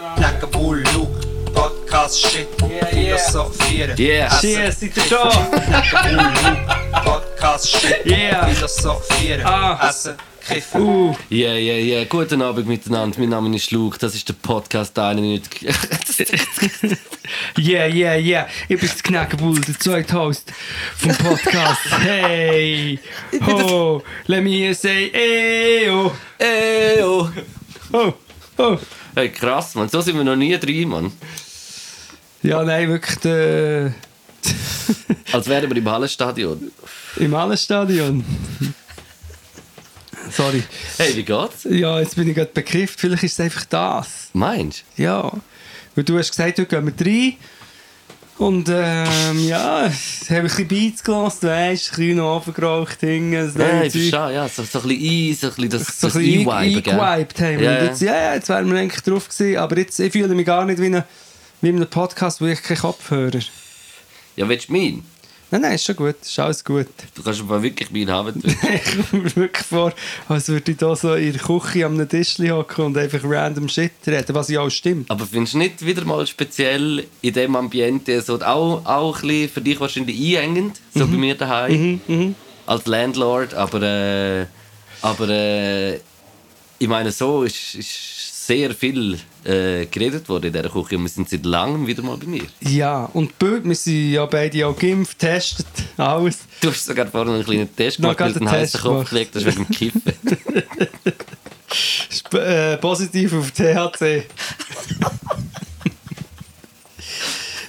Knackabull, 0.00 0.84
Luke, 0.94 1.52
Podcast 1.52 2.20
Shit, 2.20 2.46
Yeah, 2.62 2.94
yeah. 2.94 3.16
philosophieren. 3.16 3.96
Yeah. 3.98 4.40
Cheers, 4.40 4.78
seid 4.78 4.96
ihr 4.96 5.02
schon? 5.02 5.28
Knackabull, 5.28 6.32
Luke, 6.44 7.02
Podcast 7.04 7.66
Shit, 7.68 8.06
Yeah. 8.06 8.46
philosophieren. 8.46 9.42
Ah. 9.44 9.88
Essen, 9.88 10.14
kiffen. 10.46 10.80
Uh, 10.80 11.16
Ja, 11.28 11.54
ja, 11.54 11.74
ja. 11.74 12.04
Guten 12.04 12.40
Abend 12.40 12.68
miteinander. 12.68 13.18
Mein 13.18 13.30
Name 13.30 13.56
ist 13.56 13.72
Luke. 13.72 13.98
Das 13.98 14.14
ist 14.14 14.28
der 14.28 14.34
Podcast 14.34 14.96
91. 14.96 15.66
yeah, 17.58 17.86
yeah, 17.88 18.14
yeah. 18.16 18.46
Ich 18.68 18.78
bin 18.78 18.88
das 18.88 19.02
Knackenbull, 19.02 19.60
der 19.60 19.76
zweite 19.76 20.14
Host 20.14 20.52
vom 20.98 21.16
Podcast. 21.16 21.80
Hey, 22.00 23.00
ho, 23.44 24.04
let 24.28 24.44
me 24.44 24.72
say, 24.72 25.10
ey, 25.12 25.90
oh, 25.90 26.12
Ey, 26.38 27.02
oh. 27.02 27.28
oh, 27.92 28.12
oh. 28.58 28.78
Hey, 29.14 29.30
krass, 29.30 29.74
Mann. 29.74 29.88
So 29.88 30.00
sind 30.00 30.16
wir 30.16 30.24
noch 30.24 30.36
nie 30.36 30.56
drin, 30.58 30.88
Mann. 30.88 31.12
Ja, 32.42 32.62
nein, 32.62 32.88
wirklich 32.88 33.18
der, 33.18 33.92
Als 35.32 35.46
wären 35.48 35.68
wir 35.70 35.76
im 35.76 35.88
Hallenstadion. 35.88 36.70
im 37.16 37.36
Hallenstadion. 37.36 38.24
Sorry. 40.30 40.62
Hey, 40.96 41.16
wie 41.16 41.22
geht's? 41.24 41.64
Ja, 41.68 41.98
jetzt 42.00 42.16
bin 42.16 42.28
ich 42.28 42.34
gerade 42.34 42.50
bekifft. 42.52 43.00
Vielleicht 43.00 43.24
ist 43.24 43.32
es 43.34 43.40
einfach 43.40 43.64
das. 43.64 44.30
Meinst 44.32 44.84
Ja. 44.96 45.30
Weil 45.94 46.04
du 46.04 46.18
hast 46.18 46.30
gesagt, 46.30 46.58
heute 46.58 46.66
gehen 46.66 46.86
wir 46.96 47.06
rein. 47.06 47.34
Und 48.40 48.70
ähm, 48.70 49.46
ja, 49.46 49.84
jetzt 49.84 50.30
habe 50.30 50.32
ich 50.32 50.38
ein 50.38 50.44
bisschen 50.44 50.68
Beats 50.68 51.04
gelassen, 51.04 51.46
weißt 51.46 51.92
ein 51.92 51.96
bisschen 51.96 52.16
hinten, 52.98 53.32
das 53.32 53.52
du? 53.52 53.60
Ja, 53.60 53.82
ich 53.82 53.92
verstehe. 53.92 54.34
Ja, 54.34 54.48
so, 54.48 54.62
so 54.62 54.80
ein 54.80 54.88
bisschen 54.88 55.30
ein, 55.30 55.34
so 55.34 55.46
ein 55.46 55.52
bisschen 55.52 55.68
das, 55.68 56.00
so 56.00 56.06
das 56.06 56.16
gell? 56.16 56.48
eingewiped 56.48 57.38
haben. 57.38 57.56
Und 57.58 57.62
ja. 57.64 57.84
jetzt, 57.84 58.00
ja, 58.00 58.34
jetzt 58.34 58.48
wären 58.48 58.72
wir 58.72 58.80
eigentlich 58.80 59.02
drauf 59.02 59.28
gewesen, 59.28 59.58
aber 59.58 59.76
jetzt, 59.76 60.00
ich 60.00 60.10
fühle 60.10 60.34
mich 60.34 60.46
gar 60.46 60.64
nicht 60.64 60.80
wie, 60.80 60.86
eine, 60.86 61.04
wie 61.60 61.68
in 61.68 61.76
einem 61.76 61.90
Podcast, 61.90 62.40
wo 62.40 62.46
ich 62.46 62.62
keinen 62.62 62.78
Kopfhörer 62.78 63.40
Ja, 64.36 64.48
willst 64.48 64.70
du 64.70 64.72
meinen? 64.72 65.04
Nein, 65.52 65.62
nein, 65.62 65.72
ist 65.74 65.84
schon 65.84 65.96
gut, 65.96 66.14
ist 66.22 66.38
alles 66.38 66.64
gut. 66.64 66.86
Du 67.14 67.22
kannst 67.22 67.40
aber 67.40 67.62
wirklich 67.62 67.90
meinen 67.90 68.10
haben. 68.10 68.40
ich 68.44 69.10
komme 69.10 69.24
mir 69.24 69.36
wirklich 69.36 69.66
vor, 69.66 69.92
als 70.28 70.48
würde 70.48 70.70
ich 70.70 70.76
da 70.78 70.94
so 70.94 71.14
in 71.14 71.32
der 71.32 71.40
Küche 71.42 71.84
am 71.86 72.08
Tischli 72.08 72.48
hocken 72.48 72.84
und 72.86 72.96
einfach 72.98 73.20
random 73.24 73.68
Shit 73.68 73.92
reden, 74.06 74.34
was 74.34 74.48
ja 74.48 74.60
auch 74.60 74.70
stimmt. 74.70 75.10
Aber 75.10 75.26
findest 75.26 75.54
du 75.54 75.58
nicht 75.58 75.84
wieder 75.84 76.04
mal 76.04 76.24
speziell 76.26 77.04
in 77.20 77.32
diesem 77.34 77.56
Ambiente 77.56 78.20
so 78.22 78.40
auch, 78.40 78.84
auch 78.86 79.22
ein 79.22 79.28
bisschen 79.28 79.48
für 79.48 79.60
dich 79.60 79.80
wahrscheinlich 79.80 80.38
einengend, 80.38 80.80
so 80.94 81.04
Mhm. 81.06 81.10
bei 81.12 81.16
mir 81.18 81.34
daheim 81.34 82.34
als 82.66 82.86
Landlord, 82.86 83.54
aber 83.54 83.82
äh, 83.82 84.46
aber 85.02 85.28
äh, 85.30 85.96
ich 86.78 86.86
meine 86.88 87.10
so 87.10 87.42
ist, 87.42 87.74
ist 87.74 88.46
sehr 88.46 88.72
viel 88.74 89.18
äh, 89.44 89.86
geredet 89.86 90.28
worden 90.28 90.46
in 90.46 90.52
dieser 90.52 90.68
Küche 90.68 90.96
und 90.96 91.02
wir 91.02 91.08
sind 91.08 91.28
seit 91.28 91.44
langem 91.44 91.86
wieder 91.86 92.02
mal 92.02 92.16
bei 92.16 92.26
mir. 92.26 92.44
Ja, 92.60 93.04
und 93.12 93.38
Bild, 93.38 93.64
wir 93.64 93.74
sind 93.74 94.12
ja 94.12 94.26
beide 94.26 94.66
auch 94.66 94.76
geimpft, 94.76 95.18
getestet, 95.18 95.66
alles. 95.96 96.40
Du 96.60 96.70
hast 96.70 96.84
sogar 96.84 97.06
vorhin 97.06 97.34
einen 97.34 97.44
kleinen 97.44 97.74
Test 97.74 97.96
gemacht, 97.98 98.20
weil 98.20 98.32
du 98.32 98.40
einen 98.40 98.48
einen 98.48 98.60
heißen 98.60 98.80
Kopf 98.80 99.10
gelegt 99.10 99.34
hast 99.34 99.46
wegen 99.46 99.64
dem 99.64 99.68
Kiffen. 99.68 100.02
Sp 101.70 102.34
äh, 102.34 102.76
positiv 102.78 103.32
auf 103.34 103.52
THC. 103.52 104.24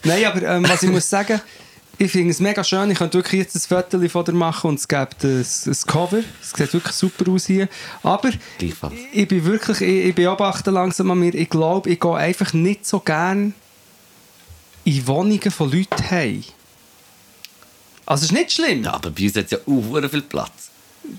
Nein, 0.04 0.26
aber 0.26 0.42
ähm, 0.42 0.68
was 0.68 0.82
ich 0.82 0.90
muss 0.90 1.08
sagen, 1.10 1.40
ich 2.02 2.12
finde 2.12 2.32
es 2.32 2.40
mega 2.40 2.64
schön. 2.64 2.90
Ich 2.90 2.98
könnte 2.98 3.20
wirklich 3.20 3.42
jetzt 3.42 3.56
ein 3.56 3.62
Foto 3.62 4.10
von 4.10 4.26
dir 4.26 4.32
machen 4.32 4.72
und 4.72 4.80
es 4.80 4.88
gibt 4.88 5.24
ein, 5.24 5.46
ein 5.46 5.78
Cover. 5.86 6.24
Es 6.42 6.50
sieht 6.50 6.74
wirklich 6.74 6.96
super 6.96 7.30
aus 7.30 7.46
hier. 7.46 7.70
Aber 8.02 8.32
Gleichfalls. 8.58 8.96
ich 9.14 9.28
bin 9.28 9.46
wirklich, 9.46 9.82
ich, 9.82 10.06
ich 10.06 10.16
beobachte 10.16 10.72
langsam 10.72 11.12
an 11.12 11.20
mir, 11.20 11.36
ich 11.36 11.50
glaube, 11.50 11.92
ich 11.92 12.00
gehe 12.00 12.16
einfach 12.16 12.54
nicht 12.54 12.88
so 12.88 13.02
gern 13.02 13.54
in 14.84 15.06
Wohnungen 15.06 15.52
von 15.52 15.72
Leuten 15.72 16.10
heim. 16.10 16.44
Also 18.08 18.26
es 18.26 18.32
ist 18.32 18.38
nicht 18.38 18.52
schlimm. 18.52 18.84
Ja, 18.84 18.94
aber 18.94 19.12
bei 19.12 19.24
uns 19.24 19.36
hat 19.36 19.46
es 19.46 19.52
ja 19.52 19.58
auch 19.60 20.10
viel 20.10 20.22
Platz. 20.24 20.71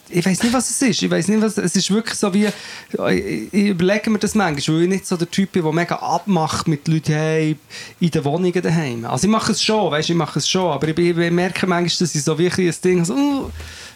Ich 0.08 0.24
weiß 0.24 0.42
nicht, 0.42 0.52
was 0.52 0.70
es 0.70 0.82
ist. 0.82 1.02
Ich 1.02 1.10
weiß 1.10 1.28
nicht, 1.28 1.42
was 1.42 1.58
es 1.58 1.74
ist. 1.74 1.90
wirklich 1.90 2.16
so 2.18 2.32
wie 2.32 2.46
ich, 2.46 3.52
ich 3.52 3.66
überlege 3.68 4.10
mir 4.10 4.18
das 4.18 4.34
manchmal, 4.34 4.76
weil 4.76 4.82
ich 4.84 4.88
nicht 4.88 5.06
so 5.06 5.16
der 5.16 5.30
Typ 5.30 5.52
bin, 5.52 5.62
der 5.62 5.72
mega 5.72 5.96
abmacht 5.96 6.68
mit 6.68 6.86
Leuten 6.86 7.12
hey, 7.12 7.56
in 8.00 8.10
den 8.10 8.24
Wohnungen 8.24 8.62
daheim. 8.62 9.04
Also 9.04 9.26
ich 9.26 9.30
mache 9.30 9.52
es 9.52 9.62
schon, 9.62 9.90
weißt, 9.90 10.10
ich 10.10 10.16
mache 10.16 10.38
es 10.38 10.48
schon, 10.48 10.70
aber 10.70 10.88
ich, 10.88 10.98
ich 10.98 11.30
merke 11.30 11.66
manchmal, 11.66 11.98
dass 11.98 12.14
ich 12.14 12.22
so 12.22 12.38
wirklich 12.38 12.68
ein 12.68 12.80
Ding 12.82 13.04
so, 13.04 13.14
uh, 13.14 13.50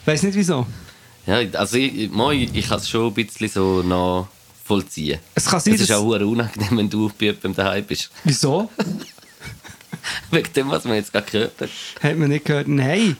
weiß 0.04 0.24
nicht 0.24 0.34
wieso. 0.34 0.66
Ja, 1.26 1.38
also 1.52 1.76
ich, 1.76 2.10
moi, 2.10 2.48
ich 2.52 2.68
kann 2.68 2.78
es 2.78 2.88
schon 2.88 3.08
ein 3.08 3.14
bisschen 3.14 3.48
so 3.48 3.82
noch 3.82 4.28
vollziehen. 4.64 5.20
Es 5.34 5.46
kann 5.46 5.60
sein, 5.60 5.74
es 5.74 5.82
ist 5.82 5.92
auch 5.92 6.04
unangenehm, 6.04 6.78
wenn 6.78 6.90
du 6.90 7.08
bei 7.18 7.26
jemandem 7.26 7.54
daheim 7.54 7.84
bist. 7.84 8.10
Wieso? 8.24 8.70
Wegen 10.30 10.52
dem, 10.52 10.70
was 10.70 10.84
man 10.84 10.96
jetzt 10.96 11.12
gerade 11.12 11.30
gehört 11.30 11.60
hat. 11.60 11.70
Hat 12.00 12.16
man 12.16 12.28
nicht 12.28 12.44
gehört? 12.44 12.68
Nein. 12.68 13.16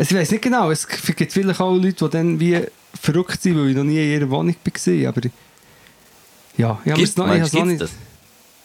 Ich 0.00 0.14
weiß 0.14 0.30
nicht 0.30 0.42
genau. 0.42 0.70
Es 0.70 0.86
gibt 0.86 1.32
vielleicht 1.32 1.60
auch 1.60 1.74
Leute, 1.74 2.04
die 2.04 2.10
dann 2.10 2.38
wie 2.38 2.62
verrückt 3.00 3.42
sind, 3.42 3.58
weil 3.58 3.70
ich 3.70 3.76
noch 3.76 3.84
nie 3.84 3.98
in 3.98 4.20
ihrer 4.20 4.30
Wohnung 4.30 4.54
war. 4.54 5.08
Aber 5.08 5.20
ja, 6.56 6.80
ich 6.84 6.92
habe 6.92 7.02
es 7.02 7.16
noch, 7.16 7.24
ich 7.32 7.40
meinst, 7.40 7.54
noch 7.54 7.64
nicht. 7.64 7.80
das? 7.80 7.90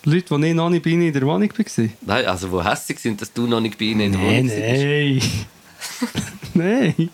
Leute, 0.04 0.38
die 0.38 0.48
ich 0.48 0.54
noch 0.54 0.70
nicht 0.70 0.84
bei 0.84 0.92
ihnen 0.92 1.08
in 1.08 1.14
der 1.14 1.24
Wohnung 1.24 1.50
war. 1.50 1.90
Nein, 2.02 2.26
also 2.26 2.52
wo 2.52 2.64
hässlich 2.64 3.00
sind, 3.00 3.22
dass 3.22 3.34
du 3.34 3.48
noch 3.48 3.62
nicht 3.62 3.78
bei 3.80 3.86
ihnen 3.86 4.02
in 4.02 4.12
der 4.12 4.22
Nein, 4.22 4.50
Wohnung 4.50 5.22
bist. 5.22 6.54
nein. 6.54 6.94
nein. 6.98 7.10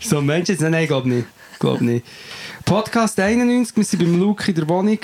So 0.00 0.20
Menschen 0.20 0.52
jetzt, 0.52 0.62
nein, 0.62 0.74
ich 0.82 0.88
glaube 0.88 1.08
nicht. 1.08 1.26
Glaub 1.58 1.80
nicht. 1.80 2.04
Podcast 2.64 3.18
91, 3.20 3.76
wir 3.76 3.84
sind 3.84 3.98
beim 4.00 4.18
Luke 4.18 4.48
in 4.48 4.54
der 4.54 4.68
Wohnung. 4.68 4.98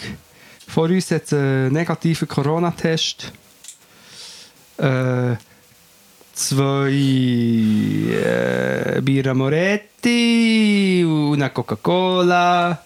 Vor 0.67 0.85
uns 0.85 1.11
hat 1.11 1.25
es 1.25 1.33
einen 1.33 1.73
negativen 1.73 2.27
Corona-Test. 2.27 3.33
Äh, 4.79 5.37
zwei 6.33 6.91
äh, 8.11 9.01
Birra 9.03 9.35
Moretti 9.35 11.05
und 11.07 11.43
eine 11.43 11.51
Coca-Cola. 11.51 12.83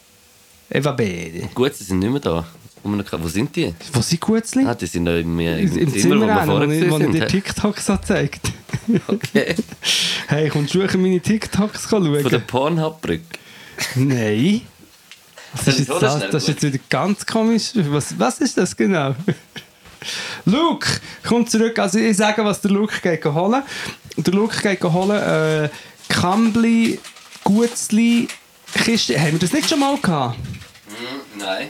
E 0.69 0.85
va 0.85 0.93
bene. 0.93 1.49
Gut, 1.55 1.75
sie 1.75 1.85
sind 1.85 2.01
nicht 2.01 2.11
mehr 2.11 2.21
da. 2.21 2.45
Wo 2.83 3.29
sind 3.29 3.55
die? 3.57 3.75
Wo 3.93 4.01
sind 4.01 4.21
Gutzli? 4.21 4.65
Ah, 4.65 4.75
die 4.75 4.87
sind 4.87 5.05
noch 5.05 5.17
im, 5.17 5.41
im, 5.41 5.59
Im, 5.59 5.79
im 5.79 5.93
Zimmer, 5.93 6.21
Zimmer, 6.21 6.47
wo 6.47 6.61
wir 6.61 6.89
vorher 6.89 7.11
sind. 7.11 7.15
dir? 7.15 7.27
TikToks 7.27 7.87
gezeigt 7.87 8.53
Okay. 9.09 9.57
Hey, 10.29 10.49
kommst 10.49 10.75
du 10.75 10.89
schon 10.89 11.03
meine 11.03 11.21
TikToks 11.21 11.89
schauen? 11.89 12.21
Von 12.23 12.31
der 12.31 12.39
Pornhub-Brücke. 12.39 13.25
Nein. 13.97 14.63
Das 15.53 15.69
ist, 15.69 15.81
ich 15.81 15.89
jetzt, 15.89 16.03
das, 16.03 16.31
das 16.31 16.43
ist 16.43 16.49
jetzt 16.49 16.63
wieder 16.63 16.79
ganz 16.89 17.27
komisch. 17.27 17.73
Was, 17.75 18.19
was 18.19 18.41
ist 18.41 18.57
das 18.57 18.77
genau? 18.77 19.15
Luke, 20.45 20.89
komm 21.27 21.47
zurück. 21.47 21.79
Also 21.79 21.99
ich 21.99 22.17
sage, 22.17 22.45
was 22.45 22.61
der 22.61 22.71
Luke 22.71 23.01
geht 23.03 23.25
holen. 23.25 23.63
Der 24.17 24.35
Luke 24.35 24.61
geht 24.63 24.83
holen 24.83 25.23
äh, 25.23 25.69
Kambli, 26.09 26.99
Gutzli, 27.45 28.29
Kiste. 28.85 29.21
Haben 29.21 29.33
wir 29.33 29.39
das 29.39 29.53
nicht 29.53 29.69
schon 29.69 29.81
mal 29.81 29.97
gehabt? 29.99 30.39
Nein. 31.39 31.69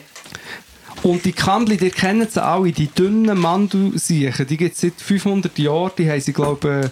Und 1.02 1.24
die 1.24 1.32
Kambli, 1.32 1.76
die 1.76 1.90
kennen 1.90 2.26
sie 2.28 2.42
alle, 2.42 2.72
die 2.72 2.88
dünnen 2.88 3.38
Mandelsiechen, 3.38 4.46
die 4.46 4.56
gibt 4.56 4.74
es 4.74 4.80
seit 4.80 5.00
500 5.00 5.58
Jahren. 5.58 5.92
Die 5.98 6.10
haben 6.10 6.20
sie, 6.20 6.32
glaube 6.32 6.82
ich, 6.84 6.90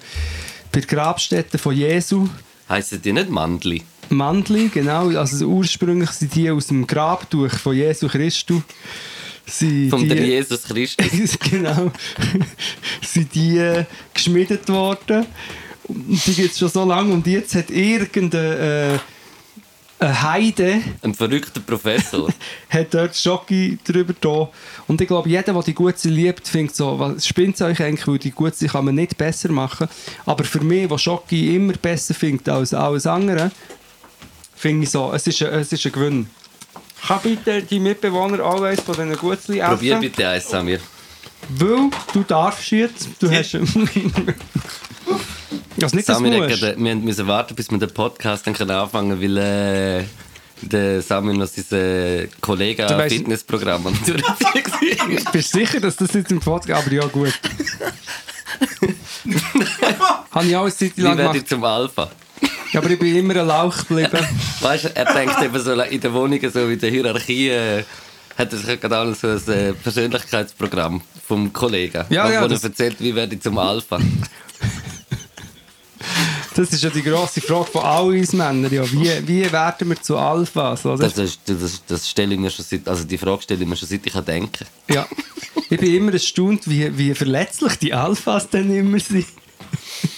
bei 0.71 0.81
der 0.81 0.83
Grabstätte 0.83 1.59
von 1.59 1.75
Jesu. 1.75 2.29
Heissen 2.69 3.01
die 3.03 3.13
nicht 3.13 3.31
Mandli? 3.31 3.83
Mandli, 4.11 4.69
genau. 4.69 5.09
Also 5.09 5.47
ursprünglich 5.47 6.11
sind 6.11 6.35
die 6.35 6.51
aus 6.51 6.69
dem 6.69 6.87
Grabtuch 6.87 7.53
von 7.53 7.77
Jesu 7.77 8.09
Christus. 8.09 8.63
Sind 9.47 9.91
Von 9.91 10.09
die, 10.09 10.15
Jesus 10.15 10.63
Christus. 10.65 11.39
genau. 11.51 11.93
sind 13.03 13.35
die 13.35 13.59
äh, 13.59 13.85
geschmiedet 14.13 14.69
worden. 14.69 15.27
Und 15.87 16.27
die 16.27 16.35
gibt 16.35 16.53
es 16.53 16.59
schon 16.59 16.69
so 16.69 16.85
lange. 16.85 17.13
Und 17.13 17.27
jetzt 17.27 17.55
hat 17.55 17.71
irgendein 17.71 18.95
äh, 18.95 18.99
ein 19.99 20.23
Heide 20.23 20.83
Ein 21.03 21.15
verrückter 21.15 21.61
Professor. 21.61 22.29
hat 22.69 22.95
dort 22.95 23.17
Schocki 23.17 23.79
drüber 23.85 24.15
da. 24.21 24.49
Und 24.87 25.01
ich 25.01 25.09
glaube, 25.09 25.29
jeder, 25.29 25.53
der 25.53 25.63
die 25.63 25.75
Gutzi 25.75 26.09
liebt, 26.09 26.47
findet 26.49 26.75
so, 26.75 26.99
was 26.99 27.27
spinnt 27.27 27.61
euch 27.61 27.81
eigentlich, 27.83 28.07
weil 28.07 28.19
die 28.19 28.31
Gutzi 28.31 28.67
kann 28.67 28.85
man 28.85 28.95
nicht 28.95 29.17
besser 29.17 29.51
machen. 29.53 29.89
Aber 30.27 30.45
für 30.45 30.61
mich, 30.61 30.89
der 30.89 30.99
Schocki 30.99 31.55
immer 31.55 31.75
besser 31.75 32.15
findet 32.15 32.49
als 32.49 32.75
alles 32.75 33.07
andere, 33.07 33.51
finde 34.57 34.85
ich 34.85 34.91
so, 34.91 35.13
es 35.13 35.27
ist, 35.27 35.43
ein, 35.43 35.55
es 35.61 35.73
ist 35.73 35.87
ein 35.87 35.93
Gewinn. 35.93 36.27
Kann 37.07 37.21
bitte 37.23 37.63
die 37.63 37.79
Mitbewohner 37.81 38.43
alle 38.45 38.77
von 38.77 38.95
diesen 38.95 39.17
Gutzli 39.17 39.59
essen? 39.59 39.71
Probier 39.71 39.97
bitte 39.99 40.29
eins, 40.29 40.49
Samir. 40.49 40.81
Weil 41.51 41.91
du 42.13 42.23
darfst 42.23 42.71
jetzt. 42.71 43.09
Du 43.21 43.31
hast... 43.31 43.55
also 43.55 43.79
nicht 45.97 46.07
Samir, 46.07 46.39
musst. 46.39 46.53
hat 46.53 46.61
gerade- 46.61 46.79
wir 46.83 46.95
mussten 46.97 47.27
warten, 47.27 47.55
bis 47.55 47.71
wir 47.71 47.79
den 47.79 47.93
Podcast 47.93 48.47
dann 48.47 48.55
anfangen 48.71 49.21
können, 49.21 49.37
weil 49.37 49.37
äh, 50.01 50.05
der 50.63 51.03
Samir 51.03 51.35
noch 51.35 51.47
sein 51.47 51.79
äh, 51.79 52.29
Kollege 52.41 52.87
Du 52.87 52.95
weißt- 52.95 53.09
Fitnessprogramm 53.11 53.87
am 53.87 53.95
Durchziehen. 54.07 55.21
Bist 55.33 55.55
du 55.55 55.59
sicher, 55.59 55.81
dass 55.81 55.97
das 55.97 56.15
jetzt 56.15 56.33
im 56.33 56.41
Podcast... 56.41 56.87
Aber 56.87 56.95
ja, 56.95 57.05
gut. 57.07 57.35
Habe 60.31 60.47
ich 60.47 60.57
auch 60.57 60.63
eine 60.63 60.75
Zeit 60.75 60.97
lang 60.97 61.17
gemacht. 61.17 61.49
zum 61.49 61.65
Alpha? 61.65 62.11
Ja, 62.75 62.81
aber 62.81 62.91
ich 62.91 62.99
bin 62.99 63.15
immer 63.15 63.37
ein 63.37 63.47
Lauch 63.47 63.87
geblieben. 63.87 64.19
Weißt 64.61 64.87
du, 64.87 64.97
er 64.97 65.15
denkt 65.15 65.41
eben 65.41 65.61
so 65.61 65.81
in 65.81 66.01
der 66.01 66.13
Wohnung 66.13 66.41
so 66.53 66.69
in 66.69 66.77
der 66.77 66.91
Hierarchie. 66.91 67.49
Äh, 67.51 67.85
hat 68.37 68.53
er 68.53 68.59
sich 68.59 68.81
gerade 68.81 68.99
auch 68.99 69.15
so 69.15 69.29
ein 69.29 69.49
äh, 69.49 69.73
Persönlichkeitsprogramm 69.75 71.01
vom 71.25 71.53
Kollegen, 71.53 72.05
Ja, 72.11 72.27
wo, 72.27 72.33
ja, 72.33 72.43
wo 72.43 72.53
er 72.53 72.65
erzählt, 72.65 72.97
wie 72.99 73.15
werde 73.15 73.37
ich 73.37 73.43
zum 73.43 73.59
Alpha. 73.59 74.01
Das 76.57 76.73
ist 76.73 76.85
ja 76.85 76.91
die 76.91 77.03
grosse 77.03 77.41
Frage 77.41 77.65
von 77.65 77.83
all 77.83 78.05
uns 78.05 78.33
Männern. 78.33 78.73
Ja. 78.73 78.85
Wie, 78.93 79.27
wie 79.27 79.51
werden 79.51 79.89
wir 79.89 80.01
zu 80.01 80.17
Alphas? 80.17 80.87
Oder? 80.87 80.99
Das, 80.99 81.15
das, 81.15 81.39
das, 81.45 81.83
das 81.85 82.09
stelle 82.09 82.35
ich 82.35 82.41
mir 82.41 82.49
schon 82.49 82.65
seit, 82.65 82.87
also 82.87 83.03
die 83.03 83.19
Frage 83.19 83.43
stelle 83.43 83.63
ich 83.63 83.69
mir 83.69 83.75
schon 83.75 83.89
seit 83.89 84.07
ich 84.07 84.13
kann 84.13 84.25
denken. 84.25 84.65
Ja. 84.89 85.05
Ich 85.69 85.81
bin 85.81 85.93
immer 85.93 86.13
erstaunt, 86.13 86.69
wie, 86.69 86.97
wie 86.97 87.13
verletzlich 87.13 87.77
die 87.81 87.93
Alphas 87.93 88.49
dann 88.51 88.73
immer 88.73 89.01
sind. 89.01 89.27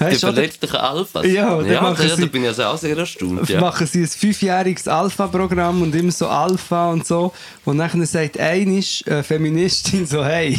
Oder 0.00 0.12
verletzlichen 0.12 0.76
Alphas. 0.76 1.26
Ja, 1.26 1.56
dann 1.56 1.70
ja, 1.70 1.80
machen 1.82 1.96
da, 2.08 2.14
sie- 2.16 2.20
da 2.22 2.26
bin 2.28 2.42
ich 2.42 2.48
also 2.48 2.64
auch 2.64 2.78
sehr 2.78 2.96
erstaunt. 2.96 3.48
Ja. 3.48 3.60
machen 3.60 3.86
sie 3.86 4.02
ein 4.02 4.06
fünfjähriges 4.08 4.86
Alpha-Programm 4.88 5.82
und 5.82 5.94
immer 5.94 6.12
so 6.12 6.28
Alpha 6.28 6.90
und 6.92 7.06
so. 7.06 7.32
Und 7.64 7.76
nachher 7.78 8.04
sagt 8.06 8.38
eine 8.38 8.78
äh, 8.78 9.22
Feministin 9.22 10.06
so, 10.06 10.24
hey, 10.24 10.58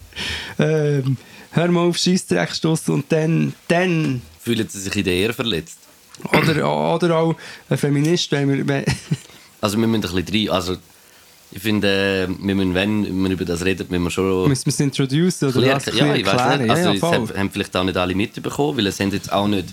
ähm, 0.58 1.16
hör 1.52 1.68
mal 1.68 1.88
auf 1.88 1.96
Scheissdreck 1.96 2.50
stoßen 2.54 2.92
und 2.94 3.06
dann, 3.10 3.54
dann 3.68 4.22
Fühlen 4.40 4.68
sie 4.68 4.80
sich 4.80 4.96
in 4.96 5.04
der 5.04 5.14
Ehre 5.14 5.32
verletzt. 5.32 5.78
oder, 6.32 6.94
oder 6.94 7.16
auch 7.16 7.34
ein 7.70 7.78
Feminist, 7.78 8.30
wenn 8.32 8.66
wir, 8.68 8.84
Also 9.60 9.78
wir 9.78 9.86
müssen 9.86 10.04
ein 10.16 10.24
bisschen 10.24 10.48
rein. 10.48 10.54
Also 10.54 10.76
ich 11.54 11.60
finde, 11.62 12.28
wir 12.40 12.54
müssen, 12.54 12.74
wenn 12.74 13.22
wir 13.24 13.30
über 13.30 13.44
das 13.44 13.64
reden, 13.64 13.86
müssen 13.90 14.04
wir 14.04 14.10
schon... 14.10 14.48
müssen 14.48 14.66
wir 14.66 14.72
es 14.72 14.80
introducen 14.80 15.48
oder 15.48 15.74
was? 15.76 15.88
Ein 15.88 15.96
ja, 15.96 16.14
ich 16.14 16.26
weiß 16.26 16.58
nicht. 16.60 16.70
Also, 16.70 16.90
ja, 16.92 16.98
voll. 16.98 17.14
haben, 17.14 17.28
haben 17.36 17.50
vielleicht 17.50 17.76
auch 17.76 17.84
nicht 17.84 17.96
alle 17.96 18.14
mitbekommen, 18.14 18.78
weil 18.78 18.86
es 18.86 18.98
haben 19.00 19.10
jetzt 19.12 19.30
auch 19.32 19.46
nicht 19.48 19.68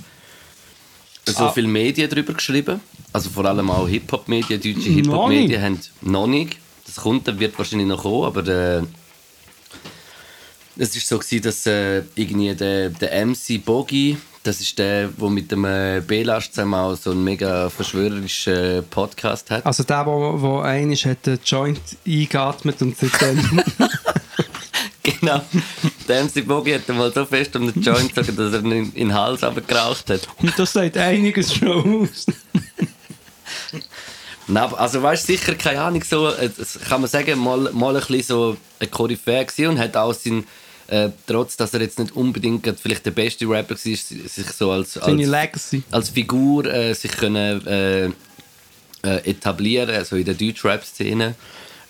so 1.25 1.45
Ah. 1.45 1.51
viele 1.51 1.67
Medien 1.67 2.09
darüber 2.09 2.33
geschrieben. 2.33 2.81
Also 3.13 3.29
vor 3.29 3.45
allem 3.45 3.69
auch 3.69 3.87
Hip-Hop-Medien, 3.87 4.59
deutsche 4.61 4.89
Hip-Hop-Medien 4.89 5.61
haben 5.61 5.79
noch 6.01 6.27
nicht. 6.27 6.57
Das 6.85 6.95
kommt, 6.95 7.27
das 7.27 7.39
wird 7.39 7.57
wahrscheinlich 7.57 7.87
noch 7.87 8.01
kommen, 8.01 8.23
aber 8.25 8.47
äh, 8.47 8.81
es 10.77 10.95
ist 10.95 11.07
so 11.07 11.17
gewesen, 11.19 11.41
dass 11.43 11.65
äh, 11.65 12.03
irgendwie 12.15 12.53
der, 12.55 12.89
der 12.89 13.25
MC 13.25 13.63
Bogi, 13.63 14.17
das 14.49 14.61
ist 14.61 14.79
der, 14.79 15.09
der 15.09 15.29
mit 15.29 15.51
dem 15.51 15.63
äh, 15.63 16.01
Belasch 16.05 16.49
zusammen 16.49 16.73
auch 16.73 16.95
so 16.95 17.11
einen 17.11 17.23
mega 17.23 17.69
verschwörerischen 17.69 18.53
äh, 18.53 18.81
Podcast 18.81 19.51
hat. 19.51 19.63
Also 19.63 19.83
der, 19.83 20.03
wo, 20.07 20.41
wo 20.41 20.59
einmal 20.61 20.95
hat 20.95 21.23
den 21.27 21.39
Joint 21.45 21.79
eingeatmet 22.05 22.81
und 22.81 22.97
seitdem... 22.97 23.61
Genau. 25.01 25.41
Der 26.07 26.23
MC 26.23 26.45
Bogi 26.47 26.71
hat 26.73 26.87
mal 26.89 27.11
so 27.11 27.25
fest 27.25 27.55
um 27.55 27.71
den 27.71 27.81
Joint 27.81 28.13
gezogen, 28.13 28.37
dass 28.37 28.53
er 28.53 28.59
ihn 28.63 28.71
in, 28.71 28.91
den 28.93 29.13
Hals 29.13 29.41
geraucht 29.67 30.09
hat. 30.09 30.27
und 30.37 30.57
das 30.57 30.73
sagt 30.73 30.97
einiges 30.97 31.53
schon 31.53 32.03
aus. 32.03 32.25
Nein, 34.47 34.63
aber- 34.63 34.79
also 34.79 35.01
weißt 35.01 35.27
du, 35.27 35.33
sicher, 35.33 35.55
keine 35.55 35.81
Ahnung, 35.81 36.03
so, 36.03 36.29
äh, 36.29 36.49
kann 36.87 37.01
man 37.01 37.09
sagen, 37.09 37.39
mal, 37.39 37.71
mal 37.71 37.95
ein 37.95 38.01
bisschen 38.01 38.23
so 38.23 38.57
ein 38.79 38.91
Koryphäe 38.91 39.45
und 39.67 39.79
hat 39.79 39.95
auch 39.97 40.13
sein, 40.13 40.45
äh, 40.89 41.09
trotz, 41.27 41.55
dass 41.57 41.73
er 41.73 41.81
jetzt 41.81 41.99
nicht 41.99 42.15
unbedingt 42.15 42.67
vielleicht 42.79 43.05
der 43.05 43.11
beste 43.11 43.47
Rapper 43.47 43.75
war, 43.75 43.77
sich 43.77 44.01
so 44.01 44.71
als, 44.71 44.97
als, 44.97 45.05
als 45.91 46.09
Figur 46.09 46.65
äh, 46.65 46.93
sich 46.93 47.11
können, 47.11 47.65
äh, 47.67 48.05
äh, 48.05 49.29
etablieren, 49.29 49.95
also 49.95 50.15
in 50.15 50.25
der 50.25 50.33
Deutsch-Rap-Szene. 50.33 51.35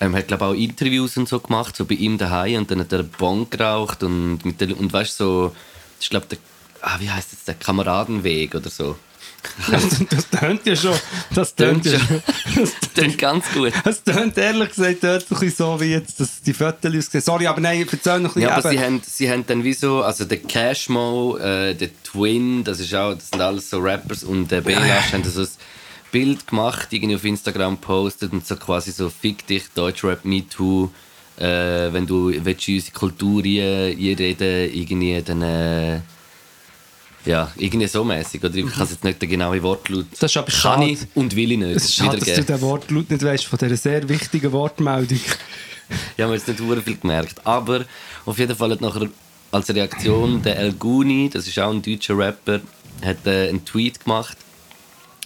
Ähm, 0.01 0.15
hat 0.15 0.27
glaube 0.27 0.45
auch 0.45 0.53
Interviews 0.53 1.17
und 1.17 1.27
so 1.27 1.39
gemacht, 1.39 1.75
so 1.75 1.85
bei 1.85 1.95
ihm 1.95 2.17
daheim 2.17 2.59
und 2.59 2.71
dann 2.71 2.79
hat 2.79 2.91
er 2.93 3.03
Bon 3.03 3.49
geraucht 3.49 4.03
und 4.03 4.45
mit 4.45 4.61
der, 4.61 4.77
und 4.79 4.93
weißt 4.93 5.17
so, 5.17 5.53
ich 5.99 6.09
glaube 6.09 6.27
der, 6.27 6.37
ah, 6.81 6.97
wie 6.99 7.09
heißt 7.09 7.33
das, 7.33 7.43
der 7.43 7.55
Kameradenweg 7.55 8.55
oder 8.55 8.69
so. 8.69 8.95
Das, 9.71 9.83
das 10.09 10.29
tönt 10.29 10.65
ja 10.65 10.75
schon. 10.75 10.95
Das 11.35 11.53
tönt 11.55 11.85
ja 11.85 11.99
schon. 11.99 12.21
Das 12.55 12.93
Klingt 12.93 13.17
ganz 13.17 13.45
gut. 13.53 13.71
Es 13.85 14.03
tönt 14.03 14.37
ehrlich 14.37 14.69
gesagt 14.69 15.03
dort 15.03 15.23
ein 15.23 15.27
bisschen 15.39 15.51
so, 15.51 15.79
wie 15.79 15.91
jetzt 15.91 16.19
das, 16.19 16.41
die 16.41 16.53
Fotos 16.53 16.93
aussehen. 16.95 17.21
Sorry, 17.21 17.47
aber 17.47 17.61
nein, 17.61 17.85
erzähl 17.89 18.19
noch 18.19 18.35
ein 18.35 18.41
Ja, 18.41 18.51
aber 18.57 18.63
bisschen. 18.69 18.77
sie 18.77 18.83
haben, 18.85 19.01
sie 19.05 19.29
haben 19.31 19.45
dann 19.47 19.63
wie 19.63 19.73
so, 19.73 20.01
also 20.03 20.25
der 20.25 20.39
Cashmo, 20.39 21.37
äh, 21.37 21.75
der 21.75 21.89
Twin, 22.03 22.63
das, 22.63 22.79
ist 22.79 22.93
auch, 22.95 23.13
das 23.13 23.29
sind 23.29 23.41
alles 23.41 23.69
so 23.69 23.79
Rappers 23.79 24.23
und 24.23 24.49
der 24.49 24.61
Belash 24.61 25.13
haben 25.13 25.23
so 25.23 25.41
ein 25.41 25.47
Bild 26.11 26.47
gemacht, 26.47 26.87
irgendwie 26.91 27.15
auf 27.15 27.23
Instagram 27.25 27.77
postet 27.77 28.31
und 28.33 28.45
so 28.47 28.55
quasi 28.55 28.91
so 28.91 29.09
«Fick 29.09 29.45
dich, 29.47 29.63
Deutschrap, 29.75 30.25
Me 30.25 30.43
Too». 30.47 30.89
Äh, 31.37 31.93
wenn 31.93 32.05
du 32.07 32.33
willst, 32.43 32.67
unsere 32.67 32.91
Kultur 32.93 33.43
ein- 33.43 33.97
einreden 33.97 34.73
irgendwie 34.73 35.21
dann... 35.23 35.41
Äh, 35.41 35.99
ja, 37.25 37.51
irgendwie 37.57 37.87
so 37.87 38.03
mäßig 38.03 38.43
oder 38.43 38.55
ich 38.55 38.65
kann 38.71 38.87
jetzt 38.87 39.03
nicht 39.03 39.21
den 39.21 39.29
genauen 39.29 39.61
Wortlaut. 39.61 40.05
Das 40.19 40.31
ist 40.31 40.37
aber 40.37 40.47
kann 40.47 40.55
schade. 40.55 40.85
ich 40.85 40.99
und 41.15 41.35
will 41.35 41.51
ich 41.51 41.57
nicht 41.57 41.75
es 41.75 41.85
ist 41.85 41.95
schade, 41.95 42.17
dass 42.17 42.33
du 42.33 42.43
den 42.43 42.61
Wortlaut 42.61 43.09
nicht 43.09 43.23
weißt 43.23 43.45
von 43.45 43.59
dieser 43.59 43.77
sehr 43.77 44.07
wichtigen 44.07 44.51
Wortmeldung. 44.51 45.19
Ich 46.15 46.23
habe 46.23 46.33
jetzt 46.33 46.47
nicht 46.47 46.59
viel 46.59 46.97
gemerkt. 46.97 47.45
Aber 47.45 47.85
auf 48.25 48.37
jeden 48.37 48.55
Fall 48.55 48.71
hat 48.71 48.81
nachher 48.81 49.09
als 49.51 49.73
Reaktion 49.73 50.41
der 50.41 50.57
El 50.57 50.73
Guni, 50.73 51.29
das 51.31 51.47
ist 51.47 51.57
auch 51.59 51.71
ein 51.71 51.81
deutscher 51.81 52.17
Rapper, 52.17 52.61
hat 53.03 53.25
äh, 53.25 53.49
einen 53.49 53.65
Tweet 53.65 54.03
gemacht, 54.03 54.37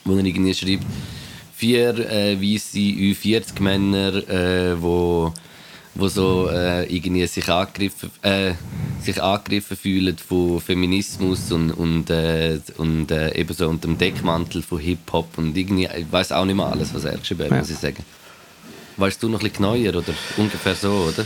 wo 0.06 0.16
er 0.16 0.24
irgendwie 0.24 0.54
schreibt, 0.54 0.86
vier 1.56 1.98
äh, 2.10 2.42
weiße 2.42 2.78
Ü40-Männer, 2.78 4.30
äh, 4.30 4.81
wo, 4.81 5.34
wo 5.96 6.07
so 6.07 6.50
äh, 6.50 6.86
irgendwie 6.86 7.28
sich 7.28 7.50
angegriffen, 7.50 8.12
äh, 8.22 8.54
sich 9.04 9.22
angegriffen 9.22 9.78
fühlen 9.78 10.18
von 10.18 10.60
Feminismus 10.62 11.52
und, 11.52 11.72
und, 11.72 12.10
äh, 12.10 12.60
und 12.78 13.12
äh, 13.12 13.36
eben 13.36 13.54
so 13.54 13.68
unter 13.70 13.88
dem 13.88 13.98
Deckmantel 13.98 14.62
von 14.62 14.80
Hip-Hop 14.80 15.38
und 15.38 15.56
irgendwie, 15.58 15.86
ich 15.98 16.12
weiß 16.12 16.32
auch 16.32 16.46
nicht 16.46 16.56
mehr 16.56 16.66
alles, 16.68 16.94
was 16.94 17.04
er 17.06 17.18
geschrieben 17.18 17.44
hat, 17.44 17.52
Ja. 17.52 17.58
muss 17.58 17.70
ich 17.70 17.78
sagen. 17.78 18.04
Weißt 18.98 19.22
du 19.24 19.30
noch 19.30 19.40
ein 19.42 19.50
bisschen 19.50 19.64
neuer 19.64 19.96
oder 19.96 20.14
ungefähr 20.38 20.76
so, 20.76 21.12
oder? 21.14 21.26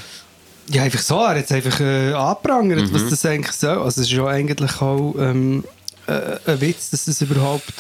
Ja, 0.70 0.84
einfach 0.84 1.00
so. 1.02 1.16
Er 1.20 1.30
hat 1.38 1.46
es 1.46 1.52
einfach 1.52 1.80
äh, 1.80 2.14
angeprangert, 2.14 2.90
Mhm. 2.90 2.94
was 2.94 3.10
das 3.10 3.26
eigentlich 3.26 3.56
soll. 3.56 3.78
Also 3.78 4.02
es 4.02 4.08
ist 4.08 4.14
ja 4.14 4.26
eigentlich 4.26 4.82
auch 4.82 5.16
ähm, 5.20 5.64
äh, 6.08 6.38
ein 6.46 6.62
Witz, 6.62 6.90
dass 6.92 7.08
es 7.08 7.22
überhaupt 7.22 7.74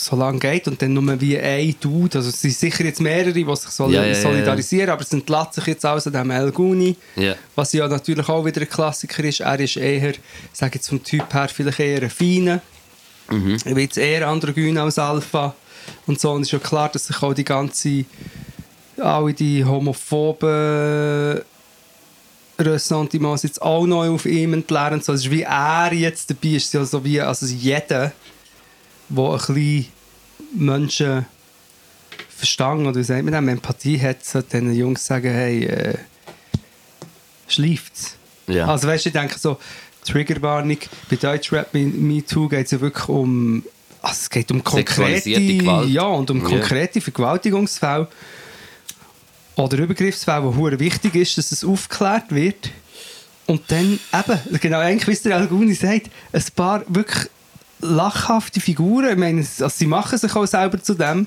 so 0.00 0.16
lange 0.16 0.38
geht 0.38 0.66
und 0.66 0.80
dann 0.80 0.94
nur 0.94 1.20
wie 1.20 1.38
ein 1.38 1.74
Dude, 1.80 2.18
also 2.18 2.30
es 2.30 2.40
sind 2.40 2.54
sicher 2.54 2.84
jetzt 2.84 3.00
mehrere, 3.00 3.32
die 3.32 3.44
sich 3.44 3.70
sol 3.70 3.92
Ja, 3.92 4.04
ja, 4.04 4.14
solidarisieren, 4.14 4.90
aber 4.90 5.02
es 5.02 5.12
entlässt 5.12 5.54
sich 5.54 5.66
jetzt 5.66 5.84
alles 5.84 6.06
an 6.06 6.14
dem 6.14 6.30
El 6.30 6.50
Guni, 6.52 6.96
was 7.54 7.72
ja 7.72 7.86
natürlich 7.86 8.28
auch 8.28 8.44
wieder 8.44 8.60
ein 8.60 8.68
Klassiker 8.68 9.24
ist. 9.24 9.40
Er 9.40 9.60
ist 9.60 9.76
eher, 9.76 10.10
ich 10.10 10.20
sage 10.52 10.76
jetzt 10.76 10.88
vom 10.88 11.02
Typ 11.02 11.32
her, 11.32 11.48
vielleicht 11.48 11.80
eher 11.80 12.02
ein 12.02 12.10
Feiner. 12.10 12.60
Mhm. 13.28 13.58
Er 13.64 13.76
wird 13.76 13.96
eher 13.96 14.28
androgyn 14.28 14.78
als 14.78 14.98
Alpha 14.98 15.54
und 16.06 16.20
so. 16.20 16.32
Und 16.32 16.42
es 16.42 16.48
ist 16.48 16.52
ja 16.52 16.58
klar, 16.58 16.88
dass 16.88 17.06
sich 17.06 17.22
auch 17.22 17.34
die 17.34 17.44
ganze, 17.44 18.04
alle 18.98 19.32
die 19.32 19.64
homophoben 19.64 21.42
Ressentiments 22.58 23.42
jetzt 23.42 23.62
auch 23.62 23.86
neu 23.86 24.10
auf 24.10 24.26
ihm 24.26 24.54
entlernen. 24.54 25.00
So, 25.00 25.12
es 25.12 25.24
ist 25.24 25.30
wie 25.30 25.42
er 25.42 25.92
jetzt 25.92 26.30
dabei 26.30 26.56
ist, 26.56 26.72
ja 26.74 26.84
so 26.84 27.04
wie 27.04 27.20
also 27.20 27.46
jeder, 27.46 28.12
der 29.08 29.24
ein 29.24 29.38
bisschen 29.38 29.86
Menschen 30.54 31.26
Verstand 32.28 32.86
oder 32.86 32.98
wie 32.98 33.04
sagt 33.04 33.22
man 33.24 33.32
das, 33.32 33.52
Empathie 33.52 34.00
hat, 34.00 34.24
sollte 34.24 34.60
den 34.60 34.74
Jungs 34.74 35.04
sagen, 35.04 35.30
hey, 35.30 35.64
äh, 35.64 35.94
schläft's. 37.48 38.16
Ja. 38.46 38.66
Also 38.66 38.88
weißt 38.88 39.04
du, 39.04 39.08
ich 39.10 39.12
denke 39.12 39.38
so, 39.38 39.58
Triggerwarnung, 40.04 40.78
bei 41.10 41.16
Deutschrap 41.16 41.74
Me- 41.74 41.84
Me 41.84 42.24
Too 42.24 42.48
geht 42.48 42.64
es 42.66 42.72
ja 42.72 42.80
wirklich 42.80 43.08
um, 43.08 43.62
also 44.00 44.18
es 44.22 44.30
geht 44.30 44.50
um 44.50 44.64
konkrete, 44.64 45.28
ja, 45.30 46.02
und 46.04 46.30
um 46.30 46.40
Ja. 46.42 46.48
konkrete 46.48 47.00
Vergewaltigungsfälle 47.00 48.08
oder 49.56 49.78
Übergriffsfälle, 49.78 50.44
wo 50.44 50.56
hure 50.56 50.80
wichtig 50.80 51.14
ist, 51.14 51.36
dass 51.36 51.52
es 51.52 51.62
aufgeklärt 51.64 52.30
wird. 52.34 52.70
Und 53.46 53.62
dann 53.70 53.98
eben, 54.14 54.58
genau, 54.60 54.78
eigentlich, 54.78 55.06
wie 55.08 55.12
es 55.12 55.22
der 55.22 55.36
Alguni 55.36 55.74
sagt, 55.74 56.08
ein 56.32 56.44
paar 56.56 56.82
wirklich 56.88 57.28
lachhafte 57.80 58.60
Figuren, 58.60 59.10
ich 59.12 59.16
meine, 59.18 59.40
also 59.40 59.68
sie 59.68 59.86
machen 59.86 60.18
sich 60.18 60.34
auch 60.34 60.46
selber 60.46 60.82
zu 60.82 60.94
dem, 60.94 61.26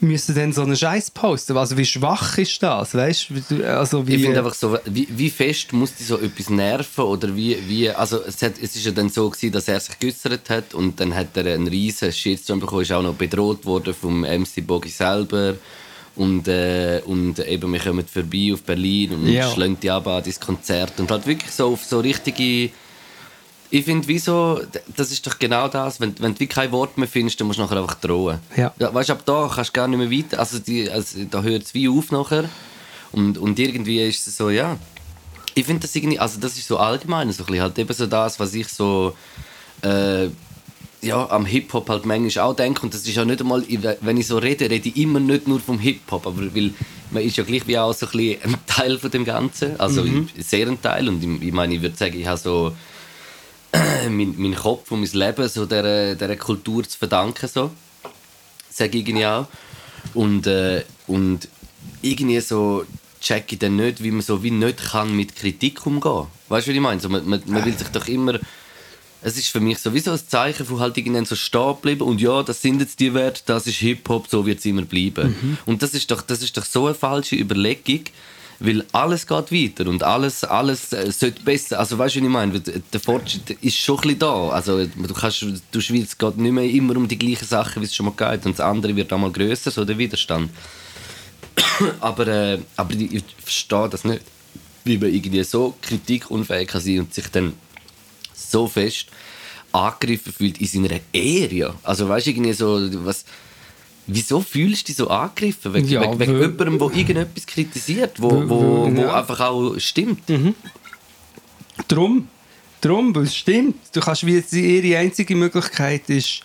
müssen 0.00 0.34
dann 0.34 0.52
so 0.52 0.62
einen 0.62 0.76
Scheiß 0.76 1.10
posten. 1.10 1.56
Also 1.56 1.76
wie 1.76 1.84
schwach 1.84 2.38
ist 2.38 2.62
das, 2.62 2.94
weißt? 2.94 3.32
Also 3.64 4.06
wie, 4.06 4.14
Ich 4.14 4.22
finde 4.22 4.38
einfach 4.38 4.54
so, 4.54 4.78
wie, 4.84 5.08
wie 5.10 5.28
fest 5.30 5.72
muss 5.72 5.94
dich 5.94 6.06
so 6.06 6.18
etwas 6.18 6.48
nerven 6.50 7.04
oder 7.04 7.34
wie, 7.34 7.56
wie 7.66 7.90
also 7.90 8.22
es, 8.22 8.40
hat, 8.42 8.54
es 8.62 8.76
ist 8.76 8.86
ja 8.86 8.92
dann 8.92 9.08
so 9.08 9.28
gewesen, 9.28 9.52
dass 9.52 9.66
er 9.66 9.80
sich 9.80 9.98
geäußert 9.98 10.50
hat 10.50 10.74
und 10.74 11.00
dann 11.00 11.14
hat 11.14 11.36
er 11.36 11.52
einen 11.52 11.66
riesen 11.66 12.12
Shitstorm 12.12 12.60
bekommen, 12.60 12.82
ist 12.82 12.92
auch 12.92 13.02
noch 13.02 13.14
bedroht 13.14 13.64
worden 13.66 13.92
vom 13.92 14.20
MC 14.20 14.64
Bogi 14.64 14.88
selber 14.88 15.54
und, 16.14 16.46
äh, 16.46 17.02
und 17.04 17.40
eben 17.40 17.72
wir 17.72 17.80
kommen 17.80 18.06
vorbei 18.06 18.50
auf 18.52 18.62
Berlin 18.62 19.12
und 19.14 19.28
Ja. 19.28 19.50
schlagen 19.52 19.78
die 19.80 19.90
ab 19.90 20.06
an 20.06 20.22
das 20.24 20.38
Konzert 20.38 20.98
und 21.00 21.10
halt 21.10 21.26
wirklich 21.26 21.50
so 21.50 21.72
auf 21.72 21.84
so 21.84 21.98
richtige 21.98 22.70
ich 23.70 23.84
finde, 23.84 24.08
wieso, 24.08 24.60
das 24.96 25.10
ist 25.12 25.26
doch 25.26 25.38
genau 25.38 25.68
das, 25.68 26.00
wenn, 26.00 26.14
wenn 26.20 26.34
du 26.34 26.46
kein 26.46 26.72
Wort 26.72 26.96
mehr 26.96 27.08
findest, 27.08 27.38
dann 27.40 27.46
musst 27.46 27.58
du 27.58 27.62
nachher 27.62 27.78
einfach 27.78 27.94
drohen. 27.96 28.38
Ja. 28.56 28.72
weißt 28.78 29.08
du, 29.10 29.12
ab 29.12 29.22
da 29.26 29.50
kannst 29.54 29.70
du 29.70 29.72
gar 29.74 29.88
nicht 29.88 29.98
mehr 29.98 30.10
weiter, 30.10 30.38
also, 30.38 30.58
die, 30.58 30.90
also 30.90 31.24
da 31.30 31.42
hört 31.42 31.62
es 31.64 31.74
wie 31.74 31.88
auf 31.88 32.10
nachher. 32.10 32.48
Und, 33.12 33.38
und 33.38 33.58
irgendwie 33.58 34.02
ist 34.06 34.26
es 34.26 34.36
so, 34.36 34.50
ja. 34.50 34.76
Ich 35.54 35.64
finde 35.66 35.82
das 35.82 35.94
irgendwie, 35.96 36.18
also 36.18 36.38
das 36.40 36.56
ist 36.56 36.68
so 36.68 36.78
allgemein, 36.78 37.30
so 37.32 37.42
ein 37.42 37.46
bisschen 37.46 37.62
halt 37.62 37.78
eben 37.78 37.92
so 37.92 38.06
das, 38.06 38.38
was 38.38 38.54
ich 38.54 38.68
so, 38.68 39.14
äh, 39.82 40.28
ja, 41.00 41.30
am 41.30 41.46
Hip-Hop 41.46 41.88
halt 41.88 42.06
manchmal 42.06 42.44
auch 42.44 42.54
denke. 42.56 42.82
Und 42.82 42.92
das 42.92 43.06
ist 43.06 43.14
ja 43.14 43.24
nicht 43.24 43.40
einmal, 43.40 43.64
wenn 44.00 44.16
ich 44.16 44.26
so 44.26 44.38
rede, 44.38 44.68
rede 44.68 44.88
ich 44.88 44.96
immer 44.96 45.20
nicht 45.20 45.46
nur 45.46 45.60
vom 45.60 45.78
Hip-Hop. 45.78 46.26
Aber 46.26 46.54
weil 46.54 46.72
man 47.10 47.22
ist 47.22 47.36
ja 47.36 47.44
gleich 47.44 47.66
wie 47.66 47.78
auch 47.78 47.92
so 47.92 48.06
ein, 48.06 48.12
bisschen 48.12 48.42
ein 48.44 48.56
Teil 48.66 48.98
von 48.98 49.10
dem 49.10 49.24
Ganzen. 49.24 49.78
Also 49.78 50.02
Mhm. 50.02 50.28
sehr 50.38 50.66
ein 50.66 50.80
Teil. 50.82 51.08
Und 51.08 51.22
ich, 51.22 51.48
ich 51.48 51.52
meine, 51.52 51.74
ich 51.74 51.82
würde 51.82 51.96
sagen, 51.96 52.18
ich 52.18 52.26
habe 52.26 52.38
so 52.38 52.72
mein, 54.08 54.34
mein 54.36 54.54
Kopf 54.54 54.90
und 54.90 55.00
mein 55.00 55.10
Leben 55.12 55.48
so 55.48 55.66
dieser, 55.66 56.14
dieser 56.14 56.36
Kultur 56.36 56.88
zu 56.88 56.98
verdanken. 56.98 57.48
So. 57.48 57.70
Sage 58.70 58.98
ich 58.98 59.08
irgendwie 59.08 59.26
auch. 59.26 59.46
Und, 60.14 60.46
äh, 60.46 60.84
und 61.06 61.48
irgendwie 62.02 62.40
so 62.40 62.84
check 63.20 63.52
ich 63.52 63.58
dann 63.58 63.76
nicht, 63.76 64.02
wie 64.02 64.10
man 64.10 64.22
so 64.22 64.42
wie 64.42 64.50
nicht 64.50 64.90
kann 64.90 65.14
mit 65.14 65.34
Kritik 65.34 65.84
umgehen. 65.86 66.26
Weißt 66.48 66.66
du, 66.66 66.70
was 66.70 66.76
ich 66.76 66.80
meine? 66.80 67.00
So, 67.00 67.08
man, 67.08 67.28
man, 67.28 67.42
man 67.46 67.64
will 67.64 67.76
sich 67.76 67.88
doch 67.88 68.06
immer 68.06 68.38
es 69.20 69.36
ist 69.36 69.48
für 69.48 69.60
mich 69.60 69.78
sowieso 69.78 70.12
ein 70.12 70.20
Zeichen 70.26 70.64
von 70.64 70.80
halt 70.80 70.96
irgendwann 70.96 71.24
so 71.24 71.34
stehen 71.34 71.76
bleiben 71.82 72.02
und 72.02 72.20
ja, 72.20 72.42
das 72.42 72.62
sind 72.62 72.80
jetzt 72.80 73.00
die 73.00 73.14
Werte, 73.14 73.42
das 73.46 73.66
ist 73.66 73.76
Hip-Hop, 73.76 74.28
so 74.28 74.46
wird 74.46 74.60
es 74.60 74.64
immer 74.64 74.82
bleiben. 74.82 75.36
Mhm. 75.40 75.58
Und 75.66 75.82
das 75.82 75.94
ist, 75.94 76.10
doch, 76.10 76.22
das 76.22 76.42
ist 76.42 76.56
doch 76.56 76.64
so 76.64 76.86
eine 76.86 76.94
falsche 76.94 77.36
Überlegung, 77.36 78.04
weil 78.60 78.84
alles 78.92 79.26
geht 79.26 79.52
weiter 79.52 79.88
und 79.88 80.02
alles, 80.02 80.42
alles 80.42 80.92
äh, 80.92 81.12
sollte 81.12 81.42
besser, 81.42 81.78
also 81.78 81.96
weißt 81.96 82.16
du, 82.16 82.20
was 82.20 82.24
ich 82.24 82.30
meine, 82.30 82.60
der 82.60 83.00
Fortschritt 83.00 83.50
ist 83.62 83.76
schon 83.76 83.96
ein 83.98 84.02
bisschen 84.02 84.18
da, 84.18 84.48
also 84.48 84.84
du 84.84 85.14
kannst, 85.14 85.46
du 85.70 85.80
Schweiz 85.80 86.18
geht 86.18 86.36
nicht 86.38 86.52
mehr 86.52 86.64
immer 86.64 86.96
um 86.96 87.06
die 87.06 87.18
gleichen 87.18 87.46
Sachen, 87.46 87.82
wie 87.82 87.86
es 87.86 87.94
schon 87.94 88.06
mal 88.06 88.12
geht 88.12 88.46
und 88.46 88.58
das 88.58 88.66
andere 88.66 88.96
wird 88.96 89.12
einmal 89.12 89.30
grösser, 89.30 89.70
so 89.70 89.84
der 89.84 89.96
Widerstand. 89.96 90.50
aber, 92.00 92.26
äh, 92.26 92.58
aber 92.76 92.94
ich, 92.94 93.14
ich 93.14 93.24
verstehe 93.38 93.88
das 93.88 94.04
nicht, 94.04 94.22
wie 94.84 94.98
man 94.98 95.12
irgendwie 95.12 95.44
so 95.44 95.74
kritikunfähig 95.80 96.68
kann 96.68 96.80
sein 96.80 97.00
und 97.00 97.14
sich 97.14 97.28
dann 97.28 97.52
so 98.34 98.66
fest 98.66 99.06
angegriffen 99.70 100.32
fühlt 100.32 100.60
in 100.60 100.66
seiner 100.66 101.00
Ehre. 101.12 101.74
Also 101.82 102.08
weißt 102.08 102.26
du, 102.26 102.30
irgendwie 102.30 102.52
so, 102.52 102.80
was, 103.04 103.24
wieso 104.08 104.40
fühlst 104.40 104.82
du 104.82 104.86
dich 104.86 104.96
so 104.96 105.08
angegriffen? 105.08 105.72
Wegen, 105.74 105.88
Ja, 105.88 106.00
wegen, 106.02 106.18
wegen 106.18 106.32
weil- 106.34 106.40
jemandem, 106.50 106.78
der 106.78 106.96
irgendetwas 106.98 107.46
kritisiert, 107.46 108.20
wo, 108.20 108.30
wo, 108.48 108.90
wo 108.96 109.00
ja. 109.00 109.14
einfach 109.20 109.40
auch 109.40 109.78
stimmt. 109.78 110.22
Drum, 111.86 112.26
drum, 112.80 113.14
weil 113.14 113.22
es 113.24 113.36
stimmt. 113.36 113.76
Du 113.92 114.00
kannst 114.00 114.26
wie 114.26 114.42
ihre 114.52 114.98
einzige 114.98 115.36
Möglichkeit 115.36 116.08
ist, 116.10 116.40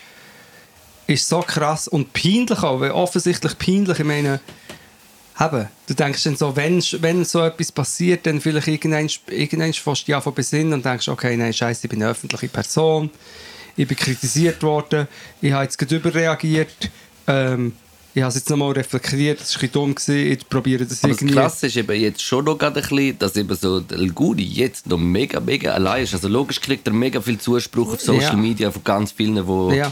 ist 1.07 1.27
so 1.27 1.39
krass 1.39 1.87
und 1.87 2.13
peinlich 2.13 2.59
auch, 2.63 2.79
weil 2.79 2.91
offensichtlich 2.91 3.57
peinlich, 3.57 3.99
ich 3.99 4.05
meine, 4.05 4.39
eben, 5.39 5.67
du 5.87 5.93
denkst 5.93 6.23
dann 6.23 6.35
so, 6.37 6.55
wenn, 6.55 6.81
wenn 6.99 7.25
so 7.25 7.41
etwas 7.43 7.71
passiert, 7.71 8.25
dann 8.25 8.39
vielleicht 8.39 8.67
irgendwann, 8.67 9.09
irgendwann 9.27 9.71
dich 9.71 9.87
an 9.87 10.21
zu 10.21 10.31
besinnen 10.31 10.73
und 10.73 10.85
denkst, 10.85 11.07
okay, 11.09 11.35
nein, 11.35 11.53
scheiße, 11.53 11.87
ich 11.87 11.89
bin 11.89 12.01
eine 12.01 12.11
öffentliche 12.11 12.47
Person, 12.47 13.09
ich 13.75 13.87
bin 13.87 13.97
kritisiert 13.97 14.61
worden, 14.63 15.07
ich 15.41 15.51
habe 15.51 15.63
jetzt 15.63 15.77
gerade 15.77 15.95
überreagiert, 15.97 16.89
ähm, 17.27 17.73
ich 18.15 18.21
habe 18.21 18.29
es 18.29 18.35
jetzt 18.35 18.49
nochmal 18.51 18.73
reflektiert, 18.73 19.41
das 19.41 19.55
war 19.55 19.63
ein 19.63 19.71
dumm, 19.71 19.95
gewesen, 19.95 20.31
ich 20.33 20.47
probiere 20.47 20.85
das 20.85 21.03
Aber 21.03 21.13
das 21.13 21.21
irgendwie... 21.21 21.33
Krasse 21.35 21.65
ist 21.67 21.77
eben 21.77 21.99
jetzt 21.99 22.21
schon 22.21 22.45
noch 22.45 22.57
gerade 22.59 22.79
ein 22.79 22.87
bisschen, 22.87 23.17
dass 23.17 23.35
eben 23.35 23.55
so 23.55 23.79
der 23.79 23.97
El 23.97 24.11
Gudi 24.11 24.43
jetzt 24.43 24.85
noch 24.87 24.99
mega, 24.99 25.39
mega 25.39 25.73
allein 25.73 26.03
ist. 26.03 26.13
Also 26.13 26.27
logisch 26.27 26.61
kriegt 26.61 26.85
er 26.85 26.93
mega 26.93 27.19
viel 27.21 27.39
Zuspruch 27.39 27.93
auf 27.93 28.01
Social 28.01 28.21
Ja. 28.21 28.35
Media 28.35 28.69
von 28.69 28.83
ganz 28.83 29.11
vielen, 29.11 29.47
wo, 29.47 29.71
Ja. 29.71 29.91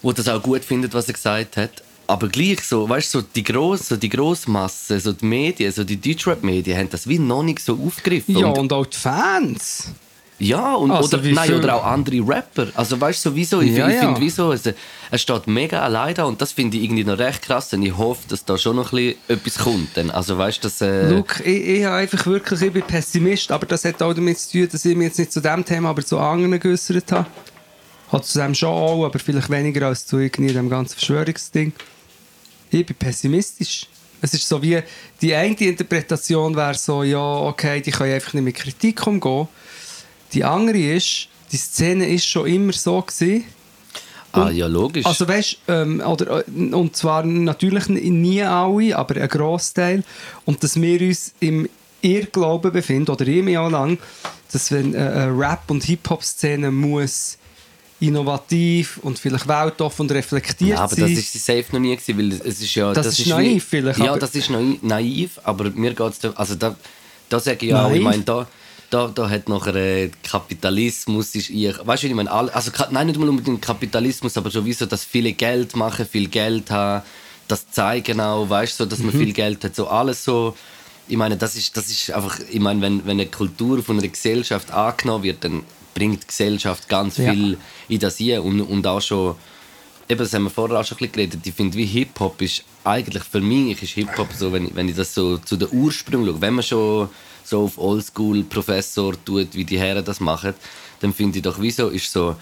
wo 0.00 0.12
das 0.12 0.26
auch 0.28 0.42
gut 0.42 0.64
findet, 0.64 0.94
was 0.94 1.06
er 1.08 1.14
gesagt 1.14 1.58
hat. 1.58 1.82
Aber 2.06 2.28
gleich 2.28 2.62
so, 2.62 2.88
weißt 2.88 3.12
du, 3.14 3.18
so 3.20 3.26
die 3.34 3.44
grosse, 3.44 3.98
die 3.98 4.08
Grossmasse, 4.08 4.98
so 4.98 5.12
die 5.12 5.26
Medien, 5.26 5.70
so 5.70 5.84
die 5.84 6.00
Deutschrap-Medien 6.00 6.78
haben 6.78 6.88
das 6.88 7.06
wie 7.06 7.18
noch 7.18 7.42
nicht 7.42 7.60
so 7.60 7.74
aufgegriffen. 7.84 8.38
Ja, 8.38 8.46
Und- 8.46 8.58
und 8.58 8.72
auch 8.72 8.86
die 8.86 8.96
Fans. 8.96 9.90
Ja, 10.40 10.74
und, 10.74 10.92
Also 10.92 11.16
oder, 11.16 11.28
nein, 11.30 11.52
oder 11.52 11.74
auch 11.74 11.84
andere 11.84 12.26
Rapper. 12.26 12.68
Also 12.74 13.00
weißt 13.00 13.24
du, 13.24 13.30
sowieso, 13.30 13.60
ich, 13.60 13.72
Ja, 13.72 13.88
ich 13.88 13.96
ja. 13.96 14.02
finde, 14.02 14.20
wieso, 14.20 14.50
also, 14.50 14.72
er 15.10 15.18
steht 15.18 15.48
mega 15.48 15.80
allein 15.80 16.14
da 16.14 16.24
und 16.24 16.40
das 16.40 16.52
finde 16.52 16.76
ich 16.76 16.84
irgendwie 16.84 17.02
noch 17.02 17.18
recht 17.18 17.42
krass 17.42 17.72
und 17.72 17.82
ich 17.82 17.96
hoffe, 17.96 18.22
dass 18.28 18.44
da 18.44 18.56
schon 18.56 18.76
noch 18.76 18.92
ein 18.92 18.96
bisschen 18.96 19.16
etwas 19.28 19.58
kommt. 19.58 19.96
Dann. 19.96 20.10
Also 20.10 20.38
weißt 20.38 20.58
du, 20.58 20.68
dass... 20.68 20.80
Äh, 20.80 21.10
Luke, 21.10 21.42
ich, 21.42 21.68
ich, 21.68 21.84
habe 21.84 21.96
einfach 21.96 22.24
wirklich, 22.26 22.62
ich 22.62 22.72
bin 22.72 22.82
Pessimist, 22.82 23.50
aber 23.50 23.66
das 23.66 23.84
hat 23.84 24.00
auch 24.00 24.14
damit 24.14 24.38
zu 24.38 24.52
tun, 24.52 24.68
dass 24.70 24.84
ich 24.84 24.96
mich 24.96 25.08
jetzt 25.08 25.18
nicht 25.18 25.32
zu 25.32 25.40
dem 25.40 25.64
Thema, 25.64 25.90
aber 25.90 26.04
zu 26.04 26.18
anderen 26.18 26.60
geäußert 26.60 27.10
habe. 27.10 27.26
Hat 28.12 28.24
zu 28.24 28.38
dem 28.38 28.54
schon 28.54 28.70
auch, 28.70 29.04
aber 29.04 29.18
vielleicht 29.18 29.50
weniger 29.50 29.88
als 29.88 30.06
zu 30.06 30.18
irgendwie 30.18 30.52
dem 30.52 30.70
ganzen 30.70 30.94
Verschwörungsding. 30.94 31.72
Ich 32.70 32.86
bin 32.86 32.96
pessimistisch. 32.96 33.86
Es 34.20 34.34
ist 34.34 34.48
so 34.48 34.60
wie, 34.62 34.82
die 35.20 35.34
eine 35.34 35.56
Interpretation 35.56 36.54
wäre 36.56 36.74
so, 36.74 37.02
ja, 37.02 37.18
okay, 37.18 37.80
die 37.80 37.90
können 37.90 38.12
einfach 38.12 38.34
nicht 38.34 38.42
mit 38.44 38.56
Kritik 38.56 39.06
umgehen. 39.06 39.48
Die 40.32 40.44
andere 40.44 40.78
ist, 40.78 41.28
die 41.52 41.56
Szene 41.56 42.08
ist 42.08 42.26
schon 42.26 42.46
immer 42.46 42.72
so 42.72 43.00
gewesen. 43.00 43.44
ah, 44.32 44.50
ja, 44.50 44.66
logisch. 44.66 45.06
Also 45.06 45.26
weißt, 45.26 45.56
ähm, 45.68 46.00
oder, 46.00 46.44
äh, 46.46 46.74
und 46.74 46.94
zwar 46.96 47.24
natürlich 47.24 47.88
nie 47.88 48.42
alle, 48.42 48.96
aber 48.96 49.20
ein 49.20 49.28
Großteil. 49.28 50.04
Und 50.44 50.62
dass 50.62 50.80
wir 50.80 51.00
uns 51.00 51.32
im 51.40 51.68
Irrglauben 52.02 52.72
befinden, 52.72 53.10
oder 53.10 53.24
mich 53.24 53.56
auch 53.58 53.70
lang, 53.70 53.98
dass 54.52 54.70
wenn 54.70 54.94
äh, 54.94 54.98
eine 54.98 55.38
Rap- 55.38 55.70
und 55.70 55.82
Hip-Hop-Szene 55.84 56.70
muss 56.70 57.38
innovativ 58.00 58.98
und 59.02 59.18
vielleicht 59.18 59.48
weltoffen 59.48 60.02
und 60.02 60.12
reflektiert 60.12 60.70
Ja, 60.78 60.84
aber 60.84 60.94
sein. 60.94 61.10
das 61.10 61.18
ist 61.18 61.32
sie 61.32 61.38
safe 61.38 61.64
noch 61.72 61.80
nie 61.80 61.96
gewesen, 61.96 62.16
weil 62.18 62.32
es 62.48 62.60
ist 62.60 62.74
ja... 62.74 62.92
Das 62.92 63.18
ist 63.18 63.26
naiv 63.26 63.64
vielleicht, 63.68 63.98
Ja, 63.98 64.10
aber- 64.12 64.20
das 64.20 64.34
ist 64.34 64.50
naiv, 64.50 64.78
naiv 64.82 65.40
aber 65.42 65.70
mir 65.70 65.94
geht 65.94 66.12
es... 66.22 66.36
Also 66.36 66.54
da, 66.54 66.76
da 67.28 67.40
sage 67.40 67.66
ich 67.66 67.74
auch, 67.74 67.90
ich 67.90 68.00
meine, 68.00 68.22
da, 68.22 68.46
da, 68.90 69.08
da 69.08 69.28
hat 69.28 69.48
nachher 69.48 69.74
äh, 69.74 70.10
Kapitalismus 70.22 71.34
ist 71.34 71.50
ich, 71.50 71.74
weißt 71.86 72.02
du, 72.04 72.06
ich 72.06 72.14
meine, 72.14 72.30
alle, 72.30 72.54
also 72.54 72.70
nein, 72.90 73.06
nicht 73.08 73.18
mal 73.18 73.28
unbedingt 73.28 73.60
Kapitalismus, 73.62 74.36
aber 74.36 74.50
sowieso, 74.50 74.86
dass 74.86 75.04
viele 75.04 75.32
Geld 75.32 75.76
machen, 75.76 76.06
viel 76.06 76.28
Geld 76.28 76.70
haben, 76.70 77.02
das 77.48 77.70
zeigen 77.70 78.20
auch, 78.20 78.48
weißt 78.48 78.78
du, 78.80 78.84
so, 78.84 78.88
dass 78.90 79.00
man 79.00 79.14
Mhm. 79.14 79.18
viel 79.18 79.32
Geld 79.32 79.64
hat, 79.64 79.74
so 79.74 79.88
alles 79.88 80.24
so... 80.24 80.56
Ich 81.10 81.16
meine, 81.16 81.38
das 81.38 81.56
ist, 81.56 81.74
das 81.74 81.88
ist 81.88 82.10
einfach, 82.10 82.38
ich 82.50 82.60
meine, 82.60 82.82
wenn, 82.82 82.98
wenn 83.06 83.12
eine 83.18 83.24
Kultur 83.26 83.82
von 83.82 83.98
einer 83.98 84.08
Gesellschaft 84.08 84.70
angenommen 84.70 85.24
wird, 85.24 85.42
dann 85.42 85.62
bringt 85.94 86.22
die 86.22 86.26
Gesellschaft 86.26 86.86
ganz 86.86 87.16
Ja. 87.16 87.32
viel 87.32 87.56
in 87.88 87.98
das 87.98 88.18
hier 88.18 88.44
und, 88.44 88.60
und 88.60 88.86
auch 88.86 89.00
schon 89.00 89.34
eben, 90.06 90.18
das 90.18 90.34
haben 90.34 90.44
wir 90.44 90.50
vorher 90.50 90.78
auch 90.78 90.84
schon 90.84 90.96
ein 90.98 91.08
bisschen 91.08 91.12
geredet, 91.30 91.46
ich 91.46 91.54
finde, 91.54 91.78
wie 91.78 91.86
Hip-Hop 91.86 92.42
ist 92.42 92.62
eigentlich, 92.84 93.22
für 93.24 93.40
mich 93.40 93.82
ist 93.82 93.92
Hip-Hop 93.92 94.28
so, 94.36 94.52
wenn, 94.52 94.74
wenn 94.76 94.86
ich 94.88 94.96
das 94.96 95.14
so 95.14 95.38
zu 95.38 95.56
den 95.56 95.68
Ursprüngen 95.72 96.26
schaue, 96.26 96.40
wenn 96.42 96.52
man 96.54 96.62
schon 96.64 97.08
so 97.48 97.64
auf 97.64 97.78
Oldschool-Professor 97.78 99.14
tut, 99.24 99.54
wie 99.54 99.64
die 99.64 99.78
Herren 99.78 100.04
das 100.04 100.20
machen, 100.20 100.54
dann 101.00 101.12
finde 101.12 101.38
ich 101.38 101.42
doch, 101.42 101.60
wieso 101.60 101.88
ist 101.88 102.12
so, 102.12 102.36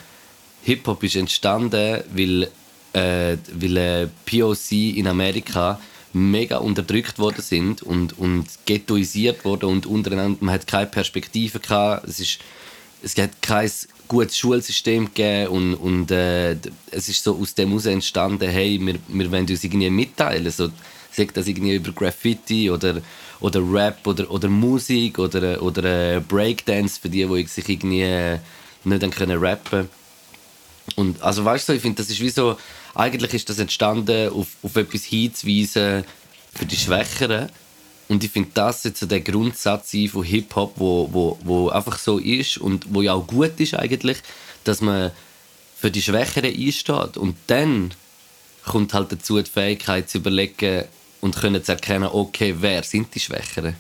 Hip-Hop 0.63 1.03
ist 1.03 1.17
entstanden, 1.17 2.03
weil, 2.13 2.49
äh, 2.93 3.37
weil 3.53 3.77
äh, 3.77 4.09
POC 4.25 4.73
in 4.97 5.07
Amerika 5.07 5.81
mega 6.13 6.59
unterdrückt 6.59 7.19
worden 7.19 7.43
sind 7.43 7.83
und, 7.83 8.19
und 8.19 8.47
ghettoisiert 8.65 9.45
worden 9.45 9.69
und 9.69 9.87
untereinander, 9.87 10.39
man 10.41 10.55
hat 10.55 10.67
keine 10.67 10.87
Perspektive 10.87 11.61
gehabt, 11.61 12.09
es 12.09 12.21
ist 12.21 12.39
es 13.03 13.17
hat 13.19 13.41
kein 13.41 13.71
gutes 14.09 14.37
Schulsystem 14.37 15.07
gegeben 15.07 15.49
und, 15.49 15.75
und 15.75 16.11
äh, 16.11 16.57
es 16.91 17.09
ist 17.09 17.23
so 17.23 17.37
aus 17.37 17.55
dem 17.55 17.69
heraus 17.69 17.87
entstanden, 17.87 18.49
hey, 18.49 18.81
wir, 18.81 18.97
wir 19.09 19.31
wollen 19.31 19.47
uns 19.49 19.63
irgendwie 19.63 19.91
mitteilen. 19.91 20.51
So, 20.51 20.71
sagt 21.13 21.37
das 21.37 21.47
irgendwie 21.47 21.77
über 21.77 21.93
Graffiti 21.93 22.71
oder, 22.71 23.01
oder 23.41 23.61
Rap 23.61 24.07
oder, 24.07 24.31
oder 24.31 24.49
Musik 24.49 25.19
oder, 25.19 25.63
oder 25.63 26.17
äh, 26.17 26.21
Breakdance 26.21 27.01
für 27.01 27.09
die, 27.09 27.27
die 27.27 27.47
sich 27.47 27.69
irgendwie 27.69 28.03
äh, 28.03 28.39
nicht 28.85 29.17
können 29.17 29.39
rappen 29.39 29.89
und 30.95 31.21
also 31.23 31.45
weißt 31.45 31.69
du, 31.69 31.73
ich 31.73 31.83
finde, 31.83 32.03
das 32.03 32.11
ist 32.11 32.21
wie 32.21 32.31
so, 32.31 32.57
eigentlich 32.95 33.35
ist 33.35 33.49
das 33.51 33.59
entstanden, 33.59 34.31
auf, 34.31 34.47
auf 34.63 34.77
etwas 34.77 35.05
hinzuweisen 35.05 36.05
für 36.55 36.65
die 36.65 36.77
Schwächeren. 36.77 37.51
Und 38.09 38.23
ich 38.23 38.31
finde, 38.31 38.51
das 38.55 38.85
jetzt 38.85 39.01
so 39.01 39.07
der 39.07 39.21
Grundsatz 39.21 39.91
von 40.11 40.23
Hip-Hop, 40.23 40.75
wo, 40.77 41.09
wo, 41.13 41.39
wo 41.43 41.69
einfach 41.71 41.99
so 41.99 42.19
ist 42.19 42.59
und 42.59 42.87
wo 42.95 43.03
ja 43.03 43.15
auch 43.15 43.27
gut 43.27 43.59
ist 43.59 43.75
eigentlich, 43.75 44.19
dass 44.63 44.81
man 44.81 45.11
für 45.77 45.91
die 45.91 46.03
Schwächeren 46.03 46.55
einsteht. 46.55 47.17
Und 47.17 47.37
dann 47.49 47.93
kommt 48.65 48.95
halt 48.95 49.11
dazu 49.11 49.43
die 49.43 49.51
Fähigkeit 49.51 50.09
zu 50.09 50.19
überlegen 50.19 50.85
und 51.21 51.37
können 51.37 51.63
zu 51.63 51.73
erkennen, 51.73 52.09
okay, 52.13 52.55
wer 52.59 52.83
sind 52.83 53.15
die 53.15 53.21
Schwächeren? 53.21 53.77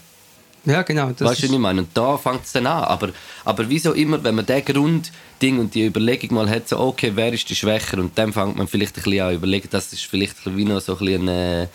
ja, 0.66 0.82
genau. 0.82 1.10
Das 1.10 1.28
weißt 1.28 1.42
du, 1.42 1.46
was 1.46 1.52
ich 1.52 1.58
meine? 1.58 1.82
Und 1.82 1.88
da 1.94 2.16
fängt 2.18 2.44
es 2.44 2.52
dann 2.52 2.66
an. 2.66 2.84
Aber, 2.84 3.10
aber 3.44 3.68
wieso 3.68 3.92
immer, 3.92 4.22
wenn 4.22 4.34
man 4.34 4.44
diesen 4.44 4.64
Grundding 4.64 5.58
und 5.60 5.74
die 5.74 5.86
Überlegung 5.86 6.34
mal 6.34 6.50
hat, 6.50 6.68
so, 6.68 6.78
okay, 6.78 7.12
wer 7.14 7.32
ist 7.32 7.48
die 7.48 7.54
Schwächer? 7.54 7.98
Und 7.98 8.18
dann 8.18 8.32
fängt 8.32 8.56
man 8.56 8.66
vielleicht 8.66 8.96
ein 8.96 9.02
bisschen 9.02 9.20
an 9.20 9.34
überlegen, 9.34 9.68
das 9.70 9.92
ist 9.92 10.04
vielleicht 10.04 10.36
wie 10.44 10.64
noch 10.64 10.80
so 10.80 10.94
ein, 10.94 10.98
bisschen 10.98 11.28
ein, 11.28 11.28
äh, 11.28 11.68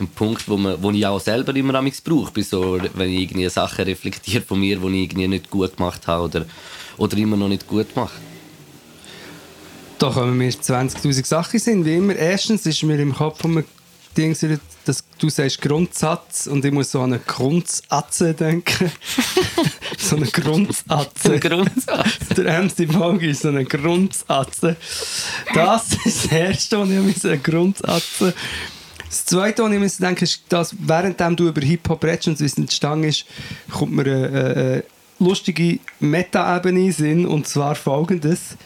ein 0.00 0.08
Punkt, 0.08 0.48
wo, 0.48 0.56
man, 0.56 0.82
wo 0.82 0.90
ich 0.90 1.06
auch 1.06 1.20
selber 1.20 1.54
immer 1.54 1.74
am 1.74 1.90
brauche, 2.04 2.32
bei 2.32 2.42
so, 2.42 2.78
wenn 2.94 3.10
ich 3.10 3.22
irgendwie 3.22 3.48
Sachen 3.50 3.84
reflektiere 3.84 4.42
von 4.42 4.60
mir, 4.60 4.78
die 4.78 4.86
ich 4.86 5.02
irgendwie 5.02 5.28
nicht 5.28 5.50
gut 5.50 5.76
gemacht 5.76 6.06
habe 6.06 6.24
oder, 6.24 6.46
oder 6.96 7.16
immer 7.18 7.36
noch 7.36 7.48
nicht 7.48 7.66
gut 7.66 7.94
mache. 7.96 8.18
Da 9.98 10.10
kommen 10.10 10.38
mir 10.38 10.50
20'000 10.50 11.26
Sachen 11.26 11.58
sind, 11.58 11.84
wie 11.84 11.96
immer. 11.96 12.14
Erstens 12.14 12.64
ist 12.64 12.82
mir 12.84 13.00
im 13.00 13.14
Kopf 13.14 13.44
um 13.44 13.64
Ding, 14.18 14.36
dass 14.84 15.04
du 15.18 15.28
sagst 15.28 15.62
Grundsatz 15.62 16.48
und 16.48 16.64
ich 16.64 16.72
muss 16.72 16.90
so 16.90 17.00
an 17.00 17.12
eine 17.12 17.22
Grundsatze 17.24 18.34
denken. 18.34 18.90
so 19.98 20.16
eine 20.16 20.26
Grundsatze. 20.26 21.34
Ein 21.34 21.40
Grundsatz. 21.40 22.18
Der 22.36 22.62
MC 22.64 22.92
Folge 22.92 23.28
ist 23.28 23.42
so 23.42 23.48
eine 23.48 23.64
Grundsatze. 23.64 24.76
Das 25.54 25.92
ist 26.04 26.24
das 26.24 26.32
Erste, 26.32 26.80
was 26.80 26.90
ich 26.90 27.22
mir 27.22 27.30
eine 27.30 27.38
Grundsatze. 27.38 28.34
Das 29.08 29.24
Zweite, 29.24 29.62
was 29.62 29.72
ich 29.72 29.78
mir 29.78 30.06
denke, 30.08 30.24
ist, 30.24 30.42
dass 30.48 30.74
währenddem 30.78 31.36
du 31.36 31.48
über 31.48 31.60
Hip-Hop 31.60 32.02
redest 32.02 32.28
und 32.28 32.40
es 32.40 32.58
entstanden 32.58 33.04
ist, 33.04 33.24
kommt 33.70 33.92
mir 33.92 34.02
eine, 34.02 34.26
eine 34.28 34.84
lustige 35.20 35.78
Meta-Ebene 36.00 36.92
in 36.98 37.24
und 37.24 37.46
zwar 37.46 37.76
folgendes. 37.76 38.56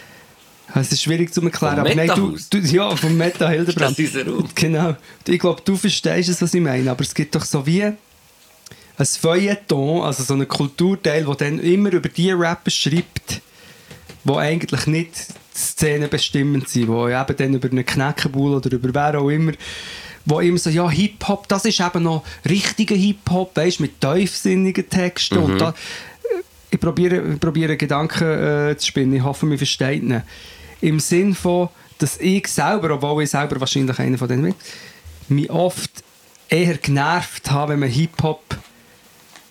Es 0.74 0.92
ist 0.92 1.02
schwierig 1.02 1.32
zu 1.32 1.42
erklären, 1.42 1.78
aber 1.80 1.94
nein, 1.94 2.10
du, 2.14 2.36
du, 2.50 2.58
ja, 2.58 2.94
vom 2.96 3.16
Meta 3.16 3.48
Hildebrand. 3.50 3.98
Ist 3.98 4.14
das 4.14 4.22
unser 4.22 4.32
Raum? 4.32 4.48
Genau. 4.54 4.96
Ich 5.26 5.38
glaube, 5.38 5.60
du 5.64 5.76
verstehst 5.76 6.28
es, 6.28 6.40
was 6.40 6.54
ich 6.54 6.60
meine, 6.60 6.90
aber 6.90 7.02
es 7.02 7.14
gibt 7.14 7.34
doch 7.34 7.44
so 7.44 7.66
wie 7.66 7.82
ein 7.82 7.96
Feuilleton, 9.06 10.02
also 10.02 10.22
so 10.22 10.34
einen 10.34 10.48
Kulturteil, 10.48 11.24
der 11.24 11.34
dann 11.34 11.58
immer 11.58 11.92
über 11.92 12.08
die 12.08 12.30
Rapper 12.30 12.70
schreibt, 12.70 13.40
die 14.24 14.32
eigentlich 14.32 14.86
nicht 14.86 15.12
szenenbestimmend 15.54 16.68
sind, 16.68 16.88
die 16.88 17.12
eben 17.12 17.36
dann 17.36 17.54
über 17.54 17.70
einen 17.70 17.84
Knäckebull 17.84 18.54
oder 18.54 18.72
über 18.72 18.94
wer 18.94 19.20
auch 19.20 19.28
immer, 19.28 19.52
wo 20.24 20.40
immer 20.40 20.58
so, 20.58 20.70
ja, 20.70 20.88
Hip-Hop, 20.88 21.48
das 21.48 21.64
ist 21.64 21.80
eben 21.80 22.04
noch 22.04 22.24
richtiger 22.48 22.94
Hip-Hop, 22.94 23.56
weißt 23.56 23.80
mit 23.80 24.00
tiefsinnigen 24.00 24.88
Texten 24.88 25.38
und 25.38 25.58
da, 25.58 25.74
ich 26.70 26.80
probiere, 26.80 27.20
probiere 27.38 27.76
Gedanken 27.76 28.70
äh, 28.70 28.76
zu 28.78 28.86
spinnen, 28.86 29.14
ich 29.14 29.22
hoffe, 29.22 29.44
mir 29.44 29.58
versteht 29.58 30.02
ihn. 30.02 30.22
Im 30.82 31.00
Sinn 31.00 31.34
von, 31.34 31.70
dass 31.98 32.18
ich 32.18 32.46
selber, 32.48 32.90
obwohl 32.90 33.22
ich 33.22 33.30
selber 33.30 33.58
wahrscheinlich 33.58 33.98
einer 33.98 34.18
von 34.18 34.28
denen 34.28 34.42
bin, 34.42 34.54
mich 35.28 35.50
oft 35.50 35.90
eher 36.50 36.76
genervt 36.76 37.50
habe, 37.50 37.72
wenn 37.72 37.80
man 37.80 37.88
Hip-Hop 37.88 38.58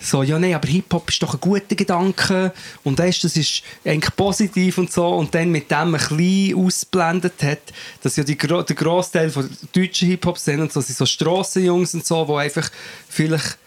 so, 0.03 0.23
ja, 0.23 0.39
nein, 0.39 0.55
aber 0.55 0.67
Hip-Hop 0.67 1.09
ist 1.09 1.21
doch 1.21 1.35
ein 1.35 1.39
guter 1.39 1.75
Gedanke 1.75 2.51
und 2.83 2.97
weißt, 2.97 3.23
das 3.23 3.37
ist 3.37 3.61
eigentlich 3.85 4.15
positiv 4.15 4.79
und 4.79 4.91
so 4.91 5.07
und 5.09 5.35
dann 5.35 5.51
mit 5.51 5.69
dem 5.69 5.77
ein 5.77 5.91
bisschen 5.91 6.55
ausblendet 6.55 7.43
hat, 7.43 7.59
dass 8.01 8.15
ja 8.15 8.23
die, 8.23 8.35
der 8.35 8.63
Großteil 8.63 9.29
von 9.29 9.47
deutschen 9.73 10.07
Hip-Hop-Szenen 10.07 10.61
und 10.61 10.73
so 10.73 10.81
sind 10.81 10.97
so 10.97 11.05
Strassenjungs 11.05 11.93
und 11.93 12.03
so, 12.03 12.27
wo 12.27 12.37
einfach 12.37 12.67
vielleicht 13.07 13.59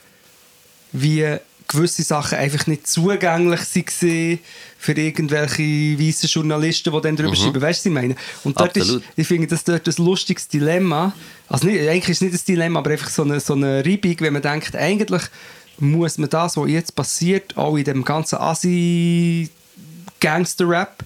wie 0.90 1.36
gewisse 1.68 2.02
Sachen 2.02 2.38
einfach 2.38 2.66
nicht 2.66 2.86
zugänglich 2.86 3.60
waren 3.60 4.38
für 4.78 4.92
irgendwelche 4.92 5.98
weißen 5.98 6.28
Journalisten, 6.28 6.92
die 6.92 7.00
dann 7.00 7.16
darüber 7.16 7.34
schreiben. 7.34 7.60
Weißt 7.60 7.84
du, 7.84 7.86
was 7.86 7.86
ich 7.86 7.92
meine? 7.92 8.14
Und 8.44 8.60
dort 8.60 8.76
ist, 8.76 9.00
ich 9.16 9.26
finde 9.26 9.46
das 9.46 9.64
dort 9.64 9.86
ein 9.86 10.04
lustiges 10.04 10.48
Dilemma. 10.48 11.14
Also 11.48 11.66
nicht, 11.66 11.80
eigentlich 11.80 12.10
ist 12.10 12.22
es 12.22 12.32
nicht 12.32 12.34
ein 12.34 12.40
Dilemma, 12.46 12.80
aber 12.80 12.90
einfach 12.90 13.08
so 13.08 13.22
eine, 13.22 13.40
so 13.40 13.54
eine 13.54 13.84
Reibung, 13.84 14.16
wenn 14.20 14.34
man 14.34 14.42
denkt, 14.42 14.76
eigentlich 14.76 15.22
muss 15.78 16.18
man 16.18 16.28
das, 16.28 16.56
was 16.56 16.68
jetzt 16.68 16.94
passiert, 16.94 17.56
auch 17.56 17.76
in 17.76 17.84
dem 17.84 18.04
ganzen 18.04 18.36
Asi-Gangster-Rap, 18.36 20.98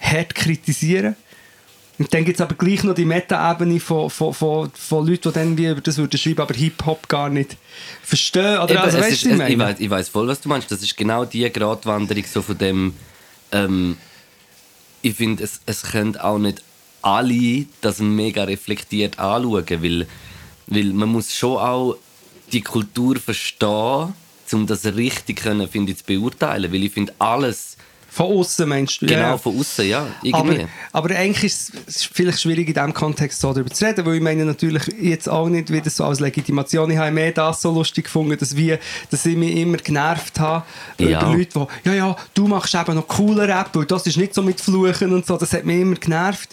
hart 0.00 0.34
kritisieren. 0.34 1.16
Und 2.02 2.12
dann 2.12 2.24
gibt 2.24 2.36
es 2.36 2.40
aber 2.40 2.56
gleich 2.56 2.82
noch 2.82 2.96
die 2.96 3.04
Meta-Ebene 3.04 3.78
von, 3.78 4.10
von, 4.10 4.34
von, 4.34 4.72
von 4.74 5.06
Leuten, 5.06 5.28
die 5.28 5.34
dann 5.34 5.56
wie 5.56 5.68
über 5.68 5.80
das 5.80 5.98
würden 5.98 6.18
schreiben, 6.18 6.40
aber 6.40 6.52
Hip-Hop 6.52 7.08
gar 7.08 7.28
nicht 7.28 7.56
verstehen. 8.02 8.58
Oder 8.58 8.70
Eben, 8.70 8.78
also, 8.78 8.98
weißt 8.98 9.12
ist, 9.12 9.24
ich 9.26 9.38
ich, 9.40 9.58
weiß, 9.58 9.76
ich 9.78 9.88
weiß 9.88 10.08
voll, 10.08 10.26
was 10.26 10.40
du 10.40 10.48
meinst. 10.48 10.68
Das 10.72 10.82
ist 10.82 10.96
genau 10.96 11.24
die 11.24 11.48
Gratwanderung 11.48 12.24
so 12.24 12.42
von 12.42 12.58
dem. 12.58 12.94
Ähm, 13.52 13.98
ich 15.00 15.14
finde, 15.14 15.44
es, 15.44 15.60
es 15.64 15.82
können 15.84 16.16
auch 16.16 16.38
nicht 16.38 16.64
alle 17.02 17.66
das 17.82 18.00
mega 18.00 18.42
reflektiert 18.42 19.20
anschauen, 19.20 19.64
weil, 19.68 20.08
weil 20.66 20.86
man 20.86 21.08
muss 21.08 21.32
schon 21.32 21.58
auch 21.58 21.96
die 22.50 22.62
Kultur 22.62 23.14
verstehen, 23.14 24.12
um 24.50 24.66
das 24.66 24.84
richtig 24.86 25.42
können, 25.42 25.68
finde 25.68 25.92
ich, 25.92 25.98
zu 25.98 26.04
beurteilen. 26.04 26.72
Weil 26.72 26.82
ich 26.82 26.92
finde, 26.92 27.14
alles 27.20 27.76
Von 28.14 28.26
außen 28.26 28.68
meinst 28.68 29.00
du? 29.00 29.06
genau 29.06 29.20
ja. 29.20 29.38
von 29.38 29.58
außen, 29.58 29.88
ja, 29.88 30.06
irgendwie. 30.22 30.66
Aber, 30.92 31.08
aber 31.08 31.16
eigentlich 31.16 31.44
ist 31.44 31.72
es 31.86 32.04
vielleicht 32.04 32.42
schwierig 32.42 32.68
in 32.68 32.74
diesem 32.74 32.92
Kontext 32.92 33.40
so 33.40 33.54
darüber 33.54 33.70
zu 33.70 33.86
reden, 33.86 34.04
weil 34.04 34.16
ich 34.16 34.20
meine 34.20 34.44
natürlich 34.44 34.82
jetzt 35.00 35.30
auch 35.30 35.48
nicht 35.48 35.72
wieder 35.72 35.88
so 35.88 36.04
als 36.04 36.20
Legitimation. 36.20 36.90
Ich 36.90 36.98
habe 36.98 37.10
mehr 37.10 37.32
das 37.32 37.62
so 37.62 37.72
lustig 37.72 38.04
gefunden, 38.04 38.36
dass, 38.38 38.54
wir, 38.54 38.78
dass 39.10 39.24
ich 39.24 39.34
mich 39.34 39.56
immer 39.56 39.78
genervt 39.78 40.38
habe 40.38 40.62
Ja. 40.98 41.22
über 41.22 41.34
Leute, 41.34 41.66
die 41.84 41.88
ja, 41.88 41.94
ja, 41.94 42.16
du 42.34 42.46
machst 42.48 42.74
eben 42.74 42.94
noch 42.94 43.08
cooler 43.08 43.48
Rap, 43.48 43.70
weil 43.72 43.86
das 43.86 44.06
ist 44.06 44.18
nicht 44.18 44.34
so 44.34 44.42
mit 44.42 44.60
Fluchen 44.60 45.14
und 45.14 45.24
so, 45.24 45.38
das 45.38 45.54
hat 45.54 45.64
mich 45.64 45.80
immer 45.80 45.96
genervt. 45.96 46.50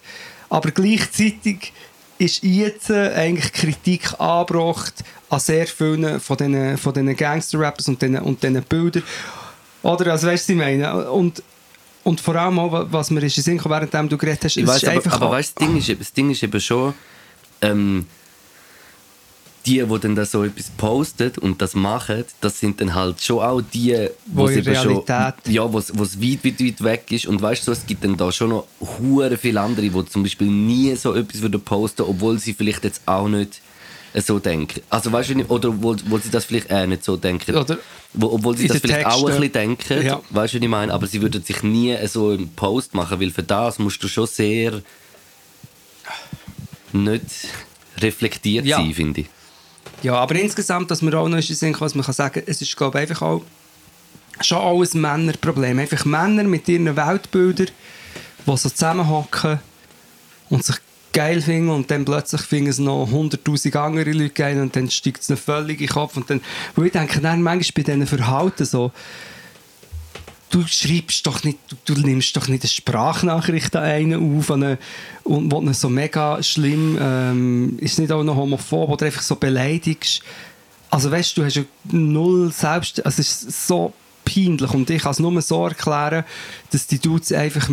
Aber 0.50 0.72
gleichzeitig 0.72 1.74
ist 2.20 2.42
jetzt 2.42 2.90
äh, 2.90 3.14
eigentlich 3.14 3.52
Kritik 3.52 4.18
angebracht 4.18 4.94
an 5.30 5.40
sehr 5.42 5.68
vielen 5.68 6.22
von 6.22 6.38
diesen, 6.38 6.78
von 6.78 6.94
diesen 6.94 7.16
Gangster-Rappers 7.18 7.90
und 7.90 8.02
diesen, 8.02 8.20
und 8.20 8.42
diesen 8.42 8.64
Bildern. 8.64 9.04
Oder, 9.82 10.12
also 10.12 10.28
weißt 10.28 10.50
du, 10.50 10.54
was 10.58 10.68
ich 10.68 10.78
meine? 10.80 11.12
Und, 11.12 11.42
und 12.10 12.20
vor 12.20 12.36
allem 12.36 12.58
auch, 12.58 12.88
was 12.92 13.12
mir 13.12 13.22
ist 13.22 13.38
in 13.38 13.44
Sinn 13.44 13.58
gekommen, 13.58 13.88
während 13.92 14.12
du 14.12 14.18
geredet 14.18 14.44
hast, 14.44 14.58
Ich 14.58 14.64
es 14.64 14.70
weiß, 14.70 14.84
aber, 14.86 14.94
einfach 14.94 15.22
aber 15.22 15.32
weißt, 15.32 15.54
das, 15.56 15.68
Ding 15.68 15.78
ist, 15.78 16.02
das 16.02 16.12
Ding 16.12 16.32
ist 16.32 16.42
eben 16.42 16.60
schon, 16.60 16.96
ähm, 17.62 18.08
die, 19.68 19.84
die 19.84 20.00
dann 20.00 20.16
da 20.16 20.26
so 20.26 20.44
etwas 20.44 20.72
postet 20.76 21.38
und 21.38 21.62
das 21.62 21.76
machen, 21.76 22.26
das 22.42 22.60
sind 22.60 22.82
dann 22.82 22.96
halt 22.96 23.22
schon 23.22 23.44
auch 23.44 23.62
die, 23.62 24.10
Wo 24.26 24.44
wo's 24.44 24.52
in 24.54 24.60
eben 24.60 24.76
schon, 24.76 25.04
ja, 25.50 25.72
wo 25.72 25.78
es 25.78 25.92
weit, 25.94 26.44
weit, 26.44 26.60
weit 26.66 26.84
weg 26.84 27.12
ist. 27.12 27.28
Und 27.28 27.40
weißt 27.42 27.68
du, 27.68 27.74
es 27.74 27.86
gibt 27.86 28.04
dann 28.04 28.18
da 28.18 28.32
schon 28.32 28.50
noch 28.50 28.66
hure 28.80 29.38
viele 29.38 29.62
andere, 29.62 29.88
die 29.88 30.06
zum 30.06 30.24
Beispiel 30.24 30.48
nie 30.48 30.96
so 30.96 31.14
etwas 31.14 31.42
würden 31.44 31.62
posten, 31.62 32.02
obwohl 32.02 32.40
sie 32.40 32.56
vielleicht 32.56 32.86
jetzt 32.86 33.02
auch 33.06 33.28
nicht 33.28 33.62
so 34.16 34.40
denken. 34.40 34.82
Also 34.90 35.12
weißt 35.12 35.30
du, 35.30 35.46
oder 35.46 35.70
obwohl, 35.70 35.96
obwohl 35.96 36.22
sie 36.22 36.30
das 36.32 36.46
vielleicht 36.46 36.72
auch 36.72 36.86
nicht 36.86 37.04
so 37.04 37.16
denken. 37.18 37.56
Oder 37.56 37.78
Wo, 38.14 38.28
obwohl 38.34 38.58
sie 38.58 38.68
das 38.68 38.80
vielleicht 38.80 39.06
auch 39.06 39.20
ein 39.28 39.36
bisschen 39.36 39.52
denken, 39.52 40.06
Ja. 40.06 40.22
weißt 40.32 40.54
du, 40.54 40.58
was 40.58 40.64
ich 40.64 40.68
meine? 40.68 40.94
Aber 40.94 41.06
sie 41.08 41.22
würden 41.22 41.44
sich 41.44 41.62
nie 41.64 41.96
so 42.08 42.30
einen 42.30 42.50
Post 42.56 42.96
machen, 42.96 43.20
weil 43.22 43.30
für 43.32 43.44
das 43.44 43.78
musst 43.80 44.02
du 44.04 44.08
schon 44.08 44.26
sehr 44.28 44.82
nicht 46.92 47.24
reflektiert 48.00 48.66
Ja. 48.66 48.78
sein, 48.78 48.94
finde 48.94 49.22
ich. 49.22 49.28
Ja, 50.02 50.16
aber 50.16 50.36
insgesamt, 50.36 50.90
dass 50.92 51.02
man 51.02 51.14
auch 51.14 51.28
noch 51.28 51.38
in 51.38 51.44
Sinn 51.44 51.76
was 51.80 51.94
man 51.94 52.06
kann 52.06 52.14
sagen, 52.16 52.42
es 52.46 52.62
ist, 52.62 52.76
glaube 52.76 52.98
ich, 52.98 53.10
einfach 53.10 53.22
auch 53.22 53.42
schon 54.42 54.58
auch 54.58 54.82
ein 54.82 55.02
Männerproblem. 55.02 55.78
Einfach 55.80 56.06
Männer 56.06 56.44
mit 56.44 56.68
ihren 56.70 56.96
Weltbildern, 56.96 57.68
die 58.48 58.58
so 58.58 58.70
zusammenhocken 58.70 59.60
und 60.50 60.64
sich 60.64 60.78
geil 61.14 61.42
finden 61.42 61.70
und 61.70 61.90
dann 61.92 62.06
plötzlich 62.06 62.42
finden 62.42 62.70
es 62.70 62.80
noch 62.80 63.10
100'000 63.10 63.76
andere 63.78 64.12
Leute 64.12 64.30
geil 64.30 64.62
und 64.62 64.76
dann 64.76 64.90
steigt 64.90 65.22
es 65.22 65.30
ihnen 65.30 65.38
völlig 65.38 65.82
in 65.82 65.88
den 65.88 65.94
Kopf. 65.94 66.18
Und 66.18 66.30
dann, 66.30 66.42
wo 66.76 66.84
ich 66.84 66.92
denke, 66.92 67.20
dann 67.22 67.42
manchmal 67.42 67.84
bei 67.84 67.92
diesen 67.92 68.08
Verhalten 68.08 68.66
so, 68.66 68.92
du 70.50 70.66
schreibst 70.68 71.26
doch 71.26 71.44
nicht, 71.44 71.60
du, 71.68 71.94
du 71.94 72.02
nimmst 72.02 72.36
doch 72.36 72.48
nicht 72.48 72.64
eine 72.64 72.70
Sprachnachricht 72.70 73.76
an 73.76 73.84
einen 73.84 74.40
auf 74.40 74.52
an 74.52 74.64
eine, 74.64 74.78
und 75.24 75.52
wo 75.52 75.74
so 75.74 75.90
mega 75.90 76.42
schlimm 76.42 76.98
ähm, 77.00 77.78
ist 77.80 78.00
nicht 78.00 78.12
auch 78.12 78.24
noch 78.24 78.36
homophob 78.36 78.90
oder 78.90 79.06
einfach 79.06 79.22
so 79.22 79.36
beleidigst. 79.36 80.22
Also 80.90 81.12
weißt 81.12 81.38
du, 81.38 81.42
du 81.42 81.46
hast 81.46 81.56
ja 81.56 81.64
null 81.92 82.52
selbst, 82.52 83.06
also 83.06 83.22
es 83.22 83.44
ist 83.44 83.68
so 83.68 83.94
peinlich. 84.30 84.74
Und 84.74 84.90
ich 84.90 85.02
kann 85.02 85.12
es 85.12 85.20
nur 85.20 85.42
so 85.42 85.66
erklären, 85.66 86.24
dass 86.72 86.88
die 86.88 87.00
Dudes 87.00 87.32
einfach 87.32 87.70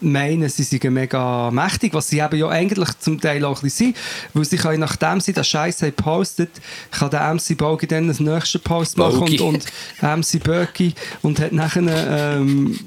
meinen, 0.00 0.48
sie 0.48 0.62
seien 0.62 0.94
mega 0.94 1.50
mächtig, 1.50 1.94
was 1.94 2.08
sie 2.08 2.20
eben 2.20 2.36
ja 2.36 2.48
eigentlich 2.48 2.88
zum 2.98 3.20
Teil 3.20 3.44
auch 3.44 3.58
ein 3.58 3.62
bisschen 3.62 3.94
sind, 3.94 3.96
weil 4.32 4.44
sie 4.44 4.56
können, 4.56 4.80
nachdem 4.80 5.20
sie 5.20 5.32
das 5.32 5.48
Scheiß 5.48 5.82
haben 5.82 5.94
gepostet, 5.96 6.50
kann 6.90 7.10
der 7.10 7.34
MC 7.34 7.56
Bogi 7.56 7.86
dann 7.86 8.12
den 8.12 8.24
nächsten 8.24 8.60
Post 8.60 8.96
machen 8.96 9.20
Bogi. 9.20 9.40
und, 9.40 9.64
und 10.00 10.18
MC 10.18 10.42
Böcki 10.42 10.94
und 11.22 11.40
hat 11.40 11.52
nachher 11.52 12.36
ähm, 12.36 12.78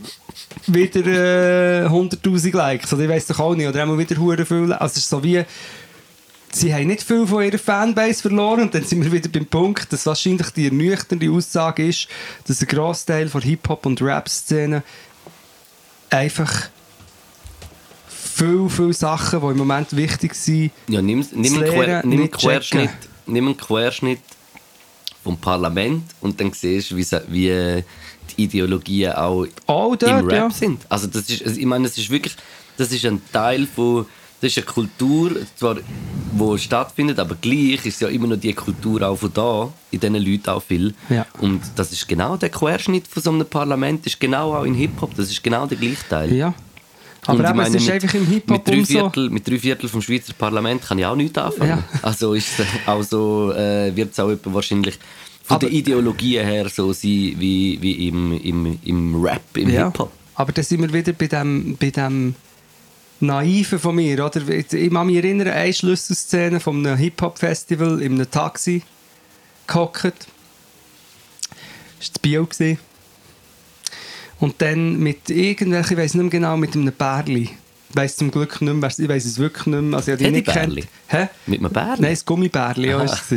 wieder 0.67 1.85
äh, 1.85 1.87
100'000 1.87 2.55
Likes. 2.55 2.93
Oder 2.93 3.03
ich 3.03 3.09
weiß 3.09 3.27
doch 3.27 3.39
auch 3.39 3.55
nicht, 3.55 3.67
oder? 3.67 3.81
Einmal 3.81 3.97
wieder 3.97 4.17
hure 4.17 4.45
viel, 4.45 4.73
also 4.73 4.93
es 4.93 4.97
ist 4.97 5.09
so 5.09 5.23
wie 5.23 5.43
sie 6.51 6.73
haben 6.73 6.87
nicht 6.87 7.03
viel 7.03 7.27
von 7.27 7.43
ihrer 7.43 7.57
Fanbase 7.57 8.21
verloren 8.21 8.61
und 8.61 8.75
dann 8.75 8.83
sind 8.83 9.03
wir 9.03 9.11
wieder 9.11 9.29
beim 9.29 9.45
Punkt, 9.45 9.91
dass 9.91 10.05
wahrscheinlich 10.05 10.49
die 10.51 10.65
ernüchternde 10.65 11.29
Aussage 11.31 11.87
ist, 11.87 12.07
dass 12.45 12.61
ein 12.61 12.67
Großteil 12.67 13.29
von 13.29 13.41
Hip-Hop 13.41 13.85
und 13.85 14.01
Rap-Szene 14.01 14.83
einfach 16.09 16.69
viel, 18.07 18.69
viel 18.69 18.93
Sachen, 18.93 19.41
die 19.41 19.47
im 19.47 19.57
Moment 19.57 19.95
wichtig 19.95 20.35
sind, 20.35 20.71
Ja, 20.87 21.01
nimm, 21.01 21.25
nimm, 21.31 21.43
Das 21.43 21.53
einen, 21.53 21.71
Quer, 21.71 22.05
nimm, 22.05 22.19
einen. 22.19 22.31
Querschnitt, 22.31 22.89
nimm 23.25 23.45
einen 23.47 23.57
Querschnitt 23.57 24.19
vom 25.23 25.37
Parlament 25.37 26.03
und 26.21 26.39
dann 26.39 26.53
siehst 26.53 26.91
du, 26.91 26.97
wie, 26.97 27.05
wie 27.29 27.83
die 28.29 28.43
Ideologien 28.43 29.13
auch 29.13 29.43
im 29.43 29.51
dort, 29.65 30.03
Rap 30.03 30.31
ja. 30.31 30.49
sind. 30.49 30.85
Also 30.87 31.07
das 31.07 31.29
ist, 31.29 31.45
also 31.45 31.59
ich 31.59 31.65
meine, 31.65 31.87
es 31.87 31.97
ist 31.97 32.09
wirklich, 32.09 32.35
das 32.77 32.91
ist 32.91 33.05
ein 33.05 33.21
Teil 33.31 33.67
von, 33.67 34.05
das 34.41 34.51
ist 34.51 34.57
eine 34.57 34.65
Kultur, 34.67 35.31
zwar, 35.55 35.77
wo 36.33 36.57
stattfindet, 36.57 37.17
aber 37.19 37.35
gleich 37.41 37.85
ist 37.85 38.01
ja 38.01 38.07
immer 38.07 38.27
noch 38.27 38.37
die 38.37 38.53
Kultur 38.53 39.01
auch 39.01 39.15
von 39.15 39.31
da, 39.33 39.69
in 39.91 39.99
diesen 39.99 40.15
Leuten 40.15 40.49
auch 40.49 40.61
viel. 40.61 40.93
Ja. 41.09 41.25
Und 41.39 41.61
das 41.75 41.91
ist 41.91 42.07
genau 42.07 42.37
der 42.37 42.49
Querschnitt 42.49 43.07
von 43.07 43.23
so 43.23 43.31
einem 43.31 43.45
Parlament, 43.47 44.05
ist 44.05 44.19
genau 44.19 44.53
auch 44.55 44.63
in 44.63 44.75
Hip-Hop, 44.75 45.15
das 45.15 45.31
ist 45.31 45.43
genau 45.43 45.65
der 45.65 45.77
gleiche 45.77 46.07
Teil. 46.07 46.33
Ja. 46.33 46.53
Aber 47.25 47.39
eben, 47.39 47.49
es 47.49 47.55
meine, 47.55 47.77
ist 47.77 47.83
mit- 47.85 47.91
einfach 47.93 48.13
im 48.13 48.25
Hip-Hop 48.27 48.57
mit 48.57 48.67
drei. 48.67 48.85
Viertel, 48.85 49.29
mit 49.29 49.47
drei 49.47 49.59
Viertel 49.59 49.89
vom 49.89 50.01
Schweizer 50.01 50.33
Parlament 50.33 50.81
kann 50.83 50.97
ich 50.99 51.05
auch 51.05 51.15
nichts 51.15 51.37
anfangen. 51.37 51.69
Ja. 51.69 51.83
Also, 52.03 52.33
ist, 52.35 52.59
es 52.59 52.65
auch 52.85 53.03
so, 53.03 53.51
äh, 53.53 53.93
wird 53.95 54.13
es 54.13 54.19
auch 54.19 54.29
etwa 54.29 54.53
wahrscheinlich 54.53 54.97
von 55.43 55.55
Aber- 55.55 55.65
der 55.67 55.71
Ideologie 55.75 56.37
her 56.39 56.69
so 56.69 56.93
sein 56.93 57.09
wie, 57.37 57.77
wie 57.81 58.07
im, 58.07 58.39
im, 58.41 58.79
im 58.85 59.21
Rap, 59.23 59.41
im 59.57 59.69
Ja. 59.69 59.85
Hip-Hop. 59.87 60.11
Aber 60.35 60.51
da 60.51 60.61
sind 60.63 60.81
wir 60.81 60.93
wieder 60.93 61.11
bei 61.13 61.27
dem, 61.27 61.75
bei 61.77 61.89
dem 61.89 62.35
Naiven 63.19 63.79
von 63.79 63.95
mir. 63.95 64.25
Oder? 64.25 64.47
Ich 64.47 64.67
kann 64.69 65.07
mich 65.07 65.17
erinnern, 65.17 65.47
eine 65.47 65.73
Schlüsselszene 65.73 66.59
von 66.59 66.85
einem 66.85 66.97
Hip-Hop-Festival 66.97 68.01
in 68.01 68.13
einem 68.13 68.29
Taxi 68.29 68.83
gehockt. 69.65 70.03
Das 70.03 70.11
war 70.11 70.17
das 71.99 72.19
Bio. 72.19 72.45
gewesen. 72.45 72.77
Und 74.39 74.61
dann 74.61 74.99
mit 74.99 75.29
irgendwelchen, 75.29 75.97
ich 75.97 76.03
weiß 76.03 76.13
nicht 76.13 76.23
mehr 76.23 76.29
genau, 76.29 76.57
mit 76.57 76.75
einem 76.75 76.93
Bärli. 76.93 77.49
Ich 77.89 77.95
weiß 77.95 78.17
zum 78.17 78.29
Glück 78.29 78.61
nicht 78.61 78.73
mehr, 78.73 78.89
ich 78.95 79.09
weiß 79.09 79.25
es 79.25 79.39
wirklich 79.39 79.65
nicht 79.65 79.81
mehr. 79.81 79.97
Also, 79.97 80.11
ich 80.11 80.19
habe 80.19 80.25
die 80.25 80.31
nicht 80.31 80.47
kennt. 80.47 80.87
Hä? 81.07 81.29
Mit 81.47 81.59
einem 81.59 81.71
Bären? 81.71 81.95
Nein, 81.99 82.11
das 82.11 82.25
Gummibärli 82.25 82.93
war 82.93 83.05
es. 83.05 83.33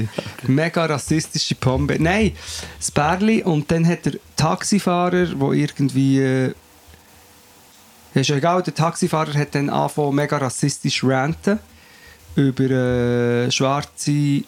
Mega 0.47 0.85
rassistische 0.85 1.55
Pombe. 1.55 1.97
Nein, 1.99 2.33
das 2.79 2.91
Bärli. 2.91 3.43
Und 3.43 3.71
dann 3.71 3.87
hat 3.87 4.05
der 4.05 4.15
Taxifahrer, 4.37 5.27
der 5.27 5.53
irgendwie... 5.53 6.53
Äh, 8.15 8.21
ist 8.21 8.29
ja 8.29 8.37
egal, 8.37 8.63
der 8.63 8.75
Taxifahrer 8.75 9.35
hat 9.35 9.55
dann 9.55 9.71
angefangen, 9.71 10.15
mega 10.15 10.39
rassistisch 10.39 11.05
ranten 11.05 11.59
über 12.37 12.71
äh, 12.71 13.51
Schwarze 13.51 14.11
in 14.11 14.45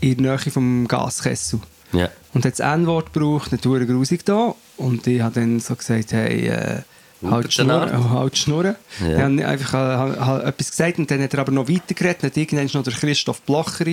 der 0.00 0.16
Nähe 0.36 0.38
vom 0.38 0.86
Gaskessel. 0.86 1.60
Ja. 1.92 2.08
Und 2.34 2.44
hat 2.44 2.58
das 2.58 2.60
N-Wort 2.60 3.12
gebraucht, 3.12 3.52
nicht 3.52 3.64
hure 3.64 3.86
grusig 3.86 4.24
da. 4.24 4.54
Und 4.76 5.06
ich 5.06 5.20
habe 5.20 5.34
dann 5.34 5.60
so 5.60 5.74
gesagt, 5.74 6.12
hey, 6.12 6.48
äh, 6.48 6.50
halt 6.50 6.84
die 7.22 7.26
Hupentenart. 7.26 7.90
Schnurren. 7.90 8.10
Halt 8.10 8.38
Schnurren. 8.38 8.76
Ja. 9.00 9.08
Ich 9.08 9.18
habe 9.22 9.46
einfach 9.46 9.74
äh, 9.74 9.76
habe, 9.76 10.26
habe 10.26 10.44
etwas 10.44 10.70
gesagt 10.70 10.98
und 10.98 11.10
dann 11.10 11.22
hat 11.22 11.32
er 11.34 11.40
aber 11.40 11.52
noch 11.52 11.68
weitergeredet. 11.68 12.22
Dann 12.22 12.30
hat 12.30 12.36
irgendwann 12.36 12.70
noch 12.72 12.82
der 12.82 12.92
Christoph 12.92 13.40
Blocher 13.42 13.86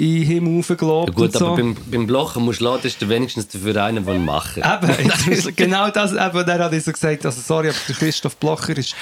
in, 0.00 0.14
den 0.14 0.22
Himmel 0.24 0.62
hochgelobt 0.62 1.08
Ja, 1.08 1.14
gut, 1.14 1.32
so. 1.32 1.46
aber 1.46 1.56
beim, 1.56 1.76
beim 1.90 2.06
Blochen 2.06 2.42
musst 2.44 2.60
du 2.60 2.64
laden, 2.64 2.86
ist 2.86 3.00
der 3.00 3.08
wenigstens 3.08 3.48
dafür 3.48 3.84
einer, 3.84 4.00
der 4.00 4.14
machen 4.14 4.62
Eben, 4.62 5.10
ist 5.32 5.56
genau 5.56 5.90
das, 5.90 6.12
eben, 6.12 6.46
dann 6.46 6.60
hat 6.60 6.82
so 6.82 6.92
gesagt, 6.92 7.26
also 7.26 7.40
sorry, 7.40 7.68
aber 7.68 7.78
der 7.88 7.96
Christoph 7.96 8.36
Blocher 8.36 8.76
ist... 8.76 8.94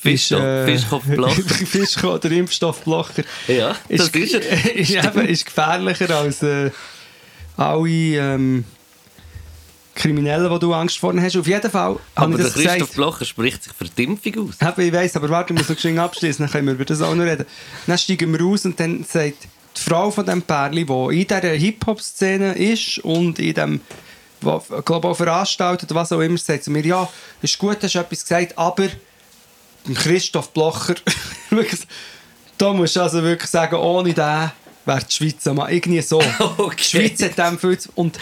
Fischkopf- 0.00 0.12
ist, 0.12 0.32
äh, 0.32 0.66
Fischkopf 0.66 1.04
Blocher. 1.06 1.42
Fischkopf, 1.66 2.20
der 2.20 2.32
Impfstoff 2.32 2.82
Blocher. 2.82 3.24
Ja, 3.48 3.74
das 3.88 4.08
ist 4.08 4.34
er. 4.34 4.74
ist, 4.74 4.90
eben, 4.90 5.26
ist 5.26 5.46
gefährlicher 5.46 6.10
als 6.10 6.42
äh, 6.42 6.70
alle 7.56 7.88
ähm, 7.88 8.64
Kriminellen, 9.94 10.52
die 10.52 10.58
du 10.58 10.74
Angst 10.74 10.98
vor 10.98 11.14
hast. 11.18 11.36
Auf 11.36 11.46
jeden 11.46 11.70
Fall 11.70 11.96
Aber 12.14 12.36
der 12.36 12.46
Christoph 12.46 12.62
gesagt. 12.62 12.94
Blocher 12.94 13.24
spricht 13.24 13.64
sich 13.64 13.72
für 13.72 13.84
die 13.84 14.04
Impfung 14.04 14.48
aus. 14.48 14.60
Eben, 14.60 14.88
ich 14.88 14.92
weiss, 14.92 15.16
aber 15.16 15.30
warte, 15.30 15.54
ich 15.54 15.58
muss 15.58 15.68
so 15.68 15.74
geschwind 15.74 15.98
abschließen, 15.98 16.44
dann 16.44 16.52
können 16.52 16.66
wir 16.66 16.74
über 16.74 16.84
das 16.84 17.00
auch 17.00 17.14
noch 17.14 17.24
reden. 17.24 17.46
Dann 17.86 17.96
steigen 17.96 18.30
wir 18.32 18.40
raus 18.40 18.66
und 18.66 18.78
dann 18.78 19.04
sagt 19.04 19.48
die 19.76 19.80
Frau 19.80 20.10
von 20.10 20.24
dem 20.24 20.42
Pärli, 20.42 20.84
die 20.84 21.20
in 21.20 21.26
dieser 21.26 21.54
Hip-Hop-Szene 21.54 22.52
ist 22.54 22.98
und 22.98 23.38
in 23.38 23.54
dem, 23.54 23.80
glaube 24.84 25.08
auch 25.08 25.16
veranstaltet 25.16 25.94
was 25.94 26.12
auch 26.12 26.20
immer, 26.20 26.38
sagt 26.38 26.64
sie 26.64 26.70
mir, 26.70 26.84
ja, 26.84 27.08
ist 27.42 27.58
gut, 27.58 27.78
hast 27.82 27.94
du 27.94 27.98
etwas 27.98 28.22
gesagt, 28.22 28.56
aber 28.56 28.88
Christoph 29.94 30.50
Blocher, 30.50 30.94
da 32.58 32.72
musst 32.72 32.96
du 32.96 33.00
also 33.00 33.22
wirklich 33.22 33.50
sagen, 33.50 33.76
ohne 33.76 34.14
den 34.14 34.50
wäre 34.86 35.04
die 35.04 35.12
Schweiz 35.12 35.46
am 35.46 35.58
irgendwie 35.68 36.02
so. 36.02 36.22
Okay. 36.38 36.76
Die 36.78 36.84
Schweiz 36.84 37.22
hat 37.22 37.38
dem 37.38 37.58
viel 37.58 37.78
zu, 37.78 37.88
und 37.94 38.18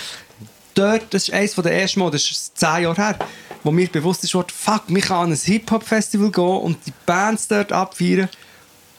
dort, 0.74 1.12
das 1.12 1.28
ist 1.28 1.34
eines 1.34 1.54
der 1.54 1.72
ersten 1.72 2.00
Mal, 2.00 2.10
das 2.10 2.30
ist 2.30 2.58
zehn 2.58 2.84
Jahre 2.84 2.96
her, 2.96 3.18
wo 3.62 3.70
mir 3.70 3.88
bewusst 3.88 4.24
ist, 4.24 4.32
fuck, 4.32 4.82
wir 4.86 5.02
können 5.02 5.20
an 5.20 5.32
ein 5.32 5.36
Hip-Hop-Festival 5.36 6.30
gehen 6.30 6.44
und 6.44 6.78
die 6.86 6.92
Bands 7.06 7.48
dort 7.48 7.72
abfeiern 7.72 8.28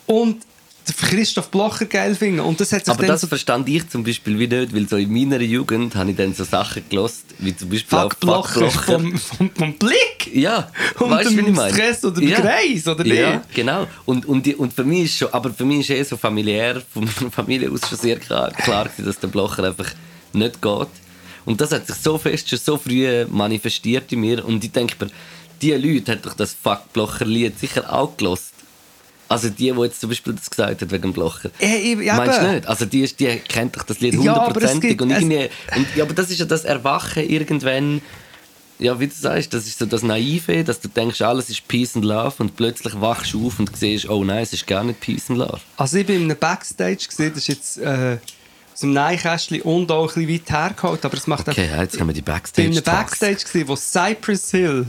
und 0.05 0.45
Christoph 0.85 1.49
Blocher 1.49 1.85
geil 1.85 2.15
finden. 2.15 2.41
Und 2.41 2.59
das 2.59 2.71
hat 2.73 2.85
sich 2.85 2.93
Aber 2.93 3.05
das 3.05 3.25
verstand 3.25 3.69
ich 3.69 3.87
zum 3.89 4.03
Beispiel 4.03 4.37
wie 4.39 4.47
nicht, 4.47 4.75
weil 4.75 4.87
so 4.87 4.97
in 4.97 5.11
meiner 5.13 5.39
Jugend 5.41 5.95
habe 5.95 6.11
ich 6.11 6.17
dann 6.17 6.33
so 6.33 6.43
Sachen 6.43 6.83
gelost, 6.89 7.25
wie 7.39 7.55
zum 7.55 7.69
Beispiel 7.69 7.97
Fuck 7.97 8.13
auch 8.13 8.13
Blocher 8.15 8.69
vom, 8.69 9.17
vom, 9.17 9.51
vom 9.51 9.73
Blick 9.77 10.29
Ja, 10.33 10.69
und 10.99 11.11
weißt 11.11 11.29
du, 11.31 11.35
wie 11.35 11.39
ich 11.39 11.45
dem 11.45 11.55
meine? 11.55 11.73
Stress 11.73 12.03
oder 12.03 12.19
dem 12.19 12.29
ja. 12.29 12.41
Kreis, 12.41 12.87
oder 12.87 13.05
Ja, 13.05 13.35
nicht? 13.35 13.53
genau. 13.53 13.87
Und, 14.05 14.25
und, 14.25 14.47
und 14.55 14.73
für 14.73 14.83
mich 14.83 15.03
ist 15.05 15.17
schon, 15.17 15.29
aber 15.33 15.53
für 15.53 15.65
mich 15.65 15.81
ist 15.81 15.89
eh 15.91 16.03
so 16.03 16.17
familiär, 16.17 16.81
von 16.93 17.05
meiner 17.05 17.31
Familie 17.31 17.71
aus 17.71 17.87
schon 17.87 17.97
sehr 17.97 18.17
klar, 18.17 18.51
klar 18.51 18.89
dass 18.97 19.19
der 19.19 19.27
Blocher 19.27 19.63
einfach 19.63 19.91
nicht 20.33 20.61
geht. 20.61 20.87
Und 21.45 21.59
das 21.59 21.71
hat 21.71 21.87
sich 21.87 21.95
so 21.97 22.17
fest, 22.17 22.49
schon 22.49 22.59
so 22.59 22.77
früh 22.77 23.25
manifestiert 23.29 24.11
in 24.11 24.21
mir. 24.21 24.45
Und 24.45 24.63
ich 24.63 24.71
denke 24.71 24.95
mir, 24.99 25.11
diese 25.61 25.77
Leute 25.77 26.13
haben 26.13 26.21
doch 26.21 26.33
das 26.33 26.53
Fuck 26.53 26.91
Blocher-Lied 26.93 27.59
sicher 27.59 27.91
auch 27.91 28.15
gelost. 28.17 28.52
Also 29.29 29.49
die, 29.49 29.71
die 29.71 29.79
jetzt 29.81 29.99
zum 30.01 30.09
Beispiel 30.09 30.33
das 30.33 30.49
gesagt 30.49 30.81
hat 30.81 30.91
wegen 30.91 31.01
dem 31.01 31.13
Blocher. 31.13 31.49
Äh, 31.59 31.77
ich- 31.77 31.95
Meinst 31.97 32.39
du 32.41 32.51
nicht? 32.53 32.67
Also 32.67 32.86
die, 32.86 33.03
die 33.15 33.38
kennt 33.39 33.75
doch 33.75 33.83
das 33.83 33.99
Lied 33.99 34.13
Ja, 34.15 34.33
aber 34.36 34.47
hundertprozentig. 34.47 35.01
und 35.01 35.12
es- 35.12 35.21
irgendwie, 35.21 35.49
und, 35.75 35.88
ja, 35.95 36.03
aber 36.03 36.13
das 36.13 36.29
ist 36.29 36.39
ja 36.39 36.45
das 36.45 36.65
Erwachen 36.65 37.27
irgendwann 37.27 38.01
ja, 38.79 38.99
wie 38.99 39.07
du 39.07 39.13
sagst, 39.15 39.53
das 39.53 39.65
ist 39.67 39.79
so 39.79 39.86
das 39.86 40.01
Naive, 40.01 40.63
dass 40.63 40.81
du 40.81 40.89
denkst, 40.89 41.21
alles 41.21 41.49
ist 41.49 41.65
Peace 41.67 41.95
and 41.95 42.03
Love 42.03 42.33
und 42.39 42.55
plötzlich 42.57 42.99
wachst 42.99 43.31
du 43.33 43.47
auf 43.47 43.59
und 43.59 43.75
siehst, 43.77 44.09
oh 44.09 44.23
nein, 44.25 44.43
es 44.43 44.51
ist 44.51 44.67
gar 44.67 44.83
nicht 44.83 44.99
Peace 44.99 45.29
and 45.29 45.39
Love. 45.39 45.59
Also 45.77 45.97
ich 45.97 46.07
war 46.07 46.15
in 46.15 46.23
einem 46.23 46.38
Backstage, 46.38 46.97
gewesen, 47.07 47.29
das 47.29 47.38
ist 47.38 47.47
jetzt 47.47 47.77
äh, 47.77 48.17
aus 48.73 48.79
dem 48.81 48.91
Neinkästchen 48.91 49.62
und 49.62 49.89
auch 49.91 50.17
ein 50.17 50.25
bisschen 50.25 50.41
weit 50.47 50.49
hergeholt, 50.51 51.05
aber 51.05 51.15
es 51.15 51.27
macht 51.27 51.47
Okay, 51.47 51.69
ja, 51.71 51.81
jetzt 51.83 51.97
haben 51.99 52.07
wir 52.07 52.13
die 52.13 52.19
Ich 52.21 52.27
war 52.27 52.33
Backstage. 52.36 52.67
in 52.67 52.73
einem 52.73 52.83
Backstage, 52.83 53.36
gewesen, 53.45 53.67
wo 53.69 53.75
Cypress 53.75 54.51
Hill 54.51 54.86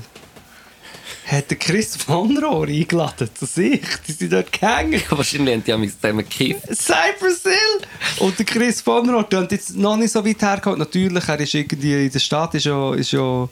hat 1.27 1.51
den 1.51 1.59
Chris 1.59 1.97
von 1.97 2.37
Rohr 2.37 2.67
eingeladen 2.67 3.29
zu 3.35 3.47
sich. 3.47 3.83
Die 4.07 4.13
sind 4.13 4.33
dort 4.33 4.53
gehangen. 4.53 5.03
Wahrscheinlich 5.09 5.55
haben 5.55 5.65
die 5.65 5.73
am 5.73 5.89
zusammen 5.89 6.19
gekifft. 6.29 6.67
Cypress 6.67 7.43
Hill! 7.43 7.89
Und 8.21 8.39
der 8.39 8.47
Chris 8.47 8.81
von 8.81 9.09
Rohr, 9.09 9.25
der 9.25 9.41
hat 9.41 9.53
jetzt 9.53 9.77
noch 9.77 9.97
nicht 9.97 10.13
so 10.13 10.25
weit 10.25 10.41
hergeholt. 10.41 10.79
Natürlich, 10.79 11.29
er 11.29 11.41
ist 11.41 11.55
irgendwie 11.55 12.07
in 12.07 12.13
der 12.13 12.19
Stadt, 12.19 12.55
ist 12.55 12.67
ja, 12.67 12.95
ist 12.95 13.13
ja 13.13 13.49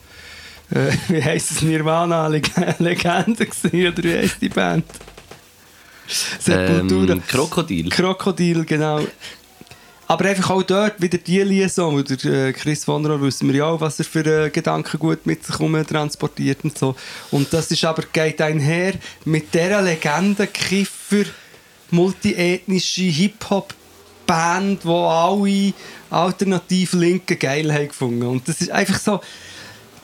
äh, 0.71 0.91
wie 1.09 1.23
heisst 1.23 1.51
es, 1.51 1.61
Nirvana, 1.61 2.27
Leg 2.27 2.49
Legende 2.79 3.45
gewesen, 3.45 3.87
oder 3.87 4.03
wie 4.03 4.17
heisst 4.17 4.41
die 4.41 4.49
Band? 4.49 4.85
Sepultura. 6.07 7.13
Ähm, 7.13 7.23
Krokodil. 7.27 7.89
Krokodil, 7.89 8.65
genau. 8.65 9.01
Aber 10.13 10.25
einfach 10.25 10.51
auch 10.51 10.61
dort 10.61 11.01
wieder 11.01 11.17
die 11.17 11.41
Liaison, 11.41 12.05
der 12.05 12.25
äh, 12.31 12.53
Chris 12.53 12.85
von 12.85 13.03
Rohr 13.03 13.19
wissen 13.19 13.47
wir 13.47 13.55
ja 13.55 13.65
auch, 13.65 13.81
was 13.81 13.97
er 13.97 14.05
für 14.05 14.23
äh, 14.23 14.51
Gedanken 14.51 14.99
gut 14.99 15.25
mit 15.25 15.43
sich 15.43 15.57
herum 15.57 15.83
transportiert 15.87 16.63
und 16.63 16.77
so. 16.77 16.95
Und 17.31 17.51
das 17.51 17.71
ist 17.71 17.83
aber, 17.83 18.03
geht 18.13 18.39
einher 18.39 18.93
mit 19.25 19.51
dieser 19.51 19.81
Legende, 19.81 20.45
Kiffer, 20.45 21.23
multiethnische 21.89 23.01
Hip-Hop-Band, 23.01 24.83
die 24.83 24.87
alle 24.87 25.73
alternativ 26.11 26.93
Linken 26.93 27.39
geil 27.39 27.73
haben 27.73 27.87
gefunden. 27.87 28.27
Und 28.27 28.47
das 28.47 28.61
ist 28.61 28.69
einfach 28.69 28.99
so, 28.99 29.19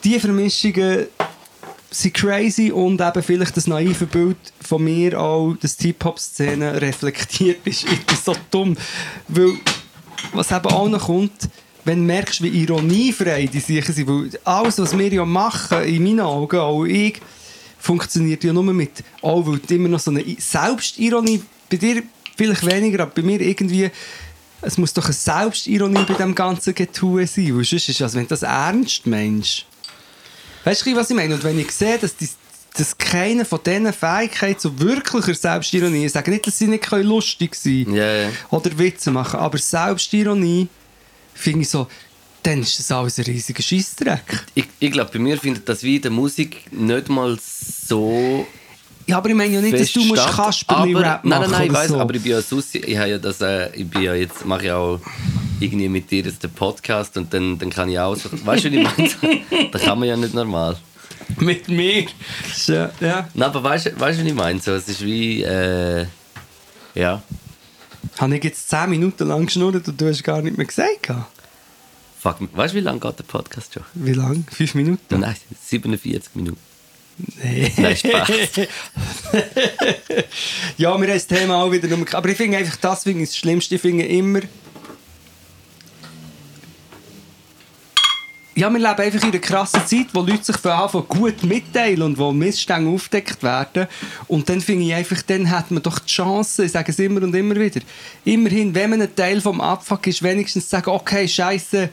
die 0.02 0.18
Vermischungen 0.18 1.06
sind 1.88 2.14
crazy 2.14 2.72
und 2.72 3.00
eben 3.00 3.22
vielleicht 3.22 3.56
das 3.56 3.68
naive 3.68 4.06
Bild 4.06 4.38
von 4.60 4.82
mir 4.82 5.20
auch, 5.20 5.54
dass 5.60 5.76
die 5.76 5.88
Hip-Hop-Szene 5.88 6.82
reflektiert 6.82 7.64
ist. 7.64 7.84
Ich 7.84 8.04
bin 8.04 8.16
so 8.16 8.34
dumm, 8.50 8.76
weil 9.28 9.52
was 10.32 10.50
eben 10.50 10.66
auch 10.66 10.88
noch 10.88 11.06
kommt, 11.06 11.48
wenn 11.84 12.00
du 12.00 12.04
merkst, 12.04 12.42
wie 12.42 12.48
ironiefrei 12.48 13.46
die 13.46 13.60
Sachen 13.60 13.94
sind, 13.94 14.08
weil 14.08 14.30
alles, 14.44 14.78
was 14.78 14.96
wir 14.96 15.12
ja 15.12 15.24
machen, 15.24 15.82
in 15.84 16.02
meinen 16.02 16.20
Augen, 16.20 16.58
auch 16.58 16.84
ich, 16.84 17.20
funktioniert 17.78 18.44
ja 18.44 18.52
nur 18.52 18.64
mit, 18.64 19.02
auch 19.22 19.46
weil 19.46 19.58
du 19.58 19.74
immer 19.74 19.88
noch 19.88 20.00
so 20.00 20.10
eine 20.10 20.24
Selbstironie, 20.38 21.42
bei 21.70 21.76
dir 21.76 22.02
vielleicht 22.36 22.66
weniger, 22.66 23.02
aber 23.02 23.12
bei 23.12 23.22
mir 23.22 23.40
irgendwie, 23.40 23.90
es 24.62 24.76
muss 24.76 24.92
doch 24.92 25.04
eine 25.04 25.14
Selbstironie 25.14 26.04
bei 26.06 26.14
dem 26.14 26.34
ganzen 26.34 26.74
Getue 26.74 27.26
sein, 27.26 27.56
weil 27.56 27.64
sonst 27.64 27.88
ist 27.88 27.96
es, 27.96 28.02
als 28.02 28.14
wenn 28.14 28.24
du 28.24 28.28
das 28.28 28.42
ernst 28.42 29.06
meinst. 29.06 29.64
Weißt 30.64 30.84
du, 30.84 30.94
was 30.94 31.08
ich 31.08 31.16
meine? 31.16 31.34
Und 31.34 31.42
wenn 31.42 31.58
ich 31.58 31.72
sehe, 31.72 31.96
dass, 31.98 32.14
die, 32.14 32.28
dass 32.76 32.96
keine 32.96 33.44
von 33.44 33.60
diesen 33.66 33.92
Fähigkeiten 33.92 34.58
zu 34.60 34.78
wirklicher 34.78 35.34
Selbstironie, 35.34 36.06
ich 36.06 36.12
sage 36.12 36.30
nicht, 36.30 36.46
dass 36.46 36.58
sie 36.58 36.68
nicht 36.68 36.88
lustig 36.90 37.54
sein 37.54 37.84
können 37.84 37.96
Ja, 37.96 38.12
ja. 38.22 38.28
oder 38.50 38.76
Witze 38.78 39.10
machen, 39.10 39.40
aber 39.40 39.58
Selbstironie 39.58 40.68
finde 41.34 41.62
ich 41.62 41.68
so, 41.68 41.86
dann 42.42 42.60
ist 42.60 42.78
das 42.78 42.90
alles 42.92 43.18
ein 43.18 43.24
riesiger 43.24 43.62
Scheissdreck. 43.62 44.44
Ich, 44.54 44.64
ich 44.78 44.90
glaube, 44.90 45.10
bei 45.12 45.18
mir 45.18 45.36
findet 45.38 45.68
das 45.68 45.82
wie 45.82 45.96
in 45.96 46.02
der 46.02 46.10
Musik 46.10 46.62
nicht 46.72 47.08
mal 47.08 47.36
so 47.40 48.46
Ja, 49.06 49.18
aber 49.18 49.28
ich 49.28 49.34
meine 49.34 49.52
ja 49.54 49.60
nicht, 49.60 49.78
dass 49.78 49.92
du 49.92 50.04
musst. 50.04 50.24
Kasperli-Rap 50.26 51.04
Aber- 51.04 51.28
Nein, 51.28 51.40
machen 51.40 51.42
nein, 51.42 51.50
nein, 51.50 51.66
ich 51.66 51.72
weiß, 51.74 51.88
so. 51.88 52.00
aber 52.00 52.14
ich 52.14 52.22
bin 52.22 52.32
ja 52.32 52.40
Susi, 52.40 52.78
ich 52.78 52.96
habe 52.96 53.10
ja 53.10 53.18
das, 53.18 53.40
äh, 53.40 53.68
ich 53.74 53.88
bin 53.90 54.02
ja 54.02 54.14
jetzt, 54.14 54.46
mache 54.46 54.64
ich 54.66 54.70
auch 54.70 55.00
irgendwie 55.58 55.88
mit 55.88 56.10
dir 56.10 56.22
jetzt 56.22 56.42
den 56.42 56.50
Podcast 56.52 57.16
und 57.18 57.34
dann, 57.34 57.58
dann 57.58 57.68
kann 57.68 57.90
ich 57.90 57.98
auch 57.98 58.14
so, 58.16 58.30
weißt 58.32 58.64
du, 58.64 58.70
wie 58.72 58.78
ich 58.82 58.88
meine? 58.96 59.40
das 59.72 59.82
kann 59.82 59.98
man 59.98 60.08
ja 60.08 60.16
nicht 60.16 60.32
normal. 60.32 60.76
Mit 61.38 61.68
mir. 61.68 62.06
Ja, 62.66 62.90
ja. 63.00 63.28
Nein, 63.34 63.48
aber 63.48 63.62
weißt 63.62 63.86
du, 63.86 64.00
weißt, 64.00 64.22
wie 64.22 64.28
ich 64.28 64.34
meine? 64.34 64.60
So, 64.60 64.72
es 64.72 64.88
ist 64.88 65.04
wie, 65.04 65.42
äh, 65.42 66.06
ja, 66.94 67.22
Habe 68.18 68.36
ich 68.36 68.44
jetzt 68.44 68.68
10 68.68 68.90
Minuten 68.90 69.28
lang 69.28 69.46
geschnurrt 69.46 69.88
und 69.88 70.00
du 70.00 70.08
hast 70.08 70.24
gar 70.24 70.42
nicht 70.42 70.56
mehr 70.56 70.66
gesagt? 70.66 71.10
fuck, 72.20 72.36
weißt 72.52 72.74
du, 72.74 72.78
wie 72.78 72.82
lange 72.82 73.00
geht 73.00 73.18
der 73.18 73.24
Podcast 73.24 73.74
schon? 73.74 73.84
Wie 73.94 74.12
lang? 74.12 74.44
5 74.52 74.74
Minuten? 74.74 75.20
Nein, 75.20 75.36
47 75.58 76.34
Minuten. 76.34 76.58
Nein, 77.76 77.96
Spaß. 77.96 78.28
Ja, 80.76 80.88
wir 80.88 80.94
haben 80.94 81.06
das 81.06 81.26
Thema 81.26 81.62
auch 81.62 81.70
wieder. 81.70 81.88
Aber 82.12 82.28
ich 82.28 82.36
finde 82.36 82.58
einfach, 82.58 82.76
das 82.76 83.04
ich 83.06 83.18
das 83.18 83.36
Schlimmste. 83.36 83.74
Ich 83.74 83.80
finde 83.80 84.04
immer... 84.06 84.40
Ja, 88.60 88.68
wir 88.68 88.78
leben 88.78 89.00
einfach 89.00 89.22
in 89.22 89.30
einer 89.30 89.38
krassen 89.38 89.86
Zeit, 89.86 90.08
wo 90.12 90.20
Leute 90.20 90.44
sich 90.44 90.56
von 90.58 90.72
Anfang 90.72 91.08
gut 91.08 91.42
mitteilen 91.44 92.02
und 92.02 92.18
wo 92.18 92.30
Missstände 92.30 92.90
aufdeckt 92.90 93.42
werden. 93.42 93.86
Und 94.28 94.50
dann 94.50 94.60
finde 94.60 94.84
ich 94.84 94.92
einfach, 94.92 95.22
dann 95.22 95.48
hat 95.48 95.70
man 95.70 95.82
doch 95.82 95.98
die 95.98 96.08
Chance, 96.12 96.66
ich 96.66 96.72
sage 96.72 96.92
es 96.92 96.98
immer 96.98 97.22
und 97.22 97.34
immer 97.34 97.54
wieder, 97.54 97.80
immerhin, 98.22 98.74
wenn 98.74 98.90
man 98.90 99.00
ein 99.00 99.16
Teil 99.16 99.40
vom 99.40 99.62
Abfuck 99.62 100.06
ist, 100.08 100.22
wenigstens 100.22 100.68
sagen, 100.68 100.90
okay, 100.90 101.26
scheiße, 101.26 101.88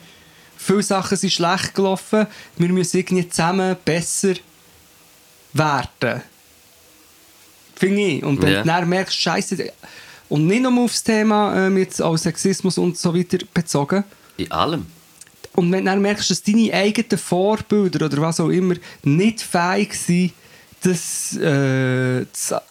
viele 0.57 0.83
Sachen 0.83 1.15
sind 1.17 1.31
schlecht 1.31 1.73
gelaufen, 1.73 2.27
wir 2.57 2.67
müssen 2.67 2.97
irgendwie 2.97 3.29
zusammen 3.29 3.77
besser 3.85 4.33
werden. 5.53 6.21
Finde 7.77 8.01
ich. 8.01 8.23
Und 8.25 8.41
wenn 8.41 8.51
Ja. 8.51 8.61
du 8.63 8.67
dann 8.67 8.89
merkst, 8.89 9.15
scheiße, 9.17 9.71
und 10.27 10.47
nicht 10.47 10.63
nur 10.63 10.83
aufs 10.83 11.01
Thema 11.01 11.67
ähm, 11.67 11.77
jetzt 11.77 12.01
auch 12.01 12.17
Sexismus 12.17 12.77
und 12.77 12.97
so 12.97 13.15
weiter 13.15 13.37
bezogen, 13.53 14.03
In 14.35 14.51
allem. 14.51 14.96
Und 15.57 15.71
wenn 15.71 15.85
du 15.85 15.89
dann 15.89 16.03
merkst, 16.03 16.29
dass 16.29 16.43
deine 16.43 16.71
eigenen 16.71 17.17
Vorbilder 17.17 18.05
oder 18.05 18.21
was 18.21 18.39
auch 18.39 18.49
immer 18.49 18.75
nicht 19.01 19.41
fähig 19.41 19.95
sind, 19.95 20.33
das 20.81 21.35
äh, 21.35 22.27
zu, 22.31 22.61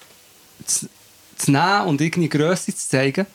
zu, 0.65 0.89
zu 1.37 1.51
nehmen 1.51 1.87
und 1.87 2.01
irgendwie 2.01 2.29
Grösse 2.29 2.73
zu 2.73 2.89
zeigen, 2.89 3.27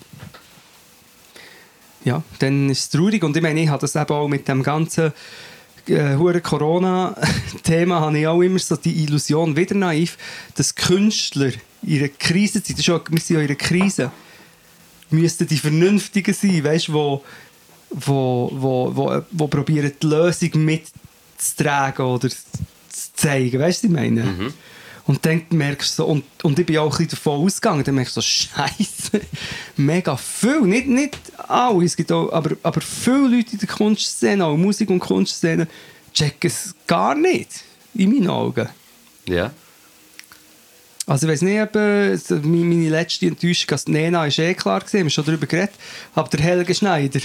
ja, 2.06 2.24
dann 2.40 2.70
ist 2.70 2.80
es 2.80 2.90
traurig. 2.92 3.22
Und 3.26 3.36
ich 3.36 3.44
meine, 3.44 3.62
ich 3.62 3.68
habe 3.68 3.82
das 3.82 3.94
eben 3.94 4.14
auch 4.14 4.30
mit 4.30 4.48
dem 4.48 4.64
ganzen 4.64 5.12
äh, 5.86 6.40
Corona-Thema 6.40 8.00
habe 8.00 8.20
ich 8.20 8.28
auch 8.28 8.42
immer 8.42 8.60
so 8.60 8.78
die 8.78 9.04
Illusion, 9.04 9.58
wieder 9.58 9.76
naiv, 9.76 10.18
dass 10.56 10.74
Künstler 10.74 11.52
in 11.84 11.98
einer 11.98 12.08
ist 12.80 12.90
auch, 12.90 13.02
wir 13.10 13.20
sind 13.20 13.36
ja 13.36 13.42
in 13.42 13.48
einer 13.48 13.56
Krise, 13.56 14.12
müssten 15.10 15.46
die 15.46 15.58
Vernünftigen 15.58 16.34
sein, 16.34 16.64
weißt 16.64 16.88
du, 16.88 17.22
wo, 17.93 18.49
wo, 18.54 18.95
wo, 18.95 19.21
wo, 19.32 19.47
probieren, 19.47 19.91
die 20.01 20.08
Lösung 20.08 20.65
mitzutragen 20.65 22.06
oder 22.06 22.30
zu 22.30 23.13
zeigen. 23.15 23.60
Weißt 23.60 23.84
du, 23.84 23.88
was 23.88 23.91
ich 23.91 24.12
meine? 24.12 24.54
Und 25.08 25.25
dann 25.25 25.43
merkst 25.49 25.97
du 25.97 26.04
so, 26.04 26.06
und, 26.08 26.23
und 26.43 26.60
ich 26.60 26.65
bin 26.65 26.77
auch 26.77 26.86
ein 26.86 26.89
bisschen 26.89 27.10
davon 27.10 27.45
ausgegangen, 27.45 27.84
dann 27.84 27.95
merkst 27.95 28.15
du 28.15 28.21
so, 28.21 28.25
Scheiße, 28.25 29.21
mega 29.77 30.15
viel, 30.15 30.62
nicht, 30.62 30.88
nicht 30.88 31.17
alle, 31.47 31.86
es 31.86 31.95
gibt 31.95 32.12
auch, 32.12 32.32
aber, 32.32 32.56
aber 32.63 32.82
viele 32.82 33.27
Leute 33.27 33.54
in 33.54 33.58
der 33.58 33.67
Kunstszene, 33.67 34.45
auch 34.45 34.56
Musik- 34.56 34.89
und 34.89 34.99
Kunstszene, 34.99 35.67
checken 36.13 36.49
es 36.49 36.75
gar 36.88 37.15
nicht, 37.15 37.63
in 37.95 38.12
meinen 38.12 38.30
Augen. 38.30 38.69
Ja. 39.27 39.51
Also 41.08 41.27
ich 41.27 41.34
weiß 41.34 41.41
nicht, 41.41 41.60
ob 41.60 41.75
äh, 41.75 42.17
meine 42.43 42.89
letzte 42.89 43.25
Enttäuschung 43.25 43.71
als 43.71 43.88
Nena 43.88 44.27
ist 44.27 44.39
eh 44.39 44.54
klar 44.54 44.80
gewesen, 44.80 44.93
wir 44.93 44.99
haben 45.01 45.10
schon 45.10 45.25
darüber 45.25 45.47
geredet, 45.47 45.73
aber 46.13 46.30
der 46.30 46.41
Helge 46.41 46.75
Schneider, 46.75 47.19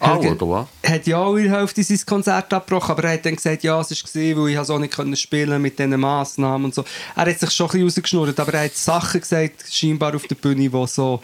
Auch, 0.00 0.22
Helge- 0.22 0.44
oder 0.44 0.48
was? 0.82 0.90
hat 0.90 1.06
ja 1.06 1.18
auch 1.18 1.34
in 1.36 1.44
der 1.44 1.58
Hälfte 1.58 1.82
sein 1.82 2.00
Konzert 2.06 2.52
abgebrochen, 2.52 2.92
aber 2.92 3.04
er 3.04 3.14
hat 3.14 3.26
dann 3.26 3.34
gesagt, 3.34 3.64
ja, 3.64 3.80
es 3.80 3.90
war, 3.90 4.44
weil 4.44 4.50
ich 4.50 4.60
so 4.60 4.78
nicht 4.78 4.94
können 4.94 5.16
spielen 5.16 5.60
mit 5.60 5.78
diesen 5.78 5.98
Massnahmen 5.98 6.66
und 6.66 6.74
so. 6.74 6.84
Er 7.16 7.26
hat 7.26 7.38
sich 7.38 7.50
schon 7.50 7.66
ein 7.66 7.70
bisschen 7.70 7.84
rausgeschnurrt, 7.84 8.38
aber 8.38 8.54
er 8.54 8.64
hat 8.66 8.76
Sachen 8.76 9.20
gesagt, 9.20 9.64
scheinbar 9.70 10.14
auf 10.14 10.26
der 10.26 10.36
Bühne, 10.36 10.68
die 10.68 10.86
so 10.86 11.20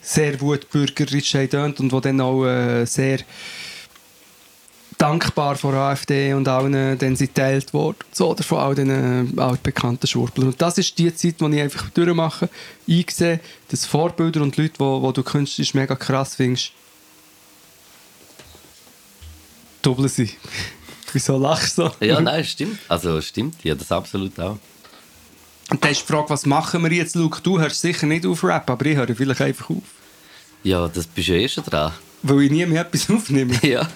sehr 0.00 0.40
wutbürgerisch 0.40 1.34
haben 1.34 1.50
tönt 1.50 1.80
und 1.80 1.92
die 1.92 2.00
dann 2.00 2.20
auch 2.20 2.44
äh, 2.44 2.84
sehr 2.84 3.20
dankbar 4.98 5.56
von 5.56 5.72
der 5.72 5.80
AfD 5.80 6.32
und 6.32 6.46
allen 6.46 6.96
dann 6.96 7.16
sind 7.16 7.34
geteilt 7.34 7.72
worden. 7.74 7.96
So, 8.12 8.30
oder 8.30 8.44
von 8.44 8.58
all 8.58 8.74
den 8.74 9.36
äh, 9.36 9.40
altbekannten 9.40 10.06
Schwurblern. 10.06 10.48
Und 10.48 10.62
das 10.62 10.78
ist 10.78 10.96
die 10.96 11.12
Zeit, 11.14 11.40
die 11.40 11.56
ich 11.56 11.60
einfach 11.60 11.90
durchmache. 11.90 12.48
Eingesehen, 12.88 13.40
dass 13.68 13.84
Vorbilder 13.84 14.42
und 14.42 14.56
Leute, 14.56 14.74
die 14.78 15.12
du 15.12 15.22
künstlerisch 15.24 15.74
mega 15.74 15.96
krass 15.96 16.36
findest, 16.36 16.72
doppeln 19.82 20.08
sind. 20.08 20.30
Wieso 21.12 21.36
lachst 21.38 21.76
du 21.78 21.82
so? 21.88 22.04
Ja, 22.04 22.20
nein, 22.20 22.44
stimmt. 22.44 22.78
Also 22.88 23.20
stimmt, 23.20 23.56
ja, 23.64 23.74
das 23.74 23.92
absolut 23.92 24.38
auch. 24.40 24.58
Und 25.70 25.82
dann 25.84 25.90
ist 25.92 26.02
die 26.02 26.12
Frage, 26.12 26.30
was 26.30 26.46
machen 26.46 26.82
wir 26.82 26.92
jetzt, 26.92 27.14
Luke? 27.14 27.40
Du 27.42 27.58
hörst 27.60 27.80
sicher 27.80 28.06
nicht 28.06 28.24
auf 28.26 28.42
Rap, 28.44 28.68
aber 28.68 28.86
ich 28.86 28.96
höre 28.96 29.14
vielleicht 29.14 29.40
einfach 29.40 29.70
auf. 29.70 29.82
Ja, 30.62 30.88
das 30.88 31.06
bist 31.06 31.28
du 31.28 31.32
ja 31.32 31.38
eh 31.40 31.48
schon 31.48 31.64
dran. 31.64 31.92
Weil 32.22 32.42
ich 32.42 32.50
nie 32.50 32.64
mehr 32.66 32.82
etwas 32.82 33.10
aufnehme. 33.10 33.58
Ja. 33.62 33.88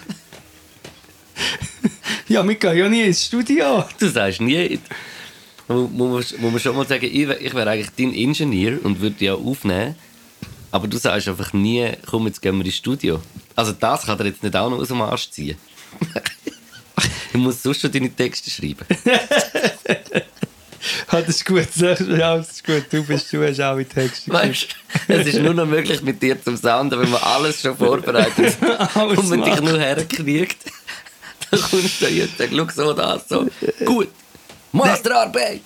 ja, 2.29 2.46
wir 2.46 2.55
gehen 2.55 2.77
ja 2.77 2.88
nie 2.88 3.03
ins 3.03 3.25
Studio. 3.27 3.85
Du 3.99 4.09
sagst 4.09 4.40
nie. 4.40 4.79
Mu- 5.68 5.88
Muss 5.88 6.35
man, 6.38 6.59
schon 6.61 6.77
mal 6.77 6.87
sagen, 6.87 7.05
ich 7.12 7.29
wäre 7.29 7.55
wär 7.55 7.66
eigentlich 7.66 7.90
dein 7.96 8.12
Ingenieur 8.12 8.79
und 8.85 9.01
würde 9.01 9.33
auch 9.35 9.44
aufnehmen. 9.44 9.94
Aber 10.70 10.87
du 10.88 10.96
sagst 10.96 11.29
einfach 11.29 11.53
nie, 11.53 11.90
komm, 12.07 12.27
jetzt 12.27 12.40
gehen 12.42 12.57
wir 12.59 12.64
ins 12.64 12.77
Studio. 12.77 13.20
Also 13.55 13.72
das 13.72 14.05
kann 14.07 14.18
er 14.18 14.27
jetzt 14.27 14.42
nicht 14.42 14.55
auch 14.57 14.70
noch 14.70 14.79
aus 14.79 14.88
dem 14.88 15.01
Arsch 15.03 15.31
ziehen. 15.31 15.57
ich 17.32 17.38
muss 17.38 17.62
sonst 17.62 17.80
schon 17.80 17.92
deine 17.92 18.11
Texte 18.11 18.50
schreiben. 18.50 18.85
Ja, 19.04 19.20
das 21.20 21.28
ist 21.28 21.44
gut. 21.44 21.68
Ja, 21.76 22.37
das 22.37 22.50
ist 22.50 22.64
gut. 22.64 22.85
Du 22.90 23.02
bist, 23.04 23.32
du 23.32 23.46
hast 23.46 23.61
auch 23.61 23.76
in 23.76 23.88
Texte 23.88 24.32
Weißt 24.32 24.68
es 25.09 25.26
ist 25.26 25.40
nur 25.40 25.54
noch 25.54 25.66
möglich 25.66 26.02
mit 26.02 26.22
dir 26.22 26.42
zum 26.42 26.56
Sounden, 26.56 27.00
wenn 27.00 27.11
man 27.11 27.22
alles 27.22 27.61
schon 27.61 27.76
vorbereitet 27.76 28.56
Alles 28.94 29.18
und 29.18 29.28
man 29.28 29.42
dich 29.42 29.54
macht. 29.54 29.64
nur 29.64 29.78
herkriegt. 29.78 30.59
Dann 31.50 31.61
kommst 31.61 32.00
du 32.00 32.09
jeden 32.09 32.37
Tag, 32.37 32.48
schau 32.50 32.68
so 32.85 32.92
das, 32.92 33.28
so. 33.28 33.46
Gut, 33.85 34.09
Masterarbeit. 34.72 35.61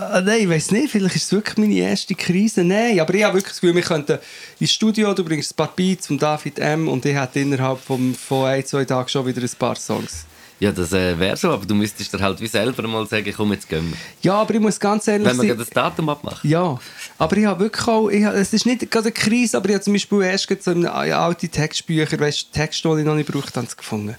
Ah, 0.00 0.20
nein, 0.20 0.42
ich 0.42 0.48
weiß 0.48 0.70
nicht, 0.70 0.92
vielleicht 0.92 1.16
ist 1.16 1.24
es 1.24 1.32
wirklich 1.32 1.58
meine 1.58 1.74
erste 1.74 2.14
Krise. 2.14 2.62
Nein, 2.62 3.00
aber 3.00 3.12
ich 3.14 3.24
habe 3.24 3.34
wirklich 3.34 3.52
das 3.52 3.60
Gefühl, 3.60 3.74
wir 3.74 3.82
könnten 3.82 4.18
ins 4.60 4.72
Studio, 4.72 5.12
du 5.12 5.24
bringst 5.24 5.52
ein 5.52 5.56
paar 5.56 5.72
Beats 5.74 6.06
von 6.06 6.16
David 6.16 6.60
M. 6.60 6.86
und 6.86 7.04
ich 7.04 7.16
hätte 7.16 7.40
innerhalb 7.40 7.80
von, 7.80 8.14
von 8.14 8.46
ein, 8.46 8.64
zwei 8.64 8.84
Tagen 8.84 9.08
schon 9.08 9.26
wieder 9.26 9.42
ein 9.42 9.50
paar 9.58 9.74
Songs. 9.74 10.24
Ja, 10.60 10.70
das 10.70 10.92
äh, 10.92 11.18
wäre 11.18 11.36
so, 11.36 11.50
aber 11.50 11.66
du 11.66 11.74
müsstest 11.74 12.12
dir 12.12 12.20
halt 12.20 12.40
wie 12.40 12.46
selber 12.46 12.86
mal 12.86 13.06
sagen, 13.08 13.32
komm, 13.36 13.52
jetzt 13.52 13.68
gehen 13.68 13.90
wir. 13.90 13.96
Ja, 14.22 14.34
aber 14.40 14.54
ich 14.54 14.60
muss 14.60 14.78
ganz 14.78 15.08
ehrlich 15.08 15.26
Wenn 15.26 15.42
wir 15.42 15.54
das 15.56 15.70
Datum 15.70 16.08
abmachen. 16.08 16.48
Ja, 16.48 16.78
aber 17.16 17.36
ich 17.36 17.46
habe 17.46 17.64
wirklich 17.64 17.88
auch, 17.88 18.08
ich 18.08 18.24
habe, 18.24 18.36
es 18.36 18.52
ist 18.52 18.66
nicht 18.66 18.88
gerade 18.90 19.06
eine 19.06 19.12
Krise, 19.12 19.56
aber 19.56 19.68
ich 19.68 19.74
habe 19.74 19.84
zum 19.84 19.94
Beispiel 19.94 20.22
erst 20.22 20.48
so 20.62 20.70
in 20.70 20.86
alte 20.86 21.48
Textbücher, 21.48 22.20
weißt 22.20 22.48
du, 22.48 22.56
Texte, 22.56 22.88
die 22.88 23.00
ich 23.00 23.04
noch 23.04 23.16
nicht 23.16 23.26
gebraucht 23.26 23.56
habe, 23.56 23.66
gefunden. 23.66 24.16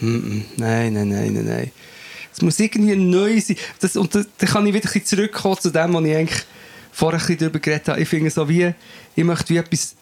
Mm 0.00 0.06
-mm, 0.06 0.42
nein, 0.56 0.92
nein, 0.92 1.08
nein, 1.08 1.32
nein, 1.32 1.44
nein. 1.44 1.70
Es 2.38 2.42
muss 2.42 2.60
irgendwie 2.60 2.94
neu 2.94 3.40
sein. 3.40 3.56
Das, 3.80 3.96
und 3.96 4.14
da, 4.14 4.22
da 4.38 4.46
kann 4.46 4.64
ich 4.66 4.72
wieder 4.72 4.88
ein 4.88 4.92
bisschen 4.92 5.04
zurückkommen 5.04 5.58
zu 5.58 5.70
dem, 5.70 5.92
was 5.92 6.04
ich 6.04 6.16
eigentlich 6.16 6.42
vorher 6.92 7.18
ein 7.18 7.26
bisschen 7.26 7.38
darüber 7.38 7.58
geredet 7.58 7.88
habe. 7.88 8.00
Ich 8.00 8.08
finde 8.08 8.30
so 8.30 8.48
wie, 8.48 8.72
ich 9.16 9.24
möchte 9.24 9.48
wie 9.48 9.56
etwas 9.56 9.96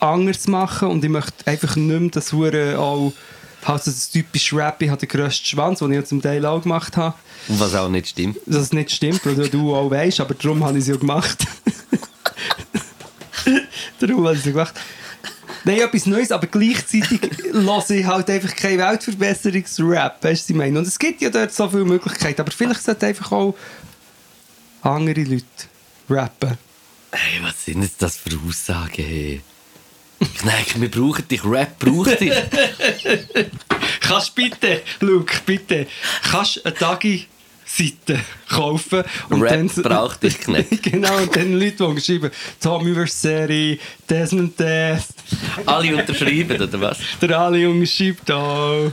anderes 0.00 0.48
machen 0.48 0.88
und 0.88 1.04
ich 1.04 1.10
möchte 1.10 1.46
einfach 1.46 1.76
nicht 1.76 2.00
mehr 2.00 2.10
das 2.10 2.32
Hure 2.32 2.78
auch, 2.78 3.12
halt 3.64 3.86
das 3.86 4.10
typische 4.10 4.56
Rap, 4.56 4.80
ich 4.80 4.88
habe 4.88 5.06
den 5.06 5.08
grössten 5.08 5.44
Schwanz, 5.44 5.80
den 5.80 5.92
ich 5.92 5.96
ja 5.96 6.04
zum 6.04 6.22
Teil 6.22 6.44
auch 6.46 6.62
gemacht 6.62 6.96
habe 6.96 7.14
Und 7.46 7.60
was 7.60 7.74
auch 7.74 7.90
nicht 7.90 8.08
stimmt. 8.08 8.38
dass 8.46 8.62
es 8.62 8.72
nicht 8.72 8.90
stimmt, 8.90 9.20
weil 9.24 9.48
du 9.48 9.74
auch 9.76 9.90
weißt, 9.90 10.20
aber 10.20 10.32
darum 10.34 10.64
habe 10.64 10.78
ich 10.78 10.84
es 10.84 10.88
ja 10.88 10.96
gemacht. 10.96 11.46
darum 14.00 14.24
habe 14.24 14.34
ich 14.34 14.40
es 14.40 14.46
ja 14.46 14.52
gemacht. 14.52 14.74
Nein, 15.64 15.80
etwas 15.80 16.06
Neues, 16.06 16.32
aber 16.32 16.46
gleichzeitig 16.46 17.20
lasse 17.52 17.96
ich 17.96 18.06
halt 18.06 18.28
einfach 18.28 18.54
kein 18.56 18.78
Weltverbesserungsrap, 18.78 20.22
weißt 20.22 20.48
du, 20.48 20.52
ich 20.52 20.56
meine? 20.56 20.78
Und 20.78 20.86
es 20.86 20.98
gibt 20.98 21.20
ja 21.22 21.30
dort 21.30 21.52
so 21.52 21.68
viele 21.68 21.84
Möglichkeiten, 21.84 22.40
aber 22.40 22.50
vielleicht 22.50 22.82
sollten 22.82 23.04
einfach 23.04 23.32
auch 23.32 23.54
andere 24.82 25.22
Leute 25.22 25.44
rappen. 26.10 26.58
Hey, 27.12 27.42
was 27.42 27.64
sind 27.64 27.82
jetzt 27.82 28.02
das 28.02 28.16
für 28.16 28.38
Aussagen? 28.48 29.04
Hey? 29.04 29.42
Nein, 30.44 30.64
wir 30.76 30.90
brauchen 30.90 31.26
dich, 31.28 31.44
Rap 31.44 31.78
braucht 31.78 32.20
dich. 32.20 32.32
Kannst 34.00 34.34
bitte, 34.34 34.82
Luke, 35.00 35.40
bitte, 35.46 35.86
kannst 36.22 36.64
eine 36.64 36.74
Tagi-Seite 37.72 38.20
kaufen 38.48 39.04
und 39.28 39.42
Rap 39.42 39.50
dann... 39.74 39.82
braucht 39.82 40.22
dich, 40.22 40.38
Knecht. 40.40 40.82
genau, 40.82 41.16
und 41.18 41.34
dann 41.34 41.52
Leute, 41.52 41.94
die 41.94 42.00
schreiben, 42.00 42.30
Tommy 42.60 42.94
Verseri, 42.94 43.78
Desmond 44.08 44.58
Des, 44.58 45.08
Alle 45.66 45.96
unterschreiben, 45.96 46.60
oder 46.60 46.80
was? 46.80 46.98
der 47.20 47.54
Junge 47.56 47.86
schreibt 47.86 48.30
auch. 48.30 48.92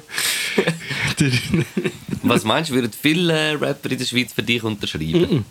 Was 2.24 2.44
meinst 2.44 2.70
du, 2.70 2.76
würden 2.76 2.92
viele 2.92 3.34
äh, 3.34 3.52
Rapper 3.54 3.92
in 3.92 3.98
der 3.98 4.06
Schweiz 4.06 4.34
für 4.34 4.44
dich 4.44 4.64
unterschreiben? 4.64 5.46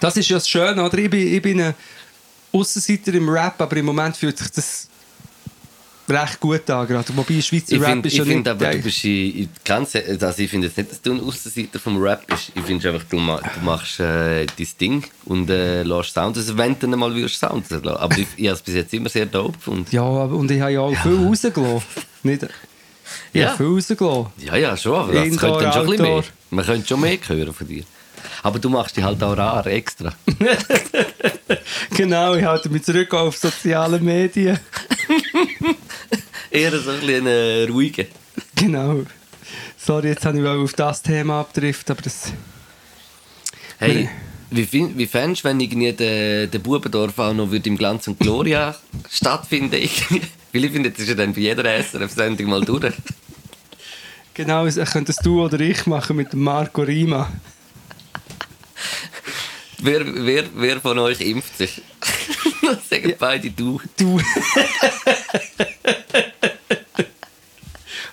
das 0.00 0.16
ist 0.16 0.28
ja 0.28 0.36
das 0.36 0.48
Schöne, 0.48 0.82
oder? 0.84 0.98
Ich 0.98 1.10
bin, 1.10 1.34
ich 1.34 1.42
bin 1.42 1.60
ein 1.60 1.74
Aussenseiter 2.52 3.14
im 3.14 3.28
Rap, 3.28 3.60
aber 3.60 3.76
im 3.76 3.86
Moment 3.86 4.16
fühlt 4.16 4.38
sich 4.38 4.50
das 4.50 4.88
recht 6.10 6.40
gut 6.40 6.68
an, 6.70 6.86
gerade. 6.86 7.16
Wobei 7.16 7.40
Schweizer 7.40 7.74
Ich 7.76 7.80
Rap 7.80 7.90
finde, 7.90 8.08
ist 8.08 8.16
ja 8.16 8.22
ich 8.24 8.28
find 8.28 8.44
nicht... 8.46 8.50
aber, 8.50 8.70
du 8.70 8.78
bist 8.82 9.04
in, 9.04 9.32
in 9.42 9.48
also 10.22 10.42
ich 10.42 10.50
finde 10.50 10.66
jetzt 10.66 10.76
nicht, 10.76 10.90
dass 10.90 11.00
du 11.02 11.12
ein 11.12 11.20
Aussenseiter 11.20 11.78
vom 11.78 12.00
Rap 12.02 12.26
bist. 12.26 12.52
Ich 12.54 12.62
finde 12.62 12.88
einfach, 12.90 13.04
du, 13.08 13.16
ma, 13.18 13.40
du 13.40 13.64
machst 13.64 14.00
äh, 14.00 14.46
dein 14.46 14.66
Ding 14.80 15.04
und 15.26 15.48
äh, 15.50 15.82
lässt 15.82 16.14
Sound, 16.14 16.36
also 16.36 16.56
wenn 16.58 16.78
du 16.78 16.86
dann 16.88 16.98
mal 16.98 17.14
würdest 17.14 17.38
Sound 17.40 17.68
lassen. 17.70 17.86
Aber 17.88 18.16
ich, 18.18 18.26
ich 18.36 18.46
habe 18.46 18.56
es 18.56 18.62
bis 18.62 18.74
jetzt 18.74 18.92
immer 18.94 19.08
sehr 19.08 19.26
dope 19.26 19.52
gefunden. 19.58 19.86
ja, 19.90 20.02
und 20.02 20.50
ich 20.50 20.60
habe 20.60 20.72
ja 20.72 20.80
auch 20.80 20.94
viel 20.96 21.16
rausgelassen. 21.26 21.82
Nicht, 22.22 22.42
ich 23.32 23.40
Ja. 23.40 23.48
habe 23.48 23.56
viel 23.56 23.66
rausgelassen. 23.66 24.26
Ja, 24.38 24.56
ja, 24.56 24.76
schon, 24.76 24.94
aber 24.94 25.12
das 25.12 25.36
könnte 25.36 25.58
dann 25.64 25.72
schon 25.72 25.82
ein 25.82 25.90
bisschen 25.90 26.02
mehr. 26.06 26.24
Man 26.50 26.64
könnte 26.64 26.88
schon 26.88 27.00
mehr 27.00 27.18
hören 27.26 27.52
von 27.54 27.66
dir. 27.66 27.84
Aber 28.42 28.58
du 28.58 28.68
machst 28.68 28.96
dich 28.96 29.04
halt 29.04 29.22
auch 29.22 29.36
rar, 29.36 29.66
extra. 29.66 30.12
Genau, 31.96 32.34
ich 32.34 32.44
halte 32.44 32.68
mich 32.68 32.84
zurück 32.84 33.12
auf 33.14 33.36
soziale 33.36 33.98
Medien. 33.98 34.58
Eher 36.50 36.78
so 36.78 36.90
ein 36.90 37.00
bisschen 37.00 37.26
äh, 37.26 37.64
ruhiger. 37.64 38.04
Genau. 38.54 39.02
Sorry, 39.76 40.08
jetzt 40.08 40.24
habe 40.24 40.38
ich 40.38 40.46
auf 40.46 40.72
das 40.74 41.02
Thema 41.02 41.40
abgedriftet, 41.40 41.90
aber 41.90 42.02
das... 42.02 42.32
Hey, 43.78 44.08
wie, 44.50 44.64
fin- 44.66 44.96
wie 44.98 45.06
fändest 45.06 45.44
du, 45.44 45.48
wenn 45.48 45.60
irgendwie 45.60 45.92
der, 45.92 46.46
der 46.48 46.58
Bubendorf 46.58 47.18
auch 47.18 47.32
noch 47.32 47.50
würde 47.50 47.68
im 47.68 47.76
Glanz 47.76 48.08
und 48.08 48.18
Gloria 48.18 48.74
stattfinden 49.10 49.74
irgendwie? 49.80 50.22
Weil 50.52 50.64
ich 50.64 50.72
finde, 50.72 50.90
das 50.90 51.00
ist 51.00 51.08
ja 51.08 51.14
dann 51.14 51.32
bei 51.32 51.40
jeder 51.40 51.64
SRF-Sendung 51.64 52.46
mal 52.48 52.64
durch. 52.64 52.94
Genau, 54.34 54.66
das 54.66 54.92
könntest 54.92 55.24
du 55.24 55.42
oder 55.44 55.60
ich 55.60 55.86
machen 55.86 56.16
mit 56.16 56.32
Marco 56.34 56.82
Rima. 56.82 57.30
Wer, 59.80 60.02
wer, 60.26 60.44
wer 60.56 60.80
von 60.80 60.98
euch 60.98 61.20
impft 61.20 61.56
sich? 61.58 61.82
Sagen 62.88 63.14
beide 63.18 63.50
du. 63.50 63.80
Du. 63.98 64.20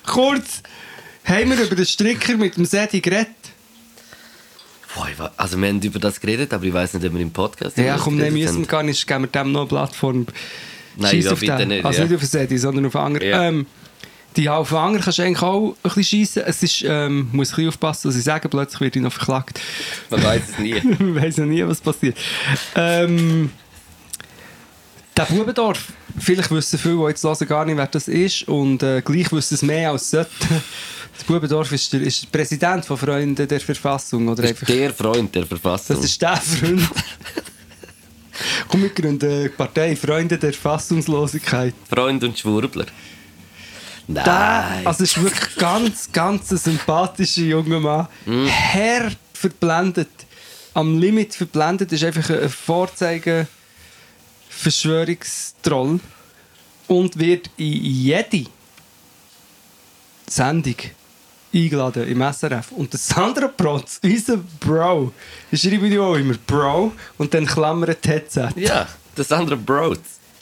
Kurz, 0.06 0.62
haben 1.24 1.50
wir 1.50 1.64
über 1.64 1.74
den 1.76 1.86
Stricker 1.86 2.36
mit 2.36 2.56
dem 2.56 2.64
Sedi 2.64 3.00
geredet? 3.00 3.28
Boah, 4.94 5.30
also 5.36 5.58
wir 5.60 5.68
haben 5.68 5.82
über 5.82 5.98
das 5.98 6.20
geredet, 6.20 6.54
aber 6.54 6.64
ich 6.64 6.72
weiß 6.72 6.94
nicht, 6.94 7.04
ob 7.04 7.12
wir 7.12 7.20
im 7.20 7.30
Podcast 7.30 7.76
Ja, 7.76 7.98
komm, 7.98 8.16
geredet 8.16 8.38
müssen 8.38 8.60
wir 8.60 8.66
gar 8.66 8.82
nicht, 8.82 9.06
geben 9.06 9.24
wir 9.24 9.28
dem 9.28 9.52
noch 9.52 9.60
eine 9.60 9.68
Plattform. 9.68 10.26
Nein, 10.96 11.10
Scheiss 11.10 11.24
ja, 11.26 11.32
auf 11.32 11.40
bitte 11.40 11.56
den. 11.56 11.68
nicht, 11.68 11.84
Also 11.84 11.98
ja. 11.98 12.04
nicht 12.04 12.14
auf 12.14 12.20
den 12.20 12.28
Sedi, 12.28 12.56
sondern 12.58 12.86
auf 12.86 12.92
den 12.92 13.00
anderen. 13.00 13.28
Ja. 13.28 13.42
Ähm, 13.44 13.66
die 14.36 14.48
auf 14.48 14.68
den 14.68 14.78
anderen 14.78 15.02
kannst 15.04 15.18
du 15.18 15.22
eigentlich 15.22 15.42
auch 15.42 15.70
ein 15.70 15.74
bisschen 15.82 16.04
schiessen. 16.04 16.42
Es 16.46 16.62
ist, 16.62 16.84
ähm, 16.86 17.28
muss 17.32 17.48
ein 17.48 17.56
bisschen 17.56 17.68
aufpassen, 17.68 18.08
was 18.08 18.16
ich 18.16 18.24
sage, 18.24 18.48
plötzlich 18.48 18.80
werde 18.80 18.98
ich 18.98 19.02
noch 19.02 19.12
verklagt. 19.12 19.60
Man 20.10 20.22
weiß 20.22 20.42
es 20.50 20.58
nie. 20.58 20.74
Man 20.98 21.14
weiß 21.16 21.36
ja 21.38 21.46
nie, 21.46 21.66
was 21.66 21.80
passiert. 21.80 22.16
Ähm, 22.74 23.50
der 25.16 25.24
Bubendorf, 25.24 25.92
vielleicht 26.18 26.50
wissen 26.50 26.78
viele, 26.78 26.96
die 26.96 27.08
jetzt 27.08 27.24
hören, 27.24 27.48
gar 27.48 27.64
nicht, 27.64 27.76
wer 27.76 27.86
das 27.86 28.08
ist. 28.08 28.46
Und 28.48 28.82
äh, 28.82 29.00
gleich 29.02 29.32
wissen 29.32 29.54
es 29.54 29.62
mehr 29.62 29.90
als 29.90 30.10
sollten. 30.10 30.30
Das 31.16 31.24
Bubendorf 31.24 31.72
ist 31.72 31.92
der, 31.92 32.02
ist 32.02 32.24
der 32.24 32.38
Präsident 32.38 32.84
von 32.84 32.96
Freunden 32.98 33.48
der 33.48 33.60
Verfassung. 33.60 34.28
Oder 34.28 34.44
einfach, 34.44 34.68
ist 34.68 34.76
der 34.76 34.92
Freund 34.92 35.34
der 35.34 35.46
Verfassung. 35.46 35.96
das 35.96 36.04
ist 36.04 36.20
der 36.20 36.36
Freund. 36.36 36.88
Komm, 38.68 38.82
wir 38.82 38.90
gründen 38.90 39.44
die 39.44 39.48
Partei 39.48 39.96
Freunde 39.96 40.36
der 40.36 40.52
Fassungslosigkeit. 40.52 41.74
Freund 41.88 42.22
und 42.22 42.38
Schwurbler. 42.38 42.84
Nein. 44.08 44.24
Der, 44.24 44.82
also 44.84 45.04
ist 45.04 45.20
wirklich 45.20 45.56
ganz, 45.56 46.12
ganz 46.12 46.50
ein 46.50 46.58
sympathischer 46.58 47.42
junger 47.42 47.80
Mann. 47.80 48.08
Mhm. 48.26 48.46
Herr 48.46 49.10
verblendet. 49.32 50.10
Am 50.74 50.98
Limit 50.98 51.34
verblendet 51.34 51.90
ist 51.92 52.04
einfach 52.04 52.28
ein 52.28 52.50
Vorzeige 52.50 53.46
Verschwörungstroll 54.56 56.00
und 56.88 57.18
wird 57.18 57.50
in 57.56 57.72
jede 57.72 58.46
Sendung 60.28 60.76
eingeladen 61.54 62.08
im 62.08 62.20
SRF. 62.20 62.72
Und 62.72 62.92
der 62.92 63.00
Sandra 63.00 63.48
Protz, 63.48 64.00
unser 64.02 64.38
Bro, 64.60 65.12
ich 65.50 65.60
schreibe 65.60 65.86
ja 65.88 66.00
auch 66.00 66.16
immer 66.16 66.34
Bro 66.46 66.92
und 67.18 67.32
dann 67.32 67.46
klammert 67.46 68.06
Headset 68.06 68.48
ja, 68.56 68.86
das 69.14 69.32
andere 69.32 69.56
Bros. 69.56 69.98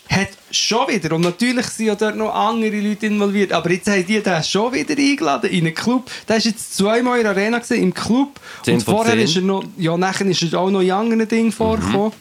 hat 0.09 0.31
schon 0.51 0.89
wieder, 0.89 1.15
und 1.15 1.23
natürlich 1.23 1.67
sind 1.67 1.87
ja 1.87 1.95
dort 1.95 2.17
noch 2.17 2.35
andere 2.35 2.81
Leute 2.81 3.07
involviert, 3.07 3.53
aber 3.53 3.71
jetzt 3.71 3.89
haben 3.89 4.05
die 4.07 4.23
den 4.23 4.43
schon 4.43 4.73
wieder 4.73 4.97
eingeladen 4.97 5.51
in 5.51 5.67
einen 5.67 5.75
Club. 5.75 6.11
Der 6.29 6.37
ist 6.37 6.47
jetzt 6.47 6.77
zweimal 6.77 7.19
in 7.19 7.25
der 7.25 7.33
Arena 7.33 7.59
gewesen, 7.59 7.83
im 7.83 7.95
Club. 7.95 8.41
10 8.65 8.75
und 8.75 8.83
vorher 8.83 9.15
10. 9.15 9.25
ist 9.25 9.37
er 9.37 9.43
noch, 9.43 9.65
ja, 9.79 9.97
nachher 9.97 10.27
ist 10.27 10.43
er 10.43 10.59
auch 10.59 10.71
noch 10.71 10.81
in 10.81 10.91
anderen 10.91 11.29
Dingen 11.29 11.53
vorgekommen. 11.53 12.13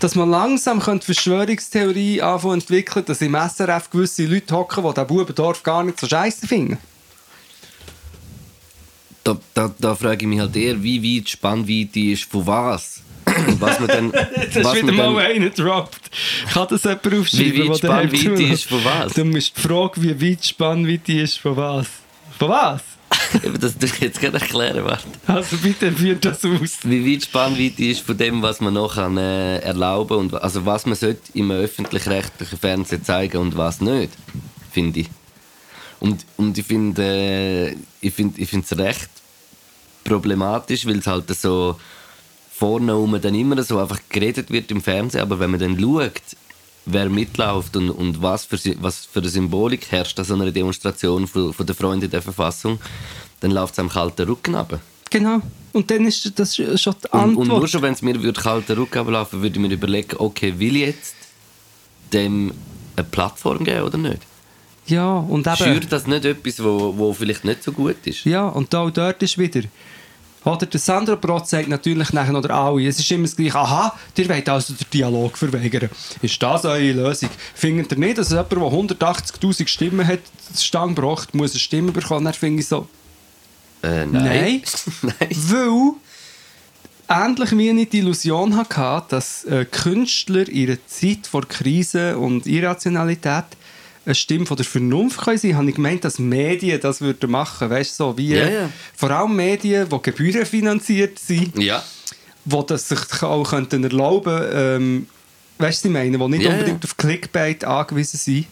Dass 0.00 0.14
man 0.14 0.30
langsam 0.30 0.80
könnte 0.80 1.06
Verschwörungstheorie 1.06 2.20
anfangen 2.20 2.60
entwickeln, 2.60 3.04
dass 3.06 3.22
im 3.22 3.34
SRF 3.34 3.90
gewisse 3.90 4.26
Leute 4.26 4.54
hocken, 4.54 4.84
die 4.84 4.94
den 4.94 5.06
Bubendorf 5.06 5.62
gar 5.62 5.82
nicht 5.84 5.98
so 5.98 6.06
scheiße 6.06 6.46
finden. 6.46 6.78
Da, 9.24 9.36
da, 9.54 9.74
da 9.78 9.94
frage 9.94 10.24
ich 10.24 10.28
mich 10.28 10.38
halt 10.38 10.54
eher, 10.54 10.80
wie 10.82 11.02
weit 11.02 11.26
die 11.26 11.30
Spannweite 11.30 12.00
ist 12.00 12.24
von 12.24 12.46
was. 12.46 13.00
Was 13.58 13.80
man 13.80 13.88
dann... 13.88 14.12
Das 14.54 14.64
was 14.64 14.76
ist 14.76 14.86
wieder 14.86 15.10
mal 15.10 15.24
einer 15.24 15.50
gedroppt. 15.50 16.10
Kann 16.52 16.68
das 16.68 16.84
jemand 16.84 17.06
aufschreiben? 17.06 17.52
Wie 17.52 17.68
weit 17.68 17.78
Spannweite 17.78 18.42
ist 18.42 18.64
von 18.66 18.84
was? 18.84 19.12
Du 19.14 19.24
musst 19.24 19.56
die 19.56 19.60
Frage, 19.60 20.02
wie 20.02 20.30
weit 20.30 20.44
die 20.44 20.48
Spannweite 20.48 21.12
ist 21.12 21.38
von 21.38 21.56
was? 21.56 21.86
Von 22.38 22.48
was? 22.50 22.82
Eben, 23.42 23.58
das 23.60 23.74
ich 23.80 24.00
jetzt 24.00 24.20
gerade 24.20 24.38
erklären, 24.38 24.84
warte. 24.84 25.06
Also 25.26 25.56
bitte 25.58 25.92
führt 25.92 26.24
das 26.24 26.44
aus. 26.44 26.78
Wie 26.82 27.14
weit 27.14 27.24
Spannweite 27.24 27.84
ist 27.84 28.00
von 28.00 28.16
dem, 28.16 28.42
was 28.42 28.60
man 28.60 28.74
noch 28.74 28.94
kann, 28.94 29.16
äh, 29.16 29.58
erlauben 29.58 30.16
und 30.18 30.34
also 30.34 30.64
was 30.66 30.86
man 30.86 30.96
sollte 30.96 31.20
im 31.34 31.50
öffentlich-rechtlichen 31.50 32.58
Fernsehen 32.58 33.04
zeigen 33.04 33.38
und 33.38 33.56
was 33.56 33.80
nicht, 33.80 34.12
finde 34.72 35.00
ich. 35.00 35.08
Und, 36.00 36.24
und 36.36 36.58
ich 36.58 36.66
finde 36.66 37.02
äh, 37.02 37.76
ich 38.00 38.14
finde 38.14 38.40
ich 38.40 38.52
recht 38.78 39.10
problematisch, 40.04 40.86
weil 40.86 40.98
es 40.98 41.06
halt 41.06 41.34
so 41.36 41.76
vorne 42.52 42.92
rum 42.92 43.18
dann 43.20 43.34
immer 43.34 43.62
so 43.62 43.78
einfach 43.78 44.00
geredet 44.08 44.50
wird 44.50 44.70
im 44.70 44.80
Fernsehen, 44.80 45.20
aber 45.20 45.38
wenn 45.38 45.50
man 45.50 45.60
dann 45.60 45.78
schaut, 45.78 46.22
wer 46.86 47.08
mitläuft 47.10 47.76
und, 47.76 47.90
und 47.90 48.22
was, 48.22 48.44
für, 48.44 48.58
was 48.80 49.04
für 49.04 49.20
eine 49.20 49.28
Symbolik 49.28 49.90
herrscht 49.90 50.18
an 50.18 50.24
so 50.24 50.34
einer 50.34 50.50
Demonstration 50.50 51.26
von, 51.26 51.52
von 51.52 51.66
der 51.66 51.74
Freunde 51.74 52.08
der 52.08 52.22
Verfassung, 52.22 52.78
dann 53.40 53.50
läuft 53.50 53.74
es 53.74 53.78
am 53.80 53.88
kalten 53.88 54.26
Rücken 54.26 54.54
runter. 54.54 54.80
Genau. 55.10 55.40
Und 55.72 55.90
dann 55.90 56.06
ist 56.06 56.38
das 56.38 56.56
schon 56.56 56.64
die 56.64 57.08
Und, 57.10 57.20
Antwort. 57.20 57.36
und 57.36 57.48
nur 57.48 57.68
schon, 57.68 57.82
wenn 57.82 57.92
es 57.92 58.02
mir 58.02 58.20
würde 58.22 58.40
kalten 58.40 58.72
Rücken 58.72 58.98
ablaufen 58.98 59.42
würde, 59.42 59.56
ich 59.56 59.60
mir 59.60 59.72
überlegen, 59.74 60.16
okay, 60.18 60.54
will 60.58 60.76
ich 60.76 60.86
jetzt 60.86 61.14
dem 62.12 62.52
eine 62.96 63.04
Plattform 63.04 63.64
geben 63.64 63.82
oder 63.82 63.98
nicht? 63.98 64.22
ja, 64.86 65.18
und 65.18 65.46
eben... 65.46 65.56
Schürt 65.56 65.92
das 65.92 66.06
nicht 66.06 66.24
etwas, 66.24 66.62
wo, 66.62 66.96
wo 66.96 67.12
vielleicht 67.12 67.44
nicht 67.44 67.62
so 67.62 67.72
gut 67.72 67.96
ist? 68.04 68.24
Ja, 68.24 68.46
und 68.48 68.72
da, 68.72 68.88
dort 68.90 69.22
ist 69.22 69.36
wieder... 69.36 69.62
Oder 70.46 70.66
der 70.66 70.78
Sandro 70.78 71.16
Brot 71.16 71.48
sagt 71.48 71.66
natürlich 71.68 72.12
nachher, 72.12 72.34
oder 72.36 72.54
alle, 72.54 72.86
es 72.86 73.00
ist 73.00 73.10
immer 73.10 73.24
das 73.24 73.34
Gleiche, 73.34 73.58
aha, 73.58 73.92
ihr 74.16 74.28
wollt 74.28 74.48
also 74.48 74.74
den 74.74 74.86
Dialog 74.92 75.36
verweigern. 75.36 75.90
Ist 76.22 76.40
das 76.40 76.64
eure 76.64 76.92
Lösung? 76.92 77.30
Findet 77.54 77.90
ihr 77.90 77.98
nicht, 77.98 78.16
dass 78.18 78.30
jemand, 78.30 78.52
der 78.52 78.58
180'000 78.58 79.66
Stimmen 79.66 80.06
hat, 80.06 80.20
die 80.56 80.62
Stange 80.62 80.94
braucht, 80.94 81.34
muss 81.34 81.50
eine 81.50 81.58
Stimme 81.58 81.90
bekommen? 81.90 82.24
Dann 82.26 82.34
finde 82.34 82.60
ich 82.60 82.68
so, 82.68 82.86
Äh, 83.82 84.06
Nein. 84.06 84.12
nein. 84.12 84.62
nein. 85.02 85.14
Weil 87.08 87.26
ähnlich 87.28 87.52
wie 87.58 87.82
ich 87.82 87.88
die 87.88 87.98
Illusion 87.98 88.56
hatte, 88.56 89.04
dass 89.08 89.44
äh, 89.44 89.64
Künstler 89.64 90.48
in 90.48 90.68
einer 90.68 90.78
Zeit 90.86 91.26
vor 91.26 91.42
Krise 91.46 92.18
und 92.18 92.46
Irrationalität 92.46 93.44
eine 94.06 94.14
Stimme 94.14 94.46
von 94.46 94.56
der 94.56 94.64
Vernunft 94.64 95.18
können 95.20 95.36
sein, 95.36 95.56
habe 95.56 95.68
ich 95.68 95.74
gemeint, 95.74 96.04
dass 96.04 96.18
Medien 96.18 96.80
das 96.80 97.00
würden 97.00 97.30
machen, 97.30 97.68
weißt 97.68 97.98
du, 97.98 98.04
so 98.04 98.16
wie 98.18 98.34
Ja, 98.36 98.48
ja. 98.48 98.70
vor 98.96 99.10
allem 99.10 99.34
Medien, 99.36 99.88
die 99.88 100.02
gebührenfinanziert 100.02 101.18
sind, 101.18 101.58
Ja. 101.58 101.82
die 102.44 102.62
das 102.68 102.88
sich 102.88 103.22
auch 103.22 103.50
könnten 103.50 103.82
erlauben, 103.84 104.42
ähm, 104.52 105.06
weißt 105.58 105.84
du, 105.84 105.88
ich 105.88 105.92
meine, 105.94 106.16
die 106.16 106.28
nicht 106.28 106.44
Ja, 106.44 106.50
unbedingt 106.52 106.84
auf 106.84 106.96
Clickbait 106.96 107.64
angewiesen 107.64 108.18
sind. 108.18 108.46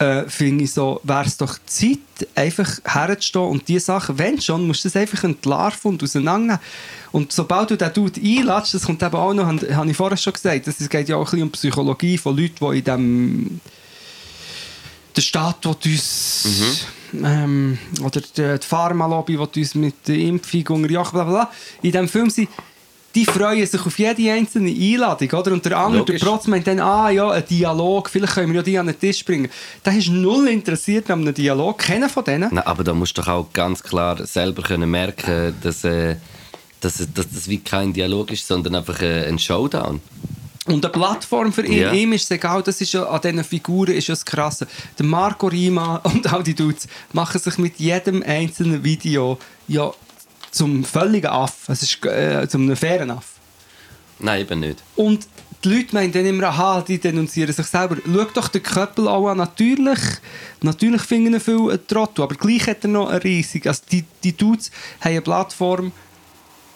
Äh, 0.00 0.28
finde 0.28 0.64
ich 0.64 0.72
so, 0.72 1.00
wäre 1.04 1.24
es 1.24 1.36
doch 1.36 1.56
Zeit, 1.66 1.98
einfach 2.34 2.68
herzustehen 2.84 3.44
und 3.46 3.68
diese 3.68 3.84
Sachen, 3.86 4.18
wenn 4.18 4.40
schon, 4.40 4.66
musst 4.66 4.84
du 4.84 4.88
das 4.88 4.96
einfach 4.96 5.22
entlarven 5.22 5.92
und 5.92 6.02
auseinandernehmen. 6.02 6.58
Und 7.12 7.30
sobald 7.30 7.70
du 7.70 7.76
den 7.76 7.92
Dude 7.92 8.20
einlässt, 8.20 8.74
das 8.74 8.82
kommt 8.82 9.04
eben 9.04 9.14
auch 9.14 9.32
noch, 9.32 9.46
habe 9.46 9.76
habe 9.76 9.88
ich 9.88 9.96
vorher 9.96 10.16
schon 10.16 10.32
gesagt, 10.32 10.66
das, 10.66 10.80
es 10.80 10.88
geht 10.88 11.08
ja 11.08 11.14
auch 11.14 11.20
ein 11.20 11.30
bisschen 11.30 11.42
um 11.44 11.50
Psychologie 11.52 12.18
von 12.18 12.36
Leuten, 12.36 12.56
die 12.72 12.78
in 12.78 12.84
dem 12.84 13.60
der 15.16 15.22
Staat 15.22 15.64
will 15.64 15.76
uns 15.84 16.86
ähm, 17.12 17.78
oder 18.02 18.20
die, 18.20 18.58
die 18.58 18.66
Pharmalobby 18.66 19.38
will 19.38 19.48
uns 19.56 19.74
mit 19.74 20.08
der 20.08 20.16
Impfung 20.16 20.66
unterjochen, 20.68 21.12
bla 21.12 21.24
bla 21.24 21.32
bla. 21.32 21.50
In 21.82 21.92
diesem 21.92 22.08
Film 22.08 22.30
sind 22.30 22.48
die 23.14 23.24
freuen 23.24 23.64
sich 23.64 23.86
auf 23.86 23.98
jede 23.98 24.32
einzelne 24.32 24.70
Einladung, 24.70 25.30
oder? 25.30 25.52
Und 25.52 25.64
der 25.64 25.78
andere, 25.78 26.04
der 26.04 26.14
Logisch. 26.14 26.22
Protz, 26.22 26.46
meint 26.48 26.66
dann, 26.66 26.80
ah 26.80 27.10
ja, 27.10 27.30
ein 27.30 27.44
Dialog, 27.48 28.10
vielleicht 28.10 28.34
können 28.34 28.48
wir 28.48 28.56
ja 28.56 28.62
die 28.62 28.78
an 28.78 28.86
den 28.86 28.98
Tisch 28.98 29.24
bringen. 29.24 29.48
Der 29.84 29.96
ist 29.96 30.08
null 30.08 30.48
interessiert 30.48 31.10
an 31.10 31.20
einem 31.20 31.34
Dialog, 31.34 31.78
keiner 31.78 32.08
von 32.08 32.24
denen. 32.24 32.52
Nein, 32.52 32.66
aber 32.66 32.82
da 32.82 32.92
musst 32.92 33.16
du 33.16 33.22
doch 33.22 33.28
auch 33.28 33.52
ganz 33.52 33.82
klar 33.82 34.26
selber 34.26 34.62
können 34.62 34.90
merken, 34.90 35.54
dass, 35.62 35.84
äh, 35.84 36.16
dass, 36.80 36.96
dass 37.14 37.30
das 37.30 37.48
wie 37.48 37.58
kein 37.58 37.92
Dialog 37.92 38.32
ist, 38.32 38.46
sondern 38.46 38.74
einfach 38.74 39.00
äh, 39.00 39.28
ein 39.28 39.38
Showdown. 39.38 40.00
Und 40.66 40.84
eine 40.84 40.92
Plattform 40.92 41.52
für 41.52 41.66
ihn, 41.66 41.78
Ja. 41.78 41.92
ihm 41.92 42.12
ist 42.14 42.24
es 42.24 42.30
egal, 42.30 42.62
das 42.62 42.80
ist 42.80 42.92
ja, 42.94 43.04
an 43.04 43.20
diesen 43.20 43.44
Figuren 43.44 43.92
ist 43.92 44.08
ja 44.08 44.12
das 44.12 44.24
Krasse. 44.24 44.66
Der 44.98 45.04
Marco 45.04 45.48
Rima 45.48 45.96
und 46.04 46.32
all 46.32 46.42
die 46.42 46.54
Dudes 46.54 46.88
machen 47.12 47.38
sich 47.40 47.58
mit 47.58 47.78
jedem 47.78 48.22
einzelnen 48.22 48.82
Video 48.82 49.38
ja 49.68 49.92
zum 50.50 50.84
völligen 50.84 51.26
Aff. 51.26 51.68
Es 51.68 51.82
ist 51.82 52.04
äh, 52.06 52.48
zum 52.48 52.62
einem 52.62 52.76
fairen 52.76 53.10
Aff. 53.10 53.32
Nein, 54.20 54.40
eben 54.42 54.60
nicht. 54.60 54.82
Und 54.96 55.26
die 55.64 55.68
Leute 55.74 55.94
meinen 55.94 56.12
dann 56.12 56.24
immer, 56.24 56.44
aha, 56.48 56.82
die 56.82 56.98
denunzieren 56.98 57.52
sich 57.52 57.66
selber. 57.66 57.96
Schau 58.06 58.24
doch 58.32 58.48
den 58.48 58.62
Köppel 58.62 59.08
auch 59.08 59.28
an. 59.28 59.38
Natürlich, 59.38 59.98
natürlich 60.62 61.02
finden 61.02 61.40
viele 61.40 61.72
einen 61.72 61.86
Trottel, 61.86 62.22
aber 62.22 62.36
gleich 62.36 62.66
hat 62.66 62.84
er 62.84 62.88
noch 62.88 63.08
eine 63.08 63.22
riesige. 63.22 63.68
Also 63.68 63.82
die, 63.90 64.04
die 64.22 64.36
Dudes 64.36 64.70
haben 65.00 65.10
eine 65.12 65.20
Plattform 65.22 65.92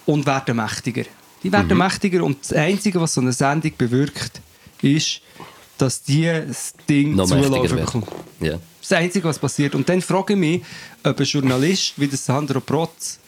und 0.07 0.27
werden 0.27 0.57
mächtiger. 0.57 1.05
Die 1.43 1.53
werden 1.53 1.69
Mhm. 1.69 1.79
mächtiger 1.79 2.23
und 2.25 2.39
das 2.43 2.53
Einzige, 2.53 3.01
was 3.01 3.15
so 3.15 3.21
eine 3.21 3.33
Sendung 3.33 3.73
bewirkt, 3.79 4.41
ist, 4.83 5.21
dass 5.79 6.03
die 6.03 6.25
das 6.25 6.75
Ding 6.89 7.15
Noch 7.15 7.29
mächtiger 7.29 7.47
Zulauf 7.49 7.71
werden. 7.71 7.85
bekommt. 7.85 8.07
Ja. 8.41 8.53
Das 8.53 8.61
ist 8.81 8.91
das 8.91 8.99
Einzige, 8.99 9.29
was 9.29 9.39
passiert. 9.39 9.75
Und 9.75 9.89
dann 9.89 10.01
frage 10.01 10.33
ich 10.35 10.39
mich, 10.39 10.63
ob 11.05 11.19
ein 11.21 11.25
Journalist 11.27 11.93
wie 11.97 12.09
der 12.09 12.19
Sandro 12.19 12.61
Protz 12.61 13.19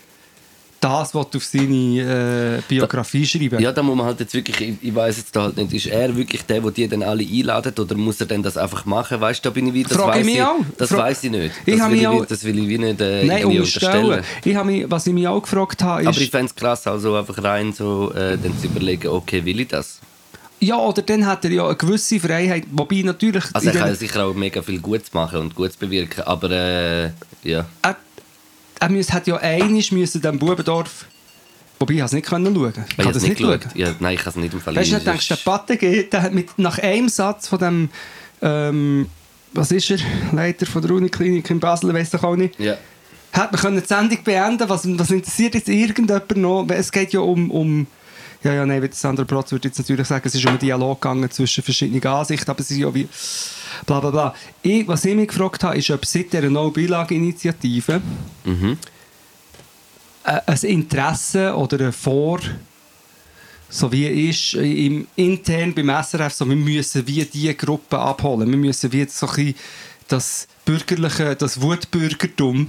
das 0.81 1.15
will 1.15 1.21
auf 1.21 1.45
seine 1.45 2.59
äh, 2.59 2.63
Biografie 2.67 3.27
schreiben 3.27 3.61
Ja, 3.61 3.71
da 3.71 3.83
muss 3.83 3.97
man 3.97 4.07
halt 4.07 4.21
jetzt 4.21 4.33
wirklich, 4.33 4.59
ich, 4.61 4.75
ich 4.81 4.95
weiß 4.95 5.19
jetzt 5.19 5.37
da 5.37 5.43
halt 5.43 5.57
nicht, 5.59 5.73
ist 5.75 5.87
er 5.87 6.17
wirklich 6.17 6.43
der, 6.47 6.61
der 6.63 6.71
die 6.71 6.89
dann 6.89 7.03
alle 7.03 7.23
einladet 7.23 7.79
oder 7.79 7.95
muss 7.97 8.19
er 8.21 8.27
denn 8.27 8.43
das 8.43 8.57
einfach 8.57 8.87
machen? 8.87 9.21
Weißt 9.21 9.45
du, 9.45 9.51
da 9.51 9.53
bin 9.53 9.67
ich 9.69 9.75
wieder, 9.75 9.91
das 9.91 9.99
Frage 9.99 10.21
ich. 10.21 10.41
Das 10.79 10.91
weiß 10.97 11.25
ich 11.25 11.31
nicht. 11.31 11.53
Ich 11.67 11.77
Das, 11.79 11.91
will 11.91 11.99
ich, 11.99 12.07
auch- 12.07 12.15
nicht- 12.21 12.31
das 12.31 12.45
will 12.45 12.59
ich 12.59 12.69
wie 12.69 12.79
nicht 12.79 13.01
äh, 13.01 13.25
Nein, 13.27 13.45
unterstellen. 13.45 14.25
Ich 14.45 14.55
habe 14.57 14.71
mich, 14.71 14.91
was 14.91 15.07
ich 15.07 15.13
mich 15.13 15.29
auch 15.29 15.43
gefragt 15.43 15.83
habe, 15.83 16.03
ist... 16.03 16.09
Aber 16.09 16.19
ich 16.19 16.31
fände 16.31 16.47
es 16.47 16.55
krass, 16.55 16.87
also 16.87 17.15
einfach 17.15 17.43
rein 17.45 17.73
so 17.73 18.11
äh, 18.15 18.39
dann 18.39 18.59
zu 18.59 18.67
überlegen, 18.67 19.09
okay, 19.09 19.45
will 19.45 19.61
ich 19.61 19.69
das? 19.69 20.01
ja, 20.63 20.77
oder 20.77 21.01
dann 21.01 21.25
hat 21.27 21.43
er 21.47 21.51
ja 21.53 21.65
eine 21.67 21.75
gewisse 21.77 22.21
Freiheit, 22.21 22.65
wobei 22.71 23.01
natürlich... 23.03 23.45
Also 23.55 23.69
er 23.69 23.75
kann 23.75 23.89
ja 23.89 23.95
sicher 23.95 24.27
auch 24.27 24.35
mega 24.35 24.61
viel 24.61 24.79
Gutes 24.79 25.11
machen 25.15 25.41
und 25.41 25.55
Gutes 25.55 25.77
bewirken, 25.77 26.23
aber 26.25 26.51
äh, 26.51 27.11
ja. 27.45 27.65
er, 27.83 27.97
er 28.81 28.89
müß, 28.89 29.13
hat 29.13 29.27
ja 29.27 29.37
einiges 29.37 29.93
müssen 29.93 30.21
dem 30.21 30.39
Bubendorf... 30.39 31.07
Wobei, 31.79 31.95
ich 31.95 32.01
habe 32.01 32.07
es 32.07 32.13
nicht 32.13 32.29
können 32.29 32.55
schauen. 32.55 32.75
Ich 32.77 32.93
Ich 32.93 32.99
habe 32.99 33.13
das 33.13 33.23
es 33.23 33.29
nicht 33.29 33.39
geschaut. 33.39 33.61
Ja, 33.75 33.95
nein, 34.01 34.15
ich 34.15 34.21
kann 34.21 34.31
es 34.31 34.37
nicht 34.37 34.53
im 34.53 34.61
Fall. 34.61 34.77
Weißt 34.77 34.93
du, 34.93 34.99
du 34.99 35.05
denkst, 35.05 35.29
der 35.29 35.37
ist- 35.37 35.45
Patege, 35.45 36.05
der 36.05 36.23
hat 36.23 36.35
mit, 36.35 36.59
nach 36.59 36.79
einem 36.79 37.09
Satz 37.09 37.49
von 37.49 37.59
dem... 37.59 37.89
Ähm, 38.43 39.07
was 39.53 39.73
ist 39.73 39.91
er? 39.91 39.99
Leiter 40.33 40.67
von 40.67 40.83
der 40.83 40.91
Uniklinik 40.93 41.49
in 41.51 41.59
Basel, 41.61 41.93
weiß 41.95 42.11
doch 42.11 42.23
auch 42.25 42.37
nicht. 42.37 42.59
Ja. 42.61 42.77
Hat 43.33 43.53
man 43.53 43.61
können 43.61 43.81
die 43.81 43.87
Sendung 43.87 44.19
beenden 44.25 44.69
was, 44.69 44.83
was 44.99 45.11
interessiert 45.11 45.55
jetzt 45.55 45.69
irgendjemand 45.69 46.37
noch? 46.37 46.67
Es 46.69 46.93
geht 46.93 47.13
ja 47.13 47.21
um... 47.21 47.51
um 47.51 47.87
ja, 48.43 48.55
ja, 48.55 48.67
nein, 48.67 48.89
Sandra 48.93 49.25
Protz 49.25 49.53
würde 49.53 49.69
jetzt 49.69 49.79
natürlich 49.79 50.07
sagen, 50.07 50.23
es 50.27 50.35
ist 50.35 50.45
um 50.45 50.51
einen 50.51 50.59
Dialog 50.59 51.01
gegangen 51.01 51.31
zwischen 51.31 51.63
verschiedenen 51.63 52.05
Ansichten, 52.07 52.51
aber 52.51 52.61
es 52.61 52.71
ist 52.71 52.79
ja 52.79 52.95
wie... 52.95 53.07
Bla 53.87 54.01
bla 54.01 54.11
bla. 54.11 54.35
Ich, 54.63 54.89
was 54.89 55.05
ich 55.05 55.15
mich 55.15 55.29
gefragt 55.29 55.63
habe, 55.63 55.77
ist, 55.77 55.91
ob 55.91 56.05
seit 56.07 56.33
dieser 56.33 56.49
No-Beilage-Initiative 56.49 58.01
Mhm. 58.45 58.79
ein 60.25 60.59
Interesse 60.63 61.55
oder 61.55 61.87
ein 61.87 61.93
Vor... 61.93 62.41
So 63.73 63.93
wie 63.93 64.29
ist 64.29 64.55
im, 64.55 65.07
intern 65.15 65.73
beim 65.73 65.91
SRF, 66.03 66.33
so, 66.33 66.49
wir 66.49 66.57
müssen 66.57 67.07
wie 67.07 67.25
diese 67.25 67.55
Gruppe 67.55 68.01
abholen. 68.01 68.51
Wir 68.51 68.57
müssen 68.57 68.91
wie 68.91 69.07
so 69.09 69.29
ein 69.29 69.33
bisschen 69.33 69.55
das 70.09 70.49
bürgerliche, 70.65 71.37
das 71.37 71.61
Wutbürgertum 71.61 72.69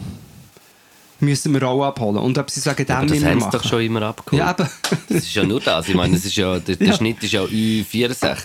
müssen 1.21 1.53
wir 1.53 1.63
auch 1.67 1.83
abholen. 1.85 2.17
Und 2.17 2.37
ob 2.37 2.49
sie 2.51 2.59
sagen, 2.59 2.85
dem 2.85 3.07
das 3.07 3.23
haben 3.23 3.39
sie 3.41 3.49
doch 3.49 3.63
schon 3.63 3.81
immer 3.81 4.01
abgeholt. 4.03 4.39
Ja, 4.43 4.51
eben. 4.51 4.69
Das 5.09 5.17
ist 5.23 5.33
ja 5.33 5.43
nur 5.43 5.59
das. 5.61 5.87
Ich 5.87 5.95
meine, 5.95 6.15
es 6.15 6.25
ist 6.25 6.35
ja, 6.35 6.59
der, 6.59 6.75
der 6.75 6.87
Ja. 6.87 6.93
Schnitt 6.93 7.23
ist 7.23 7.31
ja 7.33 7.41
U64 7.43 8.37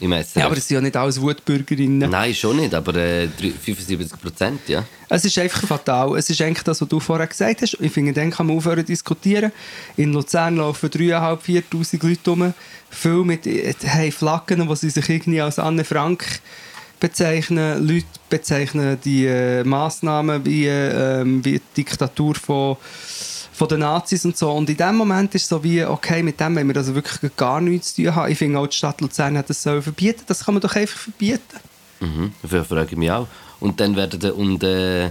im 0.00 0.10
SRF. 0.12 0.34
ja, 0.34 0.46
aber 0.46 0.56
es 0.56 0.66
sind 0.66 0.74
ja 0.76 0.80
nicht 0.80 0.96
alles 0.96 1.20
Wutbürgerinnen. 1.20 2.10
Nein, 2.10 2.34
schon 2.34 2.56
nicht, 2.56 2.74
aber 2.74 2.94
äh, 2.96 3.28
drei- 3.28 3.52
75 3.52 4.20
Prozent, 4.20 4.60
ja. 4.68 4.84
Es 5.08 5.24
ist 5.24 5.38
einfach 5.38 5.64
fatal. 5.66 6.16
Es 6.18 6.28
ist 6.28 6.40
eigentlich 6.42 6.64
das, 6.64 6.80
was 6.80 6.88
du 6.88 6.98
vorher 6.98 7.26
gesagt 7.28 7.62
hast. 7.62 7.76
Ich 7.78 7.92
finde, 7.92 8.12
dann 8.12 8.30
kann 8.32 8.46
man 8.48 8.56
aufhören 8.56 8.80
zu 8.80 8.86
diskutieren. 8.86 9.52
In 9.96 10.12
Luzern 10.12 10.56
laufen 10.56 10.88
3'500, 10.88 11.38
4'000 11.70 12.08
Leute 12.08 12.30
rum. 12.30 12.54
Viele 12.90 13.24
mit 13.24 13.46
äh, 13.46 13.72
haben 13.86 14.10
Flaggen, 14.10 14.66
die 14.68 14.76
sie 14.76 14.90
sich 14.90 15.08
irgendwie 15.08 15.40
als 15.40 15.58
Anne 15.60 15.84
Frank 15.84 16.40
bezeichnen. 17.02 17.84
Leute 17.86 18.06
bezeichnen 18.30 18.96
die 19.04 19.26
äh, 19.26 19.64
Massnahmen 19.64 20.46
wie, 20.46 20.68
ähm, 20.68 21.44
wie 21.44 21.58
die 21.58 21.62
Diktatur 21.82 22.36
von, 22.36 22.76
von 23.52 23.68
den 23.68 23.80
Nazis 23.80 24.24
und 24.24 24.36
so. 24.36 24.52
Und 24.52 24.70
in 24.70 24.76
dem 24.76 24.94
Moment 24.94 25.34
ist 25.34 25.42
es 25.42 25.48
so 25.48 25.62
wie, 25.64 25.84
okay, 25.84 26.22
mit 26.22 26.38
dem 26.38 26.54
wollen 26.54 26.68
wir 26.68 26.76
also 26.76 26.94
wirklich 26.94 27.36
gar 27.36 27.60
nichts 27.60 27.94
zu 27.94 28.04
tun 28.04 28.14
haben. 28.14 28.30
Ich 28.30 28.38
finde 28.38 28.60
auch, 28.60 28.68
die 28.68 28.76
Stadt 28.76 29.00
Luzern 29.00 29.36
hat 29.36 29.50
das 29.50 29.60
sollen 29.60 29.82
verbieten. 29.82 30.22
Das 30.28 30.44
kann 30.44 30.54
man 30.54 30.60
doch 30.60 30.76
einfach 30.76 30.96
verbieten. 30.96 31.58
Mhm. 31.98 32.32
Dafür 32.40 32.64
frage 32.64 32.92
ich 32.92 32.96
mich 32.96 33.10
auch. 33.10 33.26
Und 33.58 33.80
dann 33.80 33.96
werden 33.96 34.20
da 34.20 34.30
und, 34.30 34.62
äh, 34.62 35.10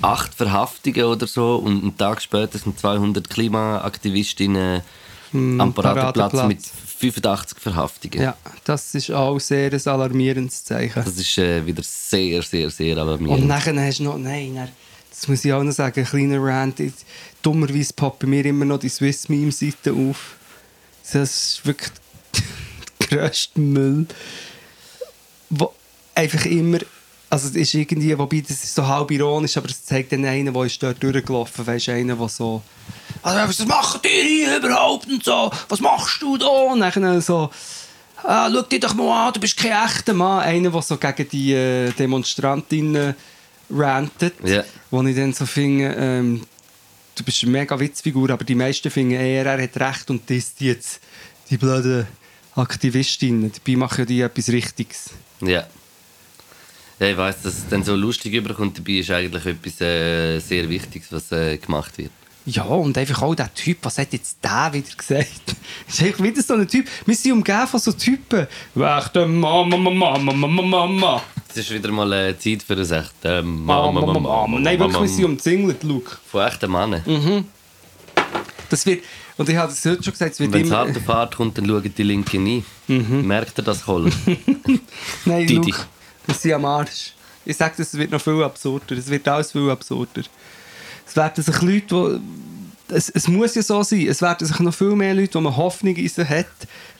acht 0.00 0.34
Verhaftungen 0.34 1.04
oder 1.04 1.26
so 1.26 1.56
und 1.56 1.82
einen 1.82 1.96
Tag 1.96 2.22
später 2.22 2.58
sind 2.58 2.78
200 2.78 3.28
Klimaaktivistinnen 3.28 4.82
am 5.32 5.72
Paradeplatz 5.74 6.32
Paradeplatz. 6.32 6.48
mit 6.48 6.60
85 6.98 7.58
Verhaftungen. 7.60 8.20
Ja, 8.20 8.36
das 8.64 8.94
ist 8.94 9.10
auch 9.10 9.38
sehr 9.38 9.72
ein 9.72 9.80
alarmierendes 9.86 10.64
Zeichen. 10.64 10.92
Das 11.04 11.16
ist 11.16 11.38
äh, 11.38 11.64
wieder 11.64 11.82
sehr, 11.84 12.42
sehr, 12.42 12.70
sehr 12.70 12.94
Und 12.96 13.02
alarmierend. 13.02 13.46
nachher 13.46 13.80
hast 13.80 13.98
du 14.00 14.04
noch, 14.04 14.18
nein, 14.18 14.54
dann, 14.56 14.68
das 15.10 15.28
muss 15.28 15.44
ich 15.44 15.52
auch 15.52 15.62
noch 15.62 15.72
sagen, 15.72 16.00
ein 16.00 16.06
kleiner 16.06 16.42
Rant. 16.42 16.80
Ich- 16.80 16.92
Dummerweise 17.42 17.92
poppt 17.94 18.18
bei 18.20 18.26
mir 18.26 18.44
immer 18.46 18.64
noch 18.64 18.78
die 18.80 18.88
Swiss 18.88 19.28
Meme 19.28 19.52
Seite 19.52 19.92
auf. 19.92 20.36
Das 21.12 21.14
ist 21.14 21.66
wirklich 21.66 21.90
der 23.00 23.08
grösste 23.08 23.60
Müll. 23.60 24.06
Wo 25.50 25.72
einfach 26.14 26.44
immer, 26.46 26.78
also 27.30 27.48
es 27.48 27.56
ist 27.56 27.74
irgendwie, 27.74 28.16
wobei 28.18 28.40
das 28.40 28.64
ist 28.64 28.74
so 28.74 28.86
halb 28.86 29.10
ironisch, 29.10 29.56
aber 29.56 29.68
es 29.68 29.84
zeigt 29.84 30.12
dann 30.12 30.24
einen, 30.24 30.52
der 30.52 30.64
ist 30.64 30.82
dort 30.82 31.02
durchgelaufen, 31.02 31.66
weißt 31.66 31.88
du, 31.88 31.92
einer, 31.92 32.16
der 32.16 32.28
so, 32.28 32.62
also, 33.22 33.48
was 33.48 33.66
machen 33.66 34.00
die 34.04 34.44
hier 34.44 34.58
überhaupt 34.58 35.08
und 35.08 35.22
so, 35.24 35.50
was 35.68 35.80
machst 35.80 36.22
du 36.22 36.36
da? 36.36 36.46
Und 36.46 36.80
dann 36.80 37.20
so, 37.20 37.50
ah, 38.22 38.50
schau 38.50 38.62
dich 38.62 38.80
doch 38.80 38.94
mal 38.94 39.28
an, 39.28 39.32
du 39.34 39.40
bist 39.40 39.56
kein 39.56 39.84
echter 39.86 40.14
Mann. 40.14 40.40
Einer, 40.40 40.70
der 40.70 40.82
so 40.82 40.96
gegen 40.96 41.28
die 41.28 41.52
äh, 41.52 41.90
Demonstrantinnen 41.92 43.14
rantet. 43.70 44.34
Ja. 44.44 44.64
Wo 44.90 45.02
ich 45.02 45.16
dann 45.16 45.32
so 45.32 45.46
finde, 45.46 45.94
ähm, 45.98 46.46
du 47.14 47.24
bist 47.24 47.42
eine 47.42 47.52
mega 47.52 47.78
Witzfigur, 47.78 48.30
aber 48.30 48.44
die 48.44 48.54
meisten 48.54 48.90
finden 48.90 49.14
eher, 49.14 49.46
er 49.46 49.62
hat 49.62 49.76
recht 49.76 50.10
und 50.10 50.28
das 50.30 50.52
jetzt 50.58 51.00
die 51.50 51.56
blöden 51.56 52.06
Aktivistinnen. 52.54 53.52
Dabei 53.52 53.76
machen 53.76 54.00
ja 54.00 54.04
die 54.04 54.20
etwas 54.20 54.48
Richtiges. 54.48 55.10
Ja. 55.40 55.66
Ja 56.98 57.06
ich 57.08 57.16
weiss, 57.16 57.42
dass 57.42 57.58
es 57.58 57.68
dann 57.68 57.82
so 57.82 57.94
lustig 57.94 58.34
überkommt. 58.34 58.78
Dabei 58.78 58.92
ist 58.92 59.10
eigentlich 59.10 59.46
etwas 59.46 59.80
äh, 59.80 60.38
sehr 60.40 60.68
Wichtiges, 60.68 61.12
was 61.12 61.32
äh, 61.32 61.56
gemacht 61.58 61.96
wird. 61.98 62.10
Ja, 62.50 62.64
und 62.64 62.96
einfach 62.96 63.20
auch 63.22 63.34
der 63.34 63.52
Typ, 63.52 63.78
was 63.82 63.98
hat 63.98 64.12
jetzt 64.14 64.38
der 64.42 64.70
wieder 64.72 64.88
gesagt? 64.96 65.54
ist 65.86 66.02
einfach 66.02 66.24
wieder 66.24 66.42
so 66.42 66.54
ein 66.54 66.66
Typ. 66.66 66.86
Wir 67.04 67.14
sind 67.14 67.32
umgeben 67.32 67.66
von 67.66 67.78
so 67.78 67.92
Typen. 67.92 68.46
Wächte 68.74 69.26
Mama, 69.26 69.76
Mama, 69.76 70.18
Mama, 70.18 70.32
Mama, 70.32 70.62
Mama. 70.62 71.22
Es 71.50 71.58
ist 71.58 71.70
wieder 71.70 71.90
mal 71.90 72.10
äh, 72.12 72.38
Zeit 72.38 72.62
für 72.62 72.72
ein 72.72 72.80
echt 72.80 73.12
äh, 73.24 73.42
Mama, 73.42 74.00
Mama, 74.00 74.18
Mama. 74.18 74.60
Nein, 74.60 74.78
wirklich, 74.78 75.00
wir 75.00 75.08
sind 75.08 75.24
umzingelt, 75.26 75.82
Luke. 75.82 76.16
Von 76.30 76.46
echten 76.46 76.72
Männern. 76.72 77.02
Mhm. 77.04 77.44
Das 78.70 78.86
wird, 78.86 79.04
und 79.36 79.48
ich 79.48 79.56
habe 79.56 79.70
es 79.70 79.84
heute 79.84 80.02
schon 80.02 80.12
gesagt, 80.12 80.32
es 80.32 80.40
wird 80.40 80.48
Und 80.48 80.54
wenn 80.54 80.62
es 80.62 80.68
immer... 80.68 80.78
hart 80.78 80.96
auf 80.96 81.08
hart 81.08 81.36
kommt, 81.36 81.58
dann 81.58 81.66
schaut 81.66 81.98
die 81.98 82.02
Linke 82.02 82.38
nie. 82.38 82.64
Mhm. 82.86 83.26
Merkt 83.26 83.58
ihr 83.58 83.62
das, 83.62 83.84
Kohl? 83.84 84.10
Nein, 85.24 85.46
Didi. 85.46 85.70
Luke, 85.70 85.86
wir 86.28 86.34
sind 86.34 86.52
am 86.52 86.64
Arsch. 86.66 87.14
Ich 87.44 87.56
sage, 87.56 87.74
das, 87.78 87.88
es 87.88 87.98
wird 87.98 88.10
noch 88.10 88.20
viel 88.20 88.42
absurder. 88.42 88.96
Es 88.96 89.08
wird 89.08 89.26
alles 89.26 89.52
viel 89.52 89.70
absurder. 89.70 90.22
Es 91.06 91.16
werden 91.16 91.42
sich 91.42 91.62
Leute, 91.62 92.20
die... 92.20 92.94
Es, 92.94 93.08
es 93.10 93.28
muss 93.28 93.54
ja 93.54 93.62
so 93.62 93.82
sein. 93.82 94.06
Es 94.06 94.22
werden 94.22 94.46
sich 94.46 94.58
noch 94.60 94.74
viel 94.74 94.94
mehr 94.94 95.14
Leute, 95.14 95.34
wo 95.34 95.40
man 95.42 95.56
Hoffnung 95.56 95.94
in 95.96 96.08
sie 96.08 96.26
hat, 96.26 96.46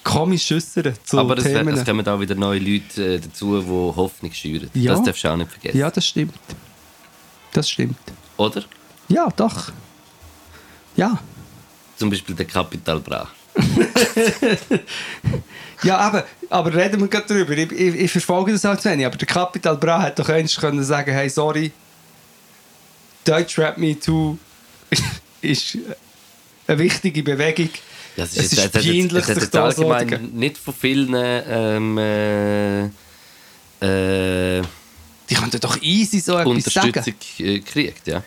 komisch 0.05 0.51
äußern 0.53 0.95
Aber 1.13 1.39
es, 1.39 1.45
Themen. 1.45 1.75
es 1.75 1.85
kommen 1.85 2.07
auch 2.07 2.21
wieder 2.21 2.35
neue 2.35 2.59
Leute 2.59 3.15
äh, 3.15 3.19
dazu, 3.19 3.61
die 3.61 3.67
Hoffnung 3.69 4.33
schüren. 4.33 4.71
Ja. 4.75 4.93
Das 4.93 5.03
darfst 5.03 5.25
du 5.25 5.29
auch 5.29 5.37
nicht 5.37 5.51
vergessen. 5.51 5.79
ja, 5.79 5.91
das 5.91 6.07
stimmt. 6.07 6.35
Das 7.53 7.71
stimmt. 7.71 7.97
Oder? 8.37 8.65
Ja, 9.09 9.29
doch. 9.35 9.73
Ja. 10.97 11.19
Zum 11.97 12.11
Beispiel 12.11 12.35
der 12.35 12.47
Kapital 12.47 13.01
Bra. 13.01 13.29
Ja, 15.83 15.97
aber, 15.99 16.25
aber 16.51 16.75
reden 16.75 17.01
wir 17.01 17.09
gerade 17.09 17.27
drüber. 17.27 17.53
Ich, 17.57 17.71
ich, 17.73 17.95
ich 17.95 18.11
verfolge 18.11 18.53
das 18.53 18.65
auch 18.67 18.77
zu 18.77 18.91
wenig. 18.91 19.07
Aber 19.07 19.17
der 19.17 19.29
Capital 19.29 19.77
Bra 19.77 20.03
hat 20.03 20.19
doch 20.19 20.29
einst 20.29 20.59
können 20.59 20.83
sagen, 20.83 21.13
hey, 21.13 21.29
sorry, 21.29 21.71
Deutschrap 23.25 23.79
Me 23.79 23.99
Too 23.99 24.37
ist 25.41 25.79
eine 26.67 26.79
wichtige 26.79 27.23
Bewegung. 27.23 27.71
Ja, 28.17 28.25
es 28.25 28.33
ist, 28.37 28.39
ist 28.45 28.53
es 28.55 28.59
jetzt- 28.65 28.73
peinlich, 28.73 29.25
sich 29.25 29.37
jetzt 29.37 29.53
so 29.53 29.61
allgemein 29.63 30.09
dagegen- 30.09 30.39
nicht 30.39 30.59
von 30.59 30.75
vielen 30.75 31.15
ähm, 31.17 31.99
äh, 31.99 32.85
äh, 34.61 34.63
Die 35.31 35.35
könnten 35.35 35.61
doch 35.61 35.81
easy 35.83 36.19
so 36.21 36.37
etwas. 36.39 36.47
Unterstützung 36.67 37.15
äh, 37.39 37.59
gekriegt, 37.61 38.07
ja. 38.09 38.23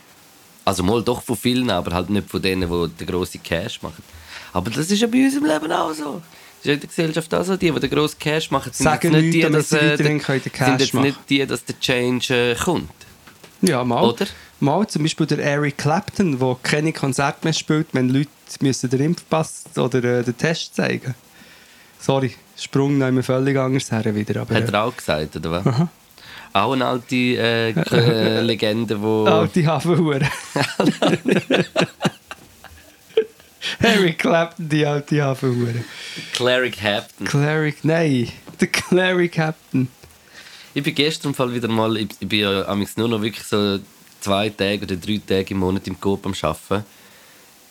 Also 0.63 0.83
mal 0.83 1.03
doch 1.03 1.21
von 1.23 1.35
vielen, 1.35 1.69
aber 1.69 1.93
halt 1.95 2.09
nicht 2.09 2.29
von 2.29 2.41
denen, 2.41 2.69
die 2.69 2.95
den 2.99 3.07
grossen 3.07 3.41
Cash 3.43 3.81
machen. 3.81 4.03
Aber 4.53 4.69
das 4.69 4.89
ist 4.91 5.01
ja 5.01 5.07
bei 5.07 5.25
uns 5.25 5.35
im 5.35 5.43
Leben 5.45 5.71
auch 5.71 5.91
so. 5.93 6.21
Das 6.63 6.67
ist 6.67 6.73
in 6.73 6.79
der 6.79 6.89
Gesellschaft 6.89 7.33
auch 7.33 7.43
so. 7.43 7.57
Die, 7.57 7.71
die 7.71 7.79
den 7.79 7.89
grossen 7.89 8.19
Cash 8.19 8.51
machen, 8.51 8.71
sind 8.71 8.83
Sagen 8.83 9.13
jetzt 9.13 9.23
nicht 9.23 9.33
die, 9.33 9.41
dass, 9.41 9.69
sie 9.69 9.77
äh, 9.77 9.97
sind 9.97 10.79
jetzt 10.79 10.93
nicht 10.93 11.17
die, 11.27 11.45
dass 11.45 11.65
der 11.65 11.79
Change 11.79 12.51
äh, 12.51 12.55
kommt. 12.55 12.91
Ja, 13.61 13.83
mal. 13.83 14.03
Oder? 14.03 14.27
Mal, 14.59 14.85
zum 14.87 15.01
Beispiel 15.01 15.25
der 15.25 15.39
Eric 15.39 15.79
Clapton, 15.79 16.37
der 16.37 16.57
keine 16.61 16.93
Konzerte 16.93 17.39
mehr 17.43 17.53
spielt, 17.53 17.87
wenn 17.93 18.09
Leute 18.09 18.29
müssen 18.59 18.91
den 18.91 19.01
Impfpass 19.01 19.63
oder 19.75 20.03
äh, 20.03 20.23
den 20.23 20.37
Test 20.37 20.75
zeigen 20.75 21.15
Sorry, 21.99 22.35
Sprung 22.57 23.01
immer 23.01 23.23
völlig 23.23 23.57
anders 23.57 23.91
her 23.91 24.13
wieder. 24.13 24.41
Aber, 24.41 24.53
Hat 24.53 24.69
äh, 24.69 24.71
er 24.71 24.83
auch 24.83 24.95
gesagt, 24.95 25.35
oder 25.35 25.51
was? 25.51 25.65
Auch 26.53 26.73
eine 26.73 26.85
alte 26.85 27.15
äh, 27.15 27.71
äh, 27.71 28.41
Legende, 28.41 29.01
wo... 29.01 29.25
alte 29.25 29.65
Hafenhure. 29.65 30.21
Harry 33.81 34.13
Clapton, 34.13 34.69
die 34.69 34.85
alte 34.85 35.23
Hafenhure. 35.23 35.83
Cleric 36.33 36.81
Hampton. 36.81 37.27
Cleric, 37.27 37.83
nein, 37.83 38.31
der 38.59 38.67
Cleric 38.67 39.33
Captain. 39.33 39.87
Ich 40.73 40.83
bin 40.83 40.95
gestern 40.95 41.33
Fall 41.33 41.53
wieder 41.53 41.67
mal, 41.67 41.97
ich, 41.97 42.09
ich 42.19 42.27
bin 42.27 42.39
ja 42.39 42.67
amigs 42.67 42.97
nur 42.97 43.09
noch 43.09 43.21
wirklich 43.21 43.45
so 43.45 43.79
zwei 44.21 44.49
Tage 44.49 44.83
oder 44.83 44.95
drei 44.95 45.19
Tage 45.25 45.53
im 45.53 45.57
Monat 45.57 45.87
im 45.87 45.99
Coop 45.99 46.25
am 46.25 46.33
Arbeiten. 46.41 46.85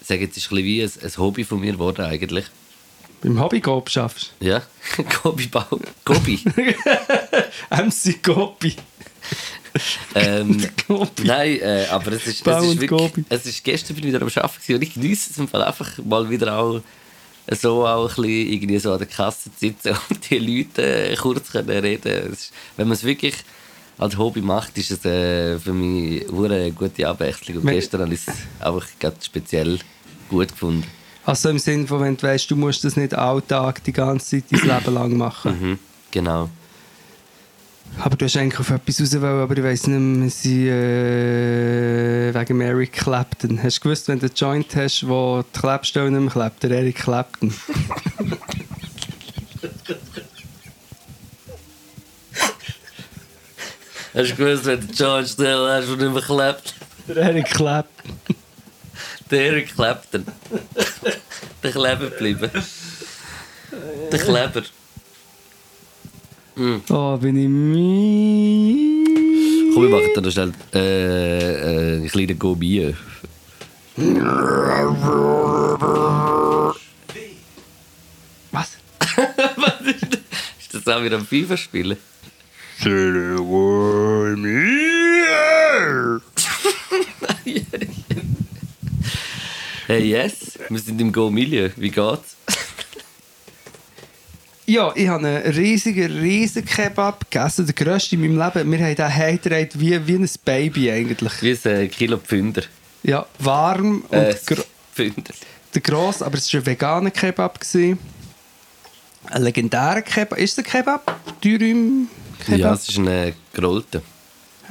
Ich 0.00 0.06
sage 0.06 0.22
jetzt, 0.22 0.36
es 0.36 0.44
ist 0.44 0.52
ein 0.52 0.56
bisschen 0.56 0.66
wie 0.66 0.82
ein, 0.82 0.90
ein 1.02 1.18
Hobby 1.18 1.44
von 1.44 1.60
mir 1.60 1.72
geworden 1.72 2.04
eigentlich. 2.04 2.46
Beim 3.22 3.38
Hobbycoop 3.38 3.90
schaffst 3.90 4.32
Ja, 4.40 4.62
Gobi 5.22 5.46
Bau. 5.46 5.78
Gobi. 6.04 6.42
MC 7.70 8.22
Gopi. 8.22 8.76
ähm, 10.14 10.66
nein, 11.22 11.60
äh, 11.60 11.86
aber 11.90 12.12
es 12.12 12.26
ist, 12.26 12.46
es 12.46 12.64
ist 12.64 12.80
wirklich, 12.80 13.24
es 13.28 13.46
ist 13.46 13.64
gestern 13.64 13.96
bin 13.96 14.04
ich 14.06 14.12
wieder 14.12 14.22
am 14.22 14.28
Arbeiten 14.28 14.74
und 14.74 14.82
ich 14.82 14.94
genieße 14.94 15.30
es 15.30 15.38
im 15.38 15.48
Fall 15.48 15.62
einfach 15.62 15.98
mal 15.98 16.28
wieder 16.28 16.56
auch 16.56 16.80
so 17.50 17.86
auch 17.86 18.08
ein 18.08 18.22
bisschen 18.22 18.52
irgendwie 18.52 18.78
so 18.78 18.92
an 18.92 18.98
der 18.98 19.06
Kasse 19.06 19.50
zu 19.52 19.58
sitzen 19.58 19.96
und 20.08 20.30
die 20.30 20.38
Leute 20.38 21.10
äh, 21.10 21.16
kurz 21.16 21.50
können 21.50 21.70
reden. 21.70 22.32
Ist, 22.32 22.52
wenn 22.76 22.88
man 22.88 22.94
es 22.94 23.04
wirklich 23.04 23.34
als 23.98 24.16
Hobby 24.16 24.40
macht, 24.40 24.78
ist 24.78 24.90
es 24.90 25.04
äh, 25.04 25.58
für 25.58 25.72
mich 25.72 26.26
eine 26.32 26.72
gute 26.72 27.06
Abwechslung. 27.06 27.58
Und 27.58 27.66
gestern 27.66 28.02
habe 28.02 28.14
ich 28.14 28.26
es 28.26 28.34
einfach 28.58 28.86
ganz 28.98 29.26
speziell 29.26 29.78
gut 30.28 30.48
gefunden. 30.48 30.86
Also 31.24 31.50
im 31.50 31.58
Sinne 31.58 31.86
von, 31.86 32.00
wenn 32.00 32.16
du 32.16 32.22
weißt, 32.22 32.50
du 32.50 32.56
musst 32.56 32.82
das 32.82 32.96
nicht 32.96 33.14
alltag 33.14 33.84
die 33.84 33.92
ganze 33.92 34.42
Zeit 34.42 34.44
dein 34.50 34.78
Leben 34.78 34.94
lang 34.94 35.16
machen. 35.16 35.60
Mhm, 35.60 35.78
genau. 36.10 36.48
Aber 37.98 38.16
du 38.16 38.24
hast 38.24 38.36
eigentlich 38.36 38.60
auf 38.60 38.70
etwas 38.70 39.00
raus 39.00 39.20
wollen, 39.20 39.40
aber 39.40 39.56
ich 39.56 39.62
weiss 39.62 39.86
nicht 39.86 39.98
mehr, 39.98 40.30
sie, 40.30 40.68
äh, 40.68 42.32
wegen 42.34 42.56
Mary 42.56 42.86
Clapton. 42.86 43.62
Hast 43.62 43.78
du 43.78 43.82
gewusst, 43.82 44.08
wenn 44.08 44.18
du 44.18 44.26
einen 44.26 44.34
Joint 44.34 44.74
hast, 44.76 45.06
wo 45.06 45.42
die 45.42 45.58
Klebstelle 45.58 46.10
nicht 46.10 46.20
mehr 46.20 46.30
klebt, 46.30 46.62
der 46.62 46.70
Eric 46.70 46.96
Clapton? 46.96 47.52
Hast 54.12 54.30
du 54.30 54.34
gewusst, 54.34 54.66
wenn 54.66 54.80
der 54.80 54.94
John 54.94 55.24
Stell 55.24 55.68
hast 55.68 55.88
und 55.88 56.00
nicht 56.00 56.12
mehr 56.12 56.22
klebt? 56.22 56.74
Der 57.06 57.16
Eric 57.16 57.46
Clapton. 57.46 58.16
Der 59.30 59.46
Eric 59.46 59.74
Clapton. 59.74 60.26
der 61.62 61.70
Kleber 61.70 62.10
bleiben. 62.10 62.50
Der 64.10 64.18
Kleber. 64.18 64.62
Oh, 66.90 67.16
bin 67.16 67.36
ich 67.36 67.48
müde. 67.48 69.10
Komm, 69.72 69.82
wir 69.84 69.88
machen 69.88 70.10
dann 70.14 70.30
schnell 70.30 70.52
äh, 70.74 71.94
äh, 71.94 71.96
einen 71.96 72.08
kleinen 72.08 72.38
Gourmet. 72.38 72.94
Was? 78.52 78.76
Ist 80.60 80.74
das 80.74 80.86
auch 80.86 81.02
wieder 81.02 81.16
am 81.16 81.24
FIFA 81.24 81.56
spielen? 81.56 81.96
Hey, 89.86 90.04
yes, 90.10 90.58
wir 90.68 90.78
sind 90.78 91.00
im 91.00 91.10
Go-Milieu. 91.10 91.70
Wie 91.76 91.90
geht's? 91.90 92.36
Ja, 94.70 94.92
ich 94.94 95.08
habe 95.08 95.26
einen 95.26 95.52
riesigen, 95.52 96.12
riesigen 96.20 96.64
Kebab 96.64 97.28
gegessen, 97.28 97.66
der 97.66 97.74
grösste 97.74 98.14
in 98.14 98.20
meinem 98.20 98.38
Leben. 98.38 98.70
Wir 98.70 98.78
haben 98.86 98.94
den 98.94 99.16
heimgedreht 99.16 99.80
wie, 99.80 100.06
wie 100.06 100.14
ein 100.14 100.30
Baby 100.44 100.92
eigentlich. 100.92 101.32
Wie 101.42 101.58
ein 101.68 101.76
äh, 101.76 101.88
Kilo 101.88 102.18
Pfünder. 102.18 102.62
Ja, 103.02 103.26
warm 103.40 104.02
und 104.02 104.12
Äh, 104.16 104.36
Pfünder. 104.94 105.34
der 105.74 105.82
gross, 105.82 106.22
aber 106.22 106.38
es 106.38 106.54
war 106.54 106.60
ein 106.60 106.66
veganer 106.66 107.10
Kebab. 107.10 107.58
Gewesen. 107.58 107.98
Ein 109.24 109.42
legendärer 109.42 110.02
Kebab. 110.02 110.38
Ist 110.38 110.52
es 110.56 110.58
ein 110.58 110.70
Kebab? 110.70 111.18
Dürüm 111.42 112.06
Kebab? 112.46 112.60
Ja, 112.60 112.72
es 112.74 112.88
ist 112.88 112.98
ein 112.98 113.08
äh, 113.08 113.32
gerollter. 113.52 114.02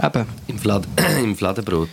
Eben. 0.01 0.25
Im, 0.47 0.59
Flad 0.59 0.87
Im 1.21 1.35
Fladenbrot. 1.35 1.89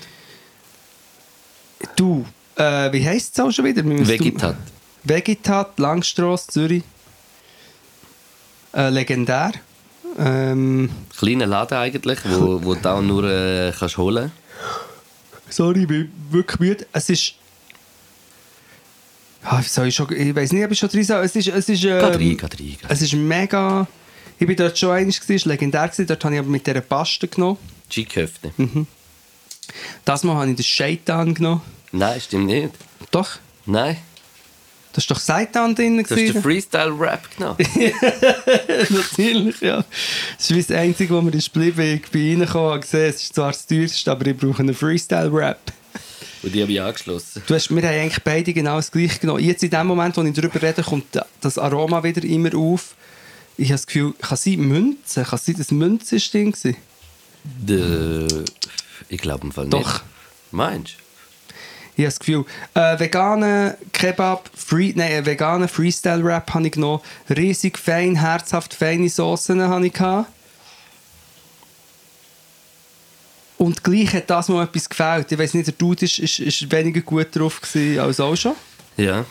Du, 1.96 2.24
äh, 2.54 2.92
wie 2.92 3.04
heisst 3.04 3.36
es 3.36 3.44
auch 3.44 3.50
schon 3.50 3.64
wieder? 3.64 3.82
Vegetat. 3.84 4.54
Vegetat, 5.02 5.76
Langstrasse, 5.80 6.46
Zürich. 6.52 6.84
Äh, 8.76 8.90
legendär. 8.90 9.52
Ähm, 10.18 10.90
Kleiner 11.18 11.46
Laden 11.46 11.78
eigentlich, 11.78 12.18
wo, 12.24 12.62
wo 12.62 12.74
du 12.74 12.88
auch 12.88 13.02
nur 13.02 13.24
äh, 13.24 13.72
kannst 13.78 13.96
holen 13.96 14.30
sorry, 15.48 15.82
ich 15.82 15.88
bin 15.88 16.12
wirklich 16.30 16.60
müde. 16.60 16.86
Es 16.92 17.08
ist. 17.08 17.34
Ah, 19.42 19.60
ich, 19.60 19.94
schon, 19.94 20.12
ich 20.12 20.34
weiß 20.34 20.52
nicht, 20.52 20.64
ob 20.64 20.72
ich 20.72 20.78
schon 20.78 20.88
drin 20.88 21.04
sage. 21.04 21.24
Es 21.24 21.36
ist. 21.36 21.48
Es 21.48 21.68
ist, 21.68 21.84
ähm, 21.84 22.00
Geh 22.00 22.06
rein, 22.06 22.36
geh 22.36 22.46
rein, 22.46 22.76
es 22.88 23.02
ist 23.02 23.14
mega. 23.14 23.86
Ich 24.38 24.46
bin 24.46 24.56
dort 24.56 24.76
schon 24.78 24.96
gewesen, 24.96 25.34
es 25.34 25.46
war 25.46 25.52
legendär. 25.52 25.88
Gewesen. 25.88 26.06
Dort 26.06 26.24
habe 26.24 26.34
ich 26.34 26.40
aber 26.40 26.48
mit 26.48 26.66
dieser 26.66 26.80
Paste 26.80 27.28
genommen. 27.28 27.58
Chiköfte. 27.88 28.52
Das 30.04 30.24
Mal 30.24 30.34
habe 30.36 30.50
ich 30.50 30.56
den 30.56 30.64
Shaitan 30.64 31.34
genommen. 31.34 31.62
Nein, 31.92 32.20
stimmt 32.20 32.46
nicht. 32.46 32.70
Doch, 33.10 33.38
Nein, 33.64 33.96
da 34.96 35.02
war 35.02 35.04
doch 35.08 35.18
Seitan 35.20 35.74
drin. 35.74 35.96
du 35.98 36.02
hast 36.02 36.10
den 36.10 36.16
gewesen. 36.26 36.42
Freestyle-Rap 36.42 37.36
genommen. 37.36 37.56
Natürlich, 38.90 39.60
ja. 39.60 39.84
Das 40.38 40.50
ist 40.50 40.70
das 40.70 40.76
Einzige, 40.76 41.14
was 41.14 41.22
mir 41.24 41.34
ist 41.34 41.52
geblieben. 41.52 42.00
Ich 42.02 42.10
bin 42.10 42.40
reingekommen 42.40 42.72
und 42.72 42.80
gesehen, 42.80 43.10
es 43.10 43.22
ist 43.22 43.34
zwar 43.34 43.52
das 43.52 43.66
teuerste, 43.66 44.10
aber 44.10 44.26
ich 44.26 44.36
brauche 44.36 44.60
einen 44.60 44.74
Freestyle-Rap. 44.74 45.58
Und 46.42 46.54
die 46.54 46.62
habe 46.62 46.72
ich 46.72 46.80
angeschlossen. 46.80 47.42
Du 47.46 47.54
hast, 47.54 47.70
wir 47.70 47.82
haben 47.82 47.98
eigentlich 48.00 48.22
beide 48.22 48.52
genau 48.52 48.76
das 48.76 48.90
gleiche 48.90 49.18
genommen. 49.18 49.42
Jetzt 49.42 49.62
in 49.62 49.70
dem 49.70 49.86
Moment, 49.86 50.16
wo 50.16 50.22
ich 50.22 50.32
darüber 50.34 50.62
rede, 50.62 50.82
kommt 50.82 51.04
da- 51.12 51.26
das 51.40 51.58
Aroma 51.58 52.02
wieder 52.02 52.22
immer 52.24 52.54
auf. 52.54 52.94
Ich 53.56 53.68
habe 53.68 53.74
das 53.74 53.86
Gefühl, 53.86 54.12
kann 54.20 54.36
sein 54.36 54.60
Münze? 54.60 55.24
Kann 55.24 55.38
sein, 55.42 55.56
Münze 55.70 56.16
das 56.16 56.30
Ding 56.30 56.54
war? 56.64 56.72
De, 57.44 58.28
ich 59.08 59.18
glaube 59.20 59.46
im 59.46 59.52
Fall 59.52 59.68
Doch. 59.68 59.78
nicht. 59.78 60.02
Meinst 60.52 60.92
du? 60.94 61.05
Ich 61.96 62.04
habe 62.04 62.08
das 62.08 62.18
Gefühl, 62.18 62.44
äh, 62.74 62.98
veganen 62.98 63.72
Kebab, 63.90 64.50
free, 64.54 64.92
nein, 64.94 65.12
einen 65.12 65.26
veganen 65.26 65.66
Freestyle-Rap 65.66 66.52
habe 66.52 66.66
ich 66.66 66.72
genommen. 66.72 67.00
Riesig 67.30 67.78
fein, 67.78 68.16
herzhaft 68.16 68.74
feine 68.74 69.08
Soßen 69.08 69.62
habe 69.62 69.86
ich 69.86 69.94
gehabt. 69.94 70.30
Und 73.56 73.82
gleich 73.82 74.12
hat 74.12 74.28
das 74.28 74.48
mal 74.48 74.64
etwas 74.64 74.86
gefällt. 74.86 75.32
Ich 75.32 75.38
weiß 75.38 75.54
nicht, 75.54 75.68
der 75.68 75.74
Dude 75.74 76.04
ist 76.04 76.70
weniger 76.70 77.00
gut 77.00 77.34
drauf 77.34 77.60
als 77.98 78.20
auch 78.20 78.36
schon. 78.36 78.54
Ja. 78.98 79.24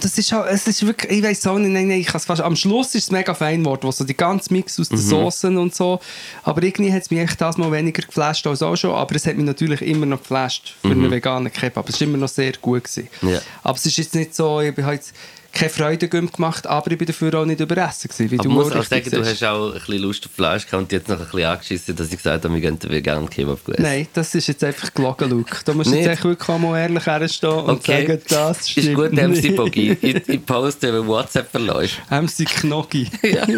Und 0.00 0.06
es 0.06 0.16
ist, 0.16 0.32
auch, 0.32 0.46
es 0.46 0.66
ist 0.66 0.86
wirklich, 0.86 1.12
ich 1.12 1.22
weiß 1.22 1.46
auch 1.48 1.58
nicht, 1.58 1.72
nein, 1.72 1.88
nein, 1.88 2.00
ich 2.00 2.10
fast, 2.10 2.30
am 2.40 2.56
Schluss 2.56 2.94
ist 2.94 3.04
es 3.04 3.10
mega 3.10 3.34
fein 3.34 3.62
geworden, 3.62 3.82
wo 3.82 3.92
so 3.92 4.02
die 4.02 4.16
ganze 4.16 4.50
Mix 4.50 4.80
aus 4.80 4.88
den 4.88 4.96
Soßen 4.96 5.58
und 5.58 5.74
so, 5.74 6.00
aber 6.42 6.62
irgendwie 6.62 6.90
hat 6.90 7.02
es 7.02 7.10
mich 7.10 7.20
eigentlich 7.20 7.36
das 7.36 7.58
mal 7.58 7.70
weniger 7.70 8.00
geflasht 8.00 8.46
als 8.46 8.62
auch 8.62 8.76
schon, 8.76 8.94
aber 8.94 9.14
es 9.14 9.26
hat 9.26 9.36
mich 9.36 9.44
natürlich 9.44 9.82
immer 9.82 10.06
noch 10.06 10.20
geflasht 10.20 10.74
für 10.80 10.92
einen 10.92 11.10
veganen 11.10 11.52
Kebab, 11.52 11.86
es 11.90 12.00
war 12.00 12.08
immer 12.08 12.16
noch 12.16 12.28
sehr 12.28 12.52
gut. 12.62 12.84
Gewesen. 12.84 13.08
Ja. 13.20 13.42
Aber 13.62 13.76
es 13.76 13.84
ist 13.84 13.98
jetzt 13.98 14.14
nicht 14.14 14.34
so, 14.34 14.62
ich 14.62 14.74
habe 14.74 14.94
jetzt 14.94 15.12
keine 15.52 15.70
Freude 15.70 16.08
gemacht, 16.08 16.66
aber 16.66 16.90
ich 16.92 16.98
bin 16.98 17.06
dafür 17.06 17.34
auch 17.34 17.44
nicht 17.44 17.60
überessen 17.60 18.08
gewesen, 18.08 18.30
wie 18.30 18.34
Aber 18.36 18.44
du 18.44 18.48
ich 18.50 18.54
muss 18.54 18.70
mal 18.70 18.80
auch 18.80 18.84
sagen, 18.84 19.10
du 19.10 19.24
hast 19.24 19.44
auch 19.44 19.66
ein 19.68 19.72
bisschen 19.74 19.98
Lust 19.98 20.26
auf 20.26 20.32
Fleisch 20.32 20.66
gehabt 20.66 20.82
und 20.82 20.92
jetzt 20.92 21.08
noch 21.08 21.18
ein 21.18 21.24
bisschen 21.26 21.44
angeschissen, 21.44 21.96
dass 21.96 22.08
ich 22.08 22.16
gesagt 22.16 22.44
habe, 22.44 22.54
wir 22.54 22.60
gehen 22.60 22.78
den 22.78 22.90
veganen 22.90 23.28
Kebab 23.28 23.58
essen. 23.68 23.82
Nein, 23.82 24.06
das 24.12 24.34
ist 24.34 24.46
jetzt 24.46 24.62
einfach 24.64 24.92
gelogen, 24.94 25.30
Luke. 25.30 25.56
Da 25.64 25.74
musst 25.74 25.90
du 25.90 25.96
jetzt 25.96 26.06
echt 26.08 26.24
wirklich 26.24 26.58
mal 26.58 26.78
ehrlich 26.78 27.06
herstehen 27.06 27.50
und 27.50 27.70
Okay. 27.80 28.06
sagen, 28.06 28.22
das 28.28 28.68
stimmt 28.70 28.86
Ist 28.88 28.94
gut. 28.94 29.12
MC 29.12 29.56
Bogi. 29.56 29.96
Ich, 30.00 30.28
ich 30.28 30.46
poste, 30.46 30.92
wenn 30.92 31.06
WhatsApp 31.06 31.50
verläuft. 31.50 32.00
MC 32.10 32.46
Knoggi. 32.46 33.08
Ja. 33.22 33.46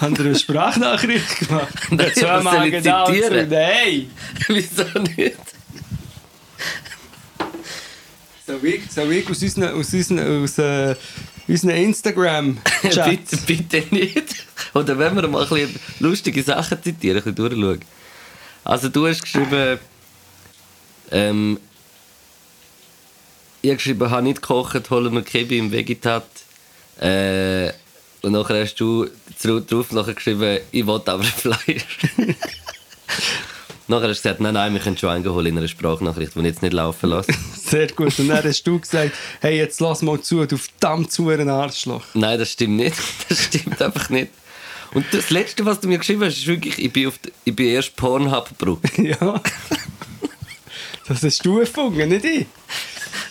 Haben 0.00 0.16
Sie 0.16 0.22
eine 0.22 0.34
Sprachnachricht 0.34 1.48
gemacht? 1.48 1.68
Nein, 1.90 2.10
Soll 2.14 2.42
man 2.42 2.56
soll 2.56 2.70
genau 2.70 3.06
zitieren? 3.06 3.48
Nein! 3.48 4.10
Wieso 4.48 4.82
nicht? 5.16 5.36
Soll 8.46 8.64
ich, 8.64 8.90
soll 8.92 9.12
ich 9.12 9.28
aus 9.28 9.42
unseren, 9.42 9.74
aus 9.74 9.92
unseren, 9.92 10.44
aus, 10.44 10.58
äh, 10.58 10.94
unseren 11.48 11.70
Instagram-Chats? 11.70 13.44
bitte, 13.46 13.78
bitte 13.78 13.94
nicht. 13.94 14.46
Oder 14.72 14.96
wenn 14.98 15.16
wir 15.16 15.26
mal 15.26 15.42
ein 15.42 15.48
bisschen 15.48 15.80
lustige 15.98 16.42
Sachen 16.44 16.80
zitieren, 16.80 17.18
ein 17.18 17.34
bisschen 17.34 17.34
durchschauen. 17.34 17.80
Also 18.62 18.88
du 18.88 19.08
hast 19.08 19.22
geschrieben, 19.22 19.80
ähm, 21.10 21.58
ich 23.62 23.70
habe 23.70 23.76
geschrieben, 23.78 24.10
habe 24.10 24.22
nicht 24.22 24.42
gekocht, 24.42 24.90
holen 24.90 25.12
wir 25.14 25.22
Kebi 25.22 25.58
im 25.58 25.72
Vegetat. 25.72 26.28
Äh, 27.00 27.72
und 28.22 28.32
nachher 28.32 28.62
hast 28.62 28.76
du 28.76 29.08
drauf 29.42 29.90
nachher 29.90 30.14
geschrieben, 30.14 30.60
ich 30.70 30.86
will 30.86 31.02
aber 31.04 31.24
Fleisch. 31.24 31.84
nachher 33.88 34.08
hast 34.08 34.24
du 34.24 34.28
gesagt, 34.28 34.40
nein, 34.40 34.54
nein, 34.54 34.72
wir 34.72 34.80
können 34.80 34.96
schon 34.96 35.10
eingeholt 35.10 35.46
in 35.46 35.56
einer 35.56 35.68
Sprachnachricht, 35.68 36.34
die 36.34 36.40
ich 36.40 36.44
jetzt 36.46 36.62
nicht 36.62 36.72
laufen 36.72 37.10
lasse. 37.10 37.32
Sehr 37.54 37.88
gut. 37.88 38.18
Und 38.18 38.28
dann 38.28 38.44
hast 38.44 38.62
du 38.64 38.78
gesagt, 38.78 39.12
hey, 39.40 39.56
jetzt 39.56 39.80
lass 39.80 40.02
mal 40.02 40.20
zu, 40.20 40.44
du 40.46 40.56
verdammt 40.56 41.12
zu 41.12 41.28
ein 41.28 41.48
Arschloch. 41.48 42.04
Nein, 42.14 42.38
das 42.38 42.52
stimmt 42.52 42.76
nicht. 42.76 42.96
Das 43.28 43.44
stimmt 43.44 43.80
einfach 43.82 44.08
nicht. 44.10 44.30
Und 44.94 45.04
das 45.12 45.30
Letzte, 45.30 45.64
was 45.66 45.80
du 45.80 45.88
mir 45.88 45.98
geschrieben 45.98 46.24
hast, 46.24 46.36
ist 46.36 46.46
wirklich, 46.46 46.78
ich 46.78 46.92
bin, 46.92 47.08
auf 47.08 47.18
die, 47.18 47.32
ich 47.44 47.54
bin 47.54 47.66
erst 47.66 47.96
Pornhub-Brücke. 47.96 49.02
Ja. 49.20 49.40
Das 51.08 51.22
hast 51.22 51.46
du 51.46 51.60
erfunden, 51.60 52.08
nicht 52.08 52.24
ich. 52.24 52.46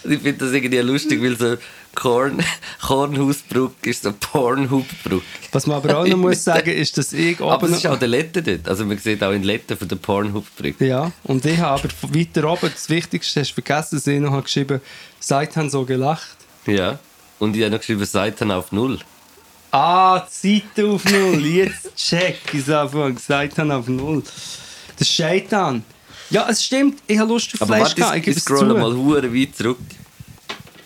Ich 0.06 0.20
finde 0.22 0.34
das 0.46 0.54
irgendwie 0.54 0.78
lustig, 0.78 1.22
weil 1.22 1.36
so 1.38 1.58
Korn, 1.96 2.44
Kornhausbrücke 2.82 3.90
ist 3.90 4.04
so 4.04 4.12
Pornhub-Brücke. 4.12 5.24
Was 5.52 5.66
man 5.66 5.78
aber 5.78 6.00
auch 6.00 6.08
noch 6.08 6.18
muss 6.18 6.44
sagen, 6.44 6.70
ist, 6.72 6.98
dass 6.98 7.14
ich 7.14 7.40
Aber 7.40 7.56
oben... 7.56 7.72
es 7.72 7.80
ist 7.80 7.88
auch 7.88 7.98
der 7.98 8.08
Letten 8.10 8.44
dort. 8.44 8.68
Also 8.68 8.86
man 8.86 8.98
sieht 8.98 9.24
auch 9.24 9.32
in 9.32 9.44
Letten 9.44 9.76
von 9.78 9.88
der 9.88 9.96
Pornhub-Brücke. 9.96 10.86
ja, 10.86 11.12
und 11.24 11.46
ich 11.46 11.58
habe 11.60 11.82
aber 11.82 11.90
weiter 12.14 12.52
oben, 12.52 12.70
das 12.72 12.90
Wichtigste 12.90 13.40
hast 13.40 13.52
du 13.52 13.54
vergessen, 13.56 13.96
dass 13.96 14.08
ich 14.08 14.20
noch 14.20 14.32
habe 14.32 14.44
geschrieben 14.44 14.82
Seit 15.20 15.56
haben 15.56 15.70
so 15.70 15.86
gelacht. 15.86 16.38
Ja. 16.68 17.00
Und 17.40 17.56
ich 17.56 17.64
habe 17.64 17.72
noch 17.72 17.80
geschrieben, 17.80 18.06
Seiten 18.06 18.52
auf 18.52 18.72
Null. 18.72 19.00
Ah, 19.72 20.26
Zeit 20.30 20.64
auf 20.84 21.04
Null. 21.06 21.46
Jetzt 21.46 21.96
check 21.96 22.38
ich 22.54 22.62
es 22.62 22.70
einfach. 22.70 23.12
Haben 23.58 23.72
auf 23.72 23.88
Null. 23.88 24.24
Das 24.98 25.08
ist 25.08 25.14
Scheitan. 25.14 25.84
Ja, 26.30 26.48
es 26.50 26.64
stimmt. 26.64 27.02
Ich 27.08 27.20
habe 27.20 27.32
Lust 27.32 27.54
auf 27.54 27.62
Aber 27.62 27.76
Fleisch 27.76 27.90
warte, 27.90 27.96
gehabt. 27.96 28.18
Ich 28.18 28.38
ich, 28.38 28.44
zu. 28.44 28.54
mal 28.66 28.96
hure 28.96 29.34
weit 29.34 29.56
zurück. 29.56 29.80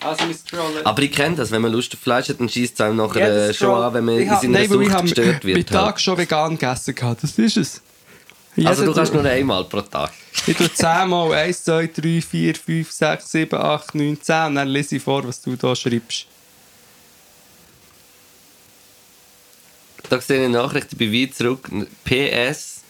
Also, 0.00 0.26
wir 0.26 0.34
scrollen. 0.34 0.84
Aber 0.86 1.02
ich 1.02 1.12
kenne 1.12 1.36
das, 1.36 1.50
wenn 1.50 1.60
man 1.62 1.72
Lust 1.72 1.92
auf 1.94 2.00
Fleisch 2.00 2.28
hat, 2.30 2.40
dann 2.40 2.48
schießt 2.48 2.74
es 2.74 2.80
einem 2.80 2.96
nachher 2.96 3.48
äh, 3.50 3.54
schon 3.54 3.74
an, 3.74 3.92
wenn 3.94 4.04
man 4.04 4.14
ich 4.16 4.22
in 4.22 4.28
seiner 4.28 4.48
nein, 4.48 4.62
ich 4.64 4.70
Sucht 4.70 4.90
habe 4.90 5.02
gestört 5.02 5.42
bei 5.42 5.48
wird. 5.54 5.68
Tag 5.68 5.84
Halt. 5.84 6.00
schon 6.00 6.16
vegan 6.18 6.58
gegessen. 6.58 6.94
gehabt. 6.94 7.22
Das 7.22 7.38
ist 7.38 7.56
es. 7.56 7.82
Also 8.64 8.82
du 8.82 8.88
Jeder- 8.90 8.94
kannst 8.94 9.14
nur 9.14 9.24
einmal 9.24 9.64
pro 9.64 9.80
Tag. 9.82 10.12
Ich 10.46 10.56
tue 10.56 10.72
10 10.72 11.08
mal 11.08 11.32
1, 11.32 11.64
2, 11.64 11.86
3, 11.94 12.20
4, 12.22 12.54
5, 12.56 12.90
6, 12.90 13.30
7, 13.30 13.58
8, 13.60 13.94
9, 13.94 14.20
10 14.20 14.46
und 14.46 14.54
dann 14.56 14.68
lese 14.68 14.96
ich 14.96 15.02
vor, 15.02 15.26
was 15.26 15.40
du 15.40 15.54
da 15.56 15.76
schreibst. 15.76 16.26
Da 20.08 20.20
sehe 20.20 20.38
ich 20.38 20.44
eine 20.46 20.54
Nachricht, 20.58 20.88
ich 20.92 20.98
bin 20.98 21.12
weit 21.12 21.34
zurück. 21.34 21.68
PS, 22.04 22.80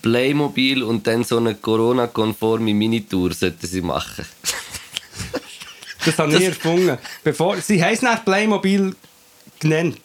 Playmobil 0.00 0.82
und 0.82 1.06
dann 1.06 1.24
so 1.24 1.36
eine 1.36 1.54
Corona-konforme 1.54 2.72
Minitour 2.72 3.32
sollten 3.34 3.66
sie 3.66 3.82
machen. 3.82 4.24
Das 6.04 6.18
habe 6.18 6.34
ich 6.36 6.44
erfunden. 6.44 6.98
Bevor, 7.22 7.60
sie 7.60 7.80
es 7.80 8.02
nach 8.02 8.24
Playmobil 8.24 8.94
genannt. 9.58 10.00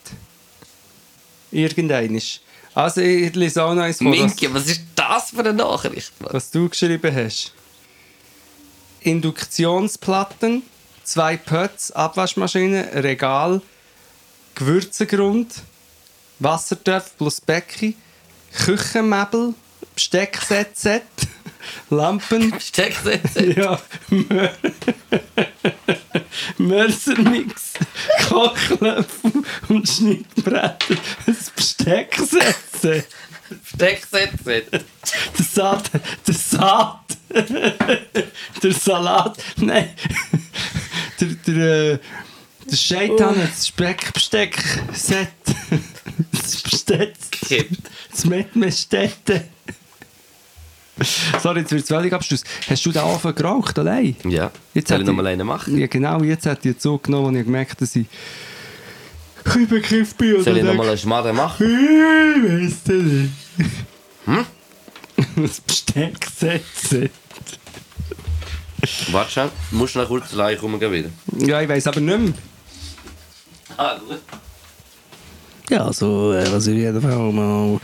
Irgendeinisch. 1.52 2.42
Also 2.76 3.02
ich 3.02 3.34
lese 3.36 3.64
auch 3.64 3.74
noch 3.74 3.84
eins 3.84 3.98
vor, 3.98 4.12
was, 4.12 4.18
Minky, 4.18 4.54
was 4.54 4.68
ist 4.68 4.82
das 4.96 5.32
für 5.32 5.40
eine 5.40 5.54
Nachricht? 5.54 6.14
Mann? 6.22 6.34
was 6.34 6.52
du 6.52 6.70
geschrieben 6.70 7.14
hast. 7.14 7.54
Induktionsplatten, 9.02 10.64
zwei 11.04 11.38
Pötz, 11.38 11.92
Abwaschmaschine, 11.92 12.90
Regal, 13.04 13.62
Gewürzengrund, 14.56 15.56
Wassertöpfe 16.40 17.12
plus 17.18 17.42
Becken, 17.42 17.96
Küchenmöbel, 18.66 19.56
Besteckset, 19.96 20.68
Lampen, 21.90 22.54
Stecksätze. 22.60 23.54
Ja, 23.54 23.80
Mörsermix, 26.70 27.74
Kochlöffel 28.28 29.44
und 29.70 29.90
Schnittbretter. 29.90 30.96
Ein 31.26 31.38
Besteck 31.56 32.16
setzen. 32.16 33.04
Stecksätze. 33.66 34.62
Der 34.72 35.46
Saat, 35.46 35.90
der 36.28 36.34
Saat, 36.36 37.18
der 38.64 38.74
Salat, 38.74 39.38
nein, 39.58 39.90
der, 41.20 41.28
der, 41.48 41.94
äh, 41.94 42.00
der 42.70 42.76
Scheitan 42.76 43.42
hat 43.42 43.50
das 43.50 43.68
Speckbesteck 43.68 44.56
set. 44.94 45.30
Das 46.32 46.62
Besteck. 46.62 47.16
Gekippt. 47.32 47.90
Das 48.12 48.26
Metmestette. 48.26 49.48
Sorry, 51.42 51.62
jetzt 51.62 51.72
wird 51.72 51.84
es 51.84 51.88
völlig 51.88 52.14
abschluss. 52.14 52.44
Hast 52.70 52.86
du 52.86 52.92
den 52.92 53.04
Ofen 53.04 53.34
geraucht, 53.36 53.78
allein? 53.80 54.16
Ja, 54.26 54.52
Jetzt 54.74 54.90
soll 54.90 55.02
ich 55.02 55.08
nochmal 55.08 55.28
einen 55.28 55.48
machen? 55.48 55.78
Ja, 55.78 55.88
genau, 55.88 56.22
jetzt 56.24 56.46
hat 56.46 56.64
die 56.64 56.78
Zug 56.78 57.04
genommen, 57.04 57.36
wo 57.36 57.40
ich 57.40 57.46
gemerkt 57.46 57.82
dass 57.82 57.96
ich 57.96 58.08
bisschen 59.44 59.68
bekifft 59.68 60.18
bin. 60.18 60.44
Soll 60.44 60.58
ich 60.58 60.64
nochmal 60.64 60.90
einen 60.90 60.98
Schmarrn 60.98 61.36
machen? 61.36 61.66
Ich 61.66 62.52
weiss 62.52 62.84
das 62.84 63.04
nicht. 63.04 63.32
Hm? 64.26 64.46
Das 65.36 65.60
Besteck 65.60 66.26
setzen. 66.34 67.10
Warte 69.12 69.32
schon, 69.32 69.50
musst 69.72 69.96
du 69.96 70.00
noch 70.00 70.08
kurz 70.08 70.34
allein 70.34 70.58
kommen 70.58 70.80
wieder. 70.80 71.10
Ja, 71.38 71.62
ich 71.62 71.68
weiss 71.68 71.88
aber 71.88 72.00
nicht 72.00 72.20
mehr. 72.20 72.34
Ah, 73.76 73.98
gut. 73.98 74.20
Ja, 75.70 75.86
also, 75.86 76.34
äh, 76.34 76.52
was 76.52 76.68
ich 76.68 76.78
jeden 76.78 77.02
Fall 77.02 77.18
mal 77.32 77.80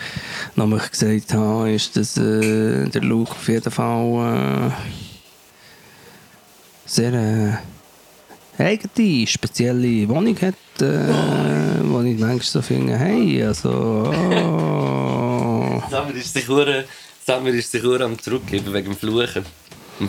mal 0.55 0.79
gesagt 0.79 1.33
habe, 1.33 1.71
ist, 1.71 1.95
dass 1.97 2.17
äh, 2.17 2.87
der 2.87 3.01
Luke 3.01 3.31
auf 3.31 3.47
jeden 3.47 3.71
Fall 3.71 4.71
äh, 4.71 4.71
sehr 6.85 7.13
äh, 7.13 7.57
eigene, 8.61 9.27
spezielle 9.27 10.07
Wohnung 10.07 10.37
hat, 10.41 10.55
äh, 10.81 11.83
wo 11.83 12.01
ich 12.01 12.17
manchmal 12.17 12.39
so 12.41 12.61
finde, 12.61 12.97
hey, 12.97 13.43
also, 13.43 14.11
oh. 14.13 15.83
Samir 15.89 16.15
ist 16.15 16.33
sich 16.33 16.47
ist 17.73 17.83
hure 17.83 18.05
am 18.05 18.19
zurückgeben 18.19 18.73
wegen 18.73 18.91
dem 18.91 18.95
Fluchen. 18.95 19.45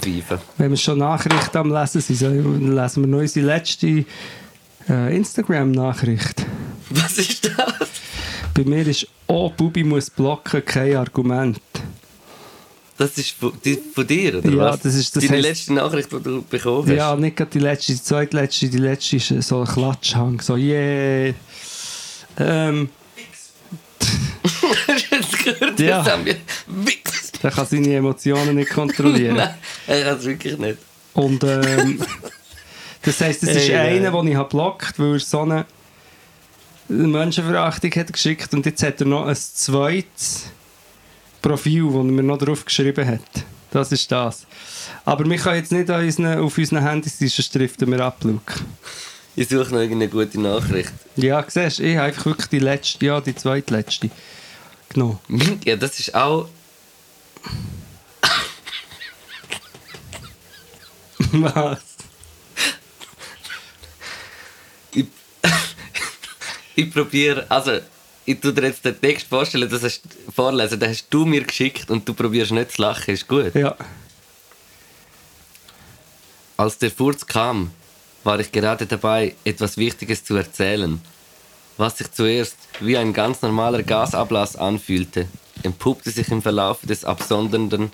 Pfeifen. 0.01 0.39
Wenn 0.59 0.71
wir 0.71 0.77
schon 0.77 0.99
Nachrichten 0.99 1.57
am 1.57 1.73
Lesen 1.73 2.01
sind, 2.01 2.17
so, 2.19 2.29
lesen 2.29 3.03
wir 3.03 3.07
noch 3.07 3.19
unsere 3.19 3.47
letzte 3.47 4.05
äh, 4.89 5.17
Instagram-Nachricht. 5.17 6.45
Was 6.91 7.19
ist 7.19 7.45
das? 7.45 7.76
Bei 8.57 8.65
mir 8.65 8.87
ist 8.87 9.07
«Oh, 9.27 9.51
Bubi 9.51 9.85
muss 9.85 10.09
blocken, 10.09 10.65
kein 10.65 10.97
Argument». 10.97 11.61
Das 12.99 13.19
ist 13.19 13.33
von, 13.33 13.53
die, 13.63 13.79
von 13.95 14.07
dir, 14.07 14.39
oder 14.39 14.49
Ja, 14.51 14.57
was? 14.57 14.81
das 14.81 14.95
ist- 14.95 15.15
das 15.15 15.23
Deine 15.25 15.37
heisst- 15.37 15.49
letzte 15.49 15.75
Nachricht, 15.75 16.11
die 16.11 16.23
du 16.23 16.43
bekommen 16.43 16.89
hast. 16.89 16.97
Ja, 16.97 17.15
nicht 17.15 17.37
gerade 17.37 17.51
die 17.51 17.59
letzte, 17.59 17.93
die 17.93 18.03
zweitletzte, 18.03 18.69
die 18.71 18.79
letzte 18.79 19.17
ist 19.17 19.29
so 19.43 19.61
ein 19.61 19.67
Klatschhang, 19.67 20.41
so 20.41 20.57
«Yeah». 20.57 21.35
Ähm, 22.39 22.89
jetzt 25.11 25.45
gehört? 25.45 25.79
Ja. 25.81 26.03
Samir? 26.03 26.37
Wichs. 26.67 27.33
der 27.43 27.51
kann 27.51 27.67
seine 27.67 27.95
Emotionen 27.95 28.55
nicht 28.57 28.71
kontrollieren. 28.71 29.37
Nein, 29.37 29.55
er 29.87 30.03
kann 30.05 30.19
es 30.19 30.25
wirklich 30.25 30.57
nicht. 30.57 30.79
Und 31.13 31.45
ähm, 31.45 32.01
das 33.03 33.21
heisst, 33.21 33.43
es 33.43 33.51
ist 33.51 33.69
Ey, 33.69 33.75
nein. 33.75 34.07
einer, 34.07 34.11
den 34.23 34.29
ich 34.33 34.37
habe 34.37 34.49
blockt, 34.49 34.99
weil 34.99 35.13
er 35.15 35.19
so 35.21 35.41
eine 35.43 35.67
Menschenverachtung 36.89 37.91
hat 37.93 38.13
geschickt 38.13 38.53
und 38.55 38.65
jetzt 38.67 38.83
hat 38.83 39.01
er 39.01 39.07
noch 39.07 39.27
ein 39.27 39.37
zweites 39.37 40.51
Profil, 41.43 41.85
das 41.87 41.95
er 41.95 42.05
mir 42.05 42.23
noch 42.23 42.39
drauf 42.39 42.65
geschrieben 42.65 43.07
hat. 43.07 43.21
Das 43.71 43.93
ist 43.93 44.11
das. 44.11 44.47
Aber 45.05 45.29
wir 45.29 45.37
können 45.37 45.57
jetzt 45.57 45.73
nicht 45.73 45.91
an 45.91 46.05
unseren, 46.05 46.39
auf 46.39 46.57
unseren 46.57 46.83
Handys 46.83 47.19
sein, 47.19 47.29
sonst 47.29 47.55
driften 47.55 47.91
wir 47.91 48.01
ab, 48.01 48.19
Luke. 48.23 48.55
Ich 49.35 49.49
suche 49.49 49.75
noch 49.75 49.81
irgendeine 49.81 50.09
gute 50.09 50.41
Nachricht. 50.41 50.93
Ja, 51.17 51.45
siehst 51.47 51.79
du, 51.79 51.83
ich 51.83 51.97
habe 51.97 52.07
einfach 52.07 52.25
wirklich 52.25 52.49
die 52.49 52.59
letzte, 52.59 53.05
ja, 53.05 53.21
die 53.21 53.35
zweitletzte 53.35 54.11
genommen. 54.89 55.19
Ja, 55.65 55.77
das 55.77 56.01
ist 56.01 56.15
auch... 56.15 56.49
Was? 61.33 61.81
Ich, 64.93 65.07
ich 66.77 66.93
probiere... 66.93 67.47
Also, 67.49 67.81
ich 68.25 68.41
tue 68.41 68.53
dir 68.53 68.67
jetzt 68.67 68.85
den 68.85 69.01
Text 69.01 69.27
vorstellen, 69.29 69.69
das 69.69 69.83
hast, 69.83 70.03
vorlesen, 70.35 70.81
den 70.81 70.91
hast 70.91 71.07
du 71.11 71.25
mir 71.25 71.43
geschickt 71.43 71.91
und 71.91 72.09
du 72.09 72.13
probierst 72.13 72.53
nicht 72.53 72.73
zu 72.73 72.83
lachen. 72.83 73.15
Ist 73.15 73.29
gut. 73.29 73.55
Ja. 73.55 73.77
Als 76.57 76.79
der 76.79 76.91
Furz 76.91 77.27
kam, 77.27 77.71
war 78.25 78.41
ich 78.41 78.51
gerade 78.51 78.87
dabei, 78.87 79.35
etwas 79.45 79.77
Wichtiges 79.77 80.25
zu 80.25 80.35
erzählen. 80.37 81.01
Was 81.77 81.99
sich 81.99 82.11
zuerst 82.11 82.57
wie 82.81 82.97
ein 82.97 83.13
ganz 83.13 83.43
normaler 83.43 83.83
Gasablass 83.83 84.57
anfühlte, 84.57 85.29
entpuppte 85.63 86.11
sich 86.11 86.29
im 86.31 86.43
Verlauf 86.43 86.79
des 86.83 87.05
Absondernden 87.05 87.93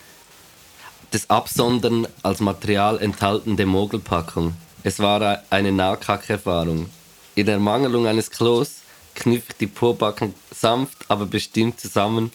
des 1.12 1.28
Absondern 1.28 2.08
als 2.22 2.40
Material 2.40 2.98
enthaltende 2.98 3.66
Mogelpackung. 3.66 4.54
Es 4.82 4.98
war 4.98 5.42
eine 5.50 5.70
Nahkackerfahrung. 5.70 6.88
In 7.34 7.48
Ermangelung 7.48 8.06
eines 8.06 8.30
Klos 8.30 8.82
kniff 9.14 9.44
die 9.58 9.66
Pobacken 9.66 10.34
sanft, 10.54 11.06
aber 11.08 11.26
bestimmt 11.26 11.80
zusammen 11.80 12.30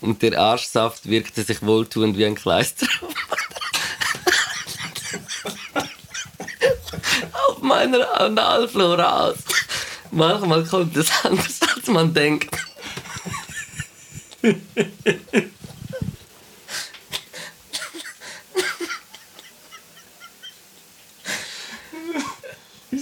und 0.00 0.20
der 0.22 0.38
Arschsaft 0.38 1.08
wirkte 1.08 1.42
sich 1.42 1.62
wohltuend 1.62 2.18
wie 2.18 2.26
ein 2.26 2.34
Kleister 2.34 2.86
auf 7.48 7.62
meiner 7.62 8.20
Analflora 8.20 9.28
aus. 9.28 9.38
Manchmal 10.10 10.64
kommt 10.64 10.96
es 10.96 11.10
anders, 11.24 11.60
als 11.74 11.86
man 11.86 12.12
denkt. 12.12 12.56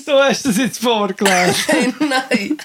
So 0.05 0.13
hast 0.21 0.45
du 0.45 0.49
das 0.51 0.59
jetzt 0.59 0.79
vorgelesen. 0.81 1.55
Nein! 2.01 2.57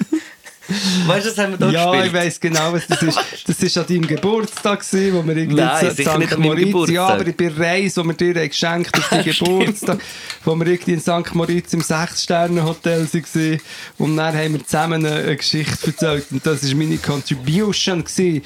Weißt 1.08 1.26
du, 1.26 1.30
das 1.32 1.38
haben 1.40 1.54
wir 1.54 1.58
doch 1.58 1.72
Ja, 1.72 1.86
gespielt. 1.92 2.06
ich 2.08 2.14
weiss 2.14 2.40
genau, 2.40 2.74
was 2.74 2.86
das 2.86 3.02
ist. 3.02 3.18
Das 3.48 3.76
war 3.76 3.82
an 3.82 3.88
deinem 3.88 4.08
Geburtstag, 4.08 4.80
gewesen, 4.88 5.16
wo 5.16 5.28
wir 5.28 5.38
irgendwie 5.38 5.62
Nein, 5.62 5.92
St. 5.92 5.98
nicht 5.98 6.08
an 6.10 6.20
meinem 6.20 6.42
Moritz, 6.42 6.66
Geburtstag. 6.66 6.96
ja, 6.96 7.08
aber 7.08 7.24
bei 7.24 7.32
der 7.32 7.58
Reise, 7.58 8.02
die 8.04 8.08
wir 8.08 8.14
dir 8.14 8.36
haben 8.42 8.50
geschenkt 8.50 8.98
auf 9.00 9.10
deinen 9.10 9.24
Geburtstag, 9.40 10.00
wo 10.46 10.56
wir 10.56 10.68
irgendwie 10.68 10.94
in 10.94 11.00
St. 11.00 11.34
Moritz 11.34 11.74
im 11.74 11.82
6-Sterne-Hotel 11.82 13.08
waren 13.12 13.60
und 13.98 14.18
dann 14.18 14.36
haben 14.38 14.54
wir 14.54 14.64
zusammen 14.64 15.04
eine, 15.04 15.36
Geschichte 15.36 15.88
erzählt 15.88 16.28
und 16.30 16.46
das 16.46 16.68
war 16.68 16.76
meine 16.76 16.98
Contribution 16.98 18.04
gewesen 18.04 18.44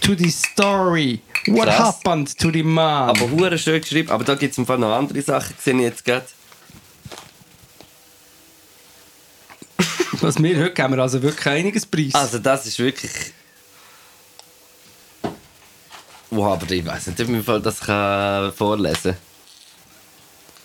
to 0.00 0.14
the 0.16 0.30
story. 0.30 1.18
What 1.48 1.64
Krass. 1.64 1.78
happened 1.78 2.38
to 2.38 2.50
the 2.52 2.62
mom? 2.62 2.78
Aber 3.10 3.28
hure 3.30 3.58
schön 3.58 3.80
geschrieben. 3.80 4.10
Aber 4.10 4.22
da 4.22 4.36
gibt 4.36 4.52
es 4.52 4.58
im 4.58 4.64
Fall 4.66 4.78
noch 4.78 4.92
andere 4.96 5.20
Sachen, 5.22 5.54
sehe 5.58 5.74
ich 5.74 5.80
jetzt 5.80 6.04
gerade. 6.04 6.24
Was 10.20 10.42
wir 10.42 10.56
heute 10.58 10.72
geben 10.72 10.96
wir 10.96 11.02
also 11.02 11.22
wirklich 11.22 11.46
einiges 11.46 11.86
Preis. 11.86 12.14
Also 12.14 12.38
das 12.38 12.66
ist 12.66 12.78
wirklich... 12.78 13.12
Wow, 16.30 16.54
aber 16.54 16.70
ich 16.70 16.84
weiß 16.84 17.08
nicht, 17.08 17.20
ob 17.20 17.28
ich 17.28 17.44
Fall 17.44 17.62
das 17.62 17.80
kann 17.80 18.52
vorlesen 18.52 19.16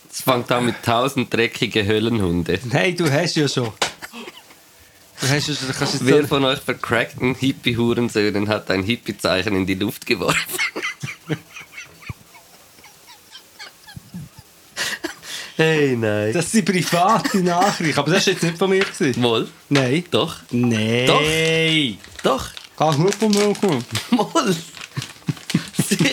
Es 0.09 0.21
fängt 0.21 0.51
an 0.51 0.65
mit 0.65 0.81
tausend 0.83 1.31
dreckigen 1.31 1.87
Höllenhunde. 1.87 2.59
Hey, 2.71 2.95
du 2.95 3.11
hast 3.11 3.35
ja 3.35 3.47
schon. 3.47 3.71
Du 5.21 5.27
hast 5.29 5.47
ja 5.47 5.53
schon, 5.53 5.67
du 5.67 5.73
kannst 5.73 5.93
jetzt 5.93 6.05
Wer 6.05 6.27
von 6.27 6.43
euch 6.45 6.59
vercrackten 6.59 7.35
Hippie-Hurensöhnen 7.35 8.49
hat 8.49 8.71
ein 8.71 8.83
Hippie-Zeichen 8.83 9.55
in 9.55 9.65
die 9.65 9.75
Luft 9.75 10.05
geworfen? 10.05 10.59
hey, 15.59 15.95
nein. 15.95 16.33
Das 16.33 16.51
sind 16.51 16.65
private 16.65 17.37
Nachrichten, 17.39 17.99
aber 17.99 18.11
das 18.11 18.25
war 18.25 18.33
jetzt 18.33 18.43
nicht 18.43 18.57
von 18.57 18.69
mir. 18.69 18.83
Gewesen. 18.83 19.21
Moll? 19.21 19.47
Nein. 19.67 20.03
Doch. 20.09 20.37
Nein. 20.51 21.97
Doch. 22.23 22.49
Kannst 22.77 22.97
du 22.97 23.03
nur 23.03 23.11
von 23.11 23.29
mir 23.31 23.53
kommen? 23.53 23.83
Moll. 24.11 24.55
Sicher. 25.85 26.09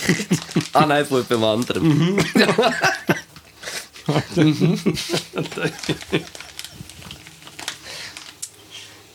Ah 0.73 0.87
nein, 0.87 1.07
von 1.07 1.25
jemand 1.29 1.71
anderem. 1.71 2.19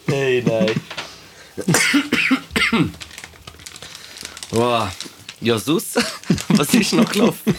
hey, 0.07 0.43
nein. 0.45 0.71
wow. 4.51 4.89
Ja, 5.39 5.57
sus. 5.59 5.95
Was 6.49 6.73
ist 6.73 6.93
noch 6.93 7.11
gelaufen? 7.11 7.55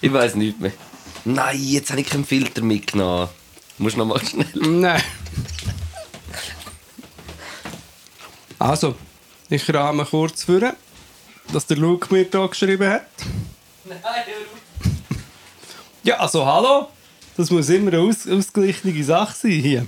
ich 0.00 0.12
weiß 0.12 0.34
nicht 0.36 0.60
mehr. 0.60 0.72
Nein, 1.26 1.58
jetzt 1.60 1.90
habe 1.90 2.00
ich 2.00 2.08
keinen 2.08 2.24
Filter 2.24 2.62
mitgenommen. 2.62 3.28
Muss 3.78 3.96
noch 3.96 4.06
mal 4.06 4.24
schnell. 4.24 4.46
Nein. 4.54 5.02
Also, 8.60 8.94
ich 9.50 9.74
rahme 9.74 10.04
kurz 10.04 10.44
vor, 10.44 10.72
dass 11.52 11.66
der 11.66 11.78
Luke 11.78 12.14
mir 12.14 12.28
hier 12.30 12.48
geschrieben 12.48 12.88
hat. 12.88 13.08
Ja, 16.04 16.16
also 16.18 16.46
hallo. 16.46 16.88
Das 17.36 17.50
muss 17.50 17.68
immer 17.70 17.92
eine 17.92 18.02
aus 18.02 18.28
ausgeglichene 18.28 19.02
Sache 19.02 19.34
sein 19.36 19.50
hier. 19.50 19.86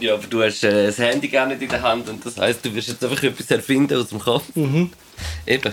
Ja, 0.00 0.14
aber 0.14 0.26
du 0.26 0.42
hast 0.42 0.64
äh, 0.64 0.86
das 0.88 0.98
Handy 0.98 1.28
gar 1.28 1.46
nicht 1.46 1.62
in 1.62 1.68
der 1.68 1.82
Hand 1.82 2.08
und 2.08 2.26
das 2.26 2.36
heißt, 2.36 2.64
du 2.64 2.74
wirst 2.74 2.88
jetzt 2.88 3.04
einfach 3.04 3.22
etwas 3.22 3.48
erfinden 3.48 3.96
aus 3.96 4.08
dem 4.08 4.18
Kopf. 4.18 4.44
Mhm. 4.56 4.90
Eben. 5.46 5.72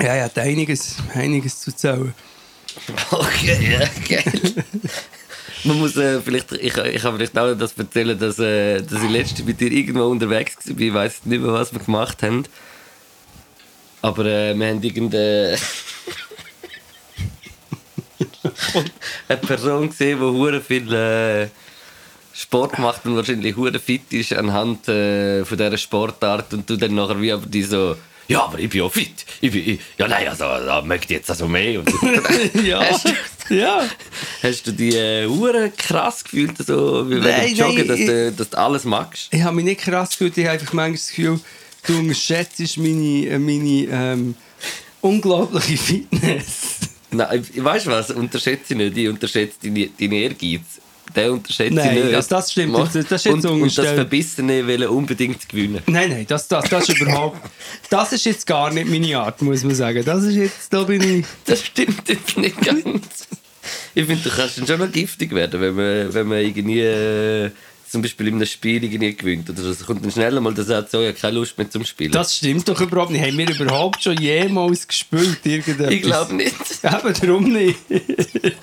Ja, 0.00 0.14
er 0.14 0.24
hat 0.24 0.38
einiges, 0.38 0.96
einiges 1.14 1.60
zu 1.60 1.70
erzählen. 1.72 2.14
Okay, 3.10 3.78
ja, 3.78 3.88
geil. 4.08 4.64
Man 5.64 5.78
muss 5.78 5.96
äh, 5.96 6.20
vielleicht, 6.20 6.52
ich, 6.52 6.76
ich 6.76 7.02
kann 7.02 7.16
vielleicht 7.16 7.36
auch 7.36 7.54
das 7.54 7.76
erzählen, 7.76 8.18
dass, 8.18 8.38
äh, 8.38 8.80
dass 8.80 9.02
ich 9.02 9.10
letztens 9.10 9.44
mit 9.44 9.60
dir 9.60 9.72
irgendwo 9.72 10.04
unterwegs 10.04 10.56
war. 10.66 10.78
Ich 10.78 10.94
weiß 10.94 11.26
nicht 11.26 11.42
mehr, 11.42 11.52
was 11.52 11.72
wir 11.72 11.80
gemacht 11.80 12.22
haben. 12.22 12.44
Aber 14.02 14.24
äh, 14.24 14.54
wir 14.54 14.68
haben 14.68 14.82
irgendeine 14.82 15.56
eine 19.28 19.38
Person 19.38 19.88
gesehen, 19.88 20.18
die 20.18 20.24
hure 20.24 20.60
viel 20.60 20.92
äh, 20.92 21.48
Sport 22.32 22.78
macht 22.78 23.04
und 23.06 23.16
wahrscheinlich 23.16 23.56
hure 23.56 23.80
fit 23.80 24.12
ist 24.12 24.32
anhand 24.32 24.88
äh, 24.88 25.44
von 25.44 25.58
dieser 25.58 25.76
Sportart 25.76 26.54
und 26.54 26.70
du 26.70 26.76
dann 26.76 26.94
nachher 26.94 27.20
wie 27.20 27.32
aber 27.32 27.46
die 27.46 27.64
so 27.64 27.96
ja, 28.28 28.42
aber 28.44 28.58
ich 28.58 28.68
bin 28.68 28.82
auch 28.82 28.92
fit. 28.92 29.24
Ich 29.40 29.50
bin, 29.50 29.68
ich, 29.74 29.80
ja, 29.98 30.06
nein, 30.08 30.28
also, 30.28 30.44
da 30.44 30.82
möchte 30.82 31.06
ich 31.06 31.18
jetzt 31.18 31.30
also 31.30 31.48
mehr. 31.48 31.80
Und, 31.80 31.90
Ja, 32.64 32.80
Hast 32.80 33.06
du- 33.08 33.54
ja. 33.54 33.82
Hast 34.42 34.66
du 34.66 34.72
die 34.72 34.94
äh, 34.94 35.26
Uhren 35.26 35.74
krass 35.76 36.22
gefühlt, 36.22 36.56
so, 36.58 37.08
wie 37.10 37.22
wenn 37.24 37.40
du 37.46 37.62
joggen, 37.62 37.88
dass, 37.88 37.98
du, 37.98 38.32
dass 38.32 38.50
du 38.50 38.58
alles 38.58 38.84
magst? 38.84 39.28
Ich 39.32 39.42
habe 39.42 39.56
mich 39.56 39.64
nicht 39.64 39.80
krass 39.80 40.10
gefühlt, 40.10 40.36
ich 40.36 40.44
habe 40.44 40.52
einfach 40.60 40.72
manchmal 40.74 40.92
das 40.98 41.08
Gefühl, 41.08 41.40
du 41.86 41.98
unterschätzt 41.98 42.76
meine, 42.76 43.26
äh, 43.26 43.38
meine 43.38 43.86
ähm, 43.90 44.34
unglaubliche 45.00 45.76
Fitness. 45.78 46.76
Nein, 47.10 47.46
weißt 47.54 47.86
du 47.86 47.90
was? 47.90 48.10
Unterschätze 48.10 48.74
ich 48.74 48.76
nicht. 48.78 48.96
Ich 48.98 49.08
unterschätze 49.08 49.56
deinen 49.62 49.90
deine 49.98 50.16
Ehrgeiz. 50.16 50.60
Den 51.16 51.30
unterschätze 51.30 51.74
Nein, 51.74 51.96
ich 51.96 52.04
nicht. 52.04 52.14
das- 52.16 52.28
das 52.28 52.52
stimmt. 52.52 52.74
Das- 52.76 52.92
das 52.92 52.96
ist 52.96 53.10
jetzt 53.10 53.26
und, 53.26 53.44
und 53.46 53.78
das. 53.78 53.86
Verbissene 53.86 54.66
wollen 54.66 54.88
unbedingt 54.88 55.48
gewinnen. 55.48 55.82
Nein, 55.86 56.10
nein, 56.10 56.26
das, 56.28 56.46
das, 56.48 56.68
das 56.68 56.88
ist 56.88 57.00
überhaupt. 57.00 57.38
Das 57.90 58.12
ist 58.12 58.24
jetzt 58.24 58.46
gar 58.46 58.70
nicht 58.72 58.88
meine 58.88 59.18
Art, 59.18 59.40
muss 59.42 59.64
man 59.64 59.74
sagen. 59.74 60.04
Das 60.04 60.22
ist 60.24 60.34
jetzt, 60.36 60.72
da 60.72 60.82
bin 60.84 61.02
ich. 61.20 61.26
Das 61.46 61.64
stimmt 61.64 62.08
jetzt 62.08 62.36
nicht 62.36 62.60
ganz. 62.60 63.26
Ich 63.94 64.06
finde, 64.06 64.22
du 64.22 64.30
kannst 64.30 64.66
schon 64.66 64.78
noch 64.78 64.90
giftig 64.92 65.32
werden, 65.34 65.60
wenn 65.60 65.74
man, 65.74 66.14
wenn 66.14 66.26
man 66.26 66.38
irgendwie 66.38 66.80
äh, 66.80 67.50
zum 67.90 68.02
Beispiel 68.02 68.28
in 68.28 68.34
einem 68.34 68.46
Spiel 68.46 68.82
irgendwie 68.84 69.14
gewinnt. 69.14 69.48
Oder. 69.48 69.62
Es 69.64 69.84
kommt 69.84 70.04
dann 70.04 70.10
schnell 70.10 70.38
mal 70.40 70.54
der 70.54 70.64
Satz, 70.64 70.90
so, 70.90 71.00
ich 71.00 71.08
habe 71.08 71.18
keine 71.18 71.38
Lust 71.38 71.56
mehr 71.56 71.70
zum 71.70 71.84
Spielen. 71.84 72.12
Das 72.12 72.36
stimmt 72.36 72.68
doch 72.68 72.80
überhaupt 72.80 73.10
nicht. 73.10 73.24
Haben 73.24 73.38
wir 73.38 73.48
überhaupt 73.48 74.02
schon 74.02 74.16
jemals 74.20 74.86
gespielt? 74.86 75.38
Irgendetwas? 75.44 75.90
ich 75.90 76.02
glaube 76.02 76.34
nicht. 76.34 76.54
Eben, 76.82 77.14
darum 77.20 77.52
nicht. 77.52 77.78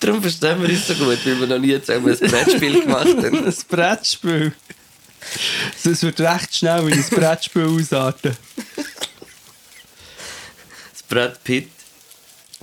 Darum 0.00 0.22
verstehen 0.22 0.62
wir 0.62 0.68
uns 0.68 0.86
so 0.86 0.94
gut, 0.94 1.18
weil 1.24 1.40
wir 1.40 1.46
noch 1.48 1.58
nie 1.58 1.80
zusammen 1.80 2.10
ein 2.10 2.30
Brettspiel 2.30 2.82
gemacht 2.82 3.16
haben. 3.16 3.44
ein 3.46 3.54
Brettspiel. 3.68 4.52
Das 5.82 6.02
wird 6.02 6.20
recht 6.20 6.54
schnell 6.54 6.86
in 6.86 6.92
ein 6.92 7.04
Brettspiel 7.10 7.64
ausarten. 7.64 8.36
Das 10.92 11.02
Brett 11.08 11.42
Pitt. 11.42 11.68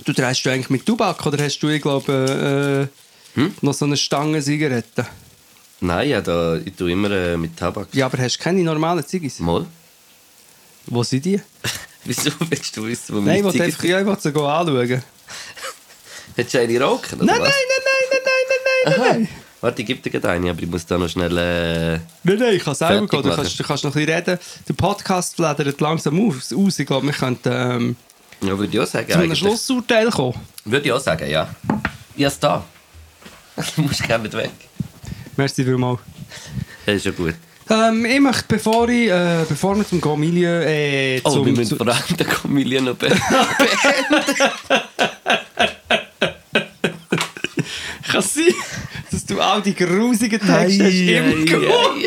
Du 0.04 0.12
drehst 0.12 0.46
du 0.46 0.50
eigentlich 0.50 0.70
mit 0.70 0.86
Tubak 0.86 1.24
oder 1.26 1.42
hast 1.44 1.58
du, 1.58 1.68
ich 1.68 1.82
glaube, 1.82 2.90
äh, 3.36 3.40
noch 3.60 3.74
so 3.74 3.84
eine 3.84 3.96
Stange 3.96 4.42
Zigaretten? 4.42 5.06
Nein, 5.80 6.08
ja, 6.08 6.20
da, 6.20 6.56
ich 6.56 6.74
tue 6.74 6.92
immer 6.92 7.10
äh, 7.10 7.36
mit 7.36 7.56
Tabak. 7.56 7.88
Ja, 7.92 8.06
aber 8.06 8.18
hast 8.18 8.38
du 8.38 8.42
keine 8.42 8.62
normalen 8.62 9.06
Ziggis? 9.06 9.38
Mal. 9.40 9.66
Wo 10.86 11.02
sind 11.02 11.24
die? 11.24 11.40
Wieso 12.04 12.30
willst 12.48 12.76
du 12.76 12.86
wissen, 12.86 13.14
wo 13.16 13.20
Nein, 13.20 13.42
meine 13.42 13.52
Zigaretten- 13.52 13.62
einfach 13.72 13.84
ja, 13.84 14.00
ich 14.00 14.06
wollte 14.06 14.22
sie 14.22 14.32
gehen 14.32 14.44
anschauen. 14.44 15.02
Hättest 16.36 16.54
du 16.54 16.60
eine 16.60 16.80
rauchen, 16.80 17.14
oder 17.20 17.24
Nein, 17.24 17.38
nein, 17.38 17.42
was? 17.42 17.48
nein, 17.48 17.84
nein, 17.84 17.98
nein, 18.10 18.20
nein, 18.26 18.94
nein, 18.94 18.98
nein, 19.10 19.20
nein. 19.22 19.28
Warte, 19.60 19.80
ich 19.82 19.88
gebe 19.88 20.00
dir 20.00 20.10
gerade 20.10 20.30
eine, 20.30 20.50
aber 20.50 20.62
ich 20.62 20.68
muss 20.68 20.84
da 20.86 20.98
noch 20.98 21.08
schnell... 21.08 21.36
Äh... 21.36 21.98
Nein, 22.22 22.38
nein, 22.38 22.54
ich 22.56 22.62
kann 22.62 22.74
selber 22.74 23.06
gehen. 23.06 23.22
Du 23.22 23.34
kannst, 23.34 23.58
du 23.58 23.64
kannst 23.64 23.84
noch 23.84 23.96
ein 23.96 24.04
bisschen 24.04 24.14
reden. 24.14 24.38
Der 24.68 24.74
Podcast 24.74 25.34
fledert 25.34 25.80
langsam 25.80 26.28
aus. 26.28 26.52
aus. 26.52 26.78
Ich 26.78 26.86
glaube, 26.86 27.06
wir 27.06 27.14
könnten 27.14 27.50
ähm, 27.52 27.96
Ja, 28.42 28.56
würde 28.58 28.72
ich 28.72 28.78
auch 28.80 28.86
sagen. 28.86 29.10
zu 29.10 29.18
einem. 29.18 29.34
Schlussurteil 29.34 30.10
kommen. 30.10 30.38
Würde 30.66 30.86
ich 30.86 30.92
auch 30.92 31.00
sagen, 31.00 31.28
ja. 31.28 31.48
Habe 31.68 31.80
es 32.24 32.38
da. 32.38 32.64
Du 33.76 33.82
musst 33.82 34.06
nicht 34.06 34.32
weg. 34.34 34.50
Merci 35.36 35.64
vielmals. 35.64 36.00
Das 36.84 36.96
ist 36.96 37.06
ja 37.06 37.12
gut. 37.12 37.34
Ähm, 37.68 38.04
ich 38.06 38.20
möchte, 38.20 38.44
bevor, 38.48 38.88
ich, 38.88 39.10
äh, 39.10 39.44
bevor 39.48 39.76
wir 39.76 39.86
zum 39.86 40.00
Comilien... 40.00 40.62
Äh, 40.62 41.20
Oh, 41.24 41.30
zum, 41.30 41.46
wir 41.46 41.52
müssen 41.52 41.76
vor 41.76 41.88
allem 41.88 42.16
den 42.16 42.28
Comilien 42.28 42.84
noch 42.84 42.94
be 42.94 43.08
kann 48.06 48.22
sein, 48.22 48.54
dass 49.10 49.26
du 49.26 49.40
all 49.40 49.62
die 49.62 49.74
grusigen 49.74 50.38
Texte 50.38 50.84
hast 50.84 50.94
Ei, 50.94 51.18
immer 51.18 51.36
ei, 51.36 51.44
gewonnen. 51.44 52.04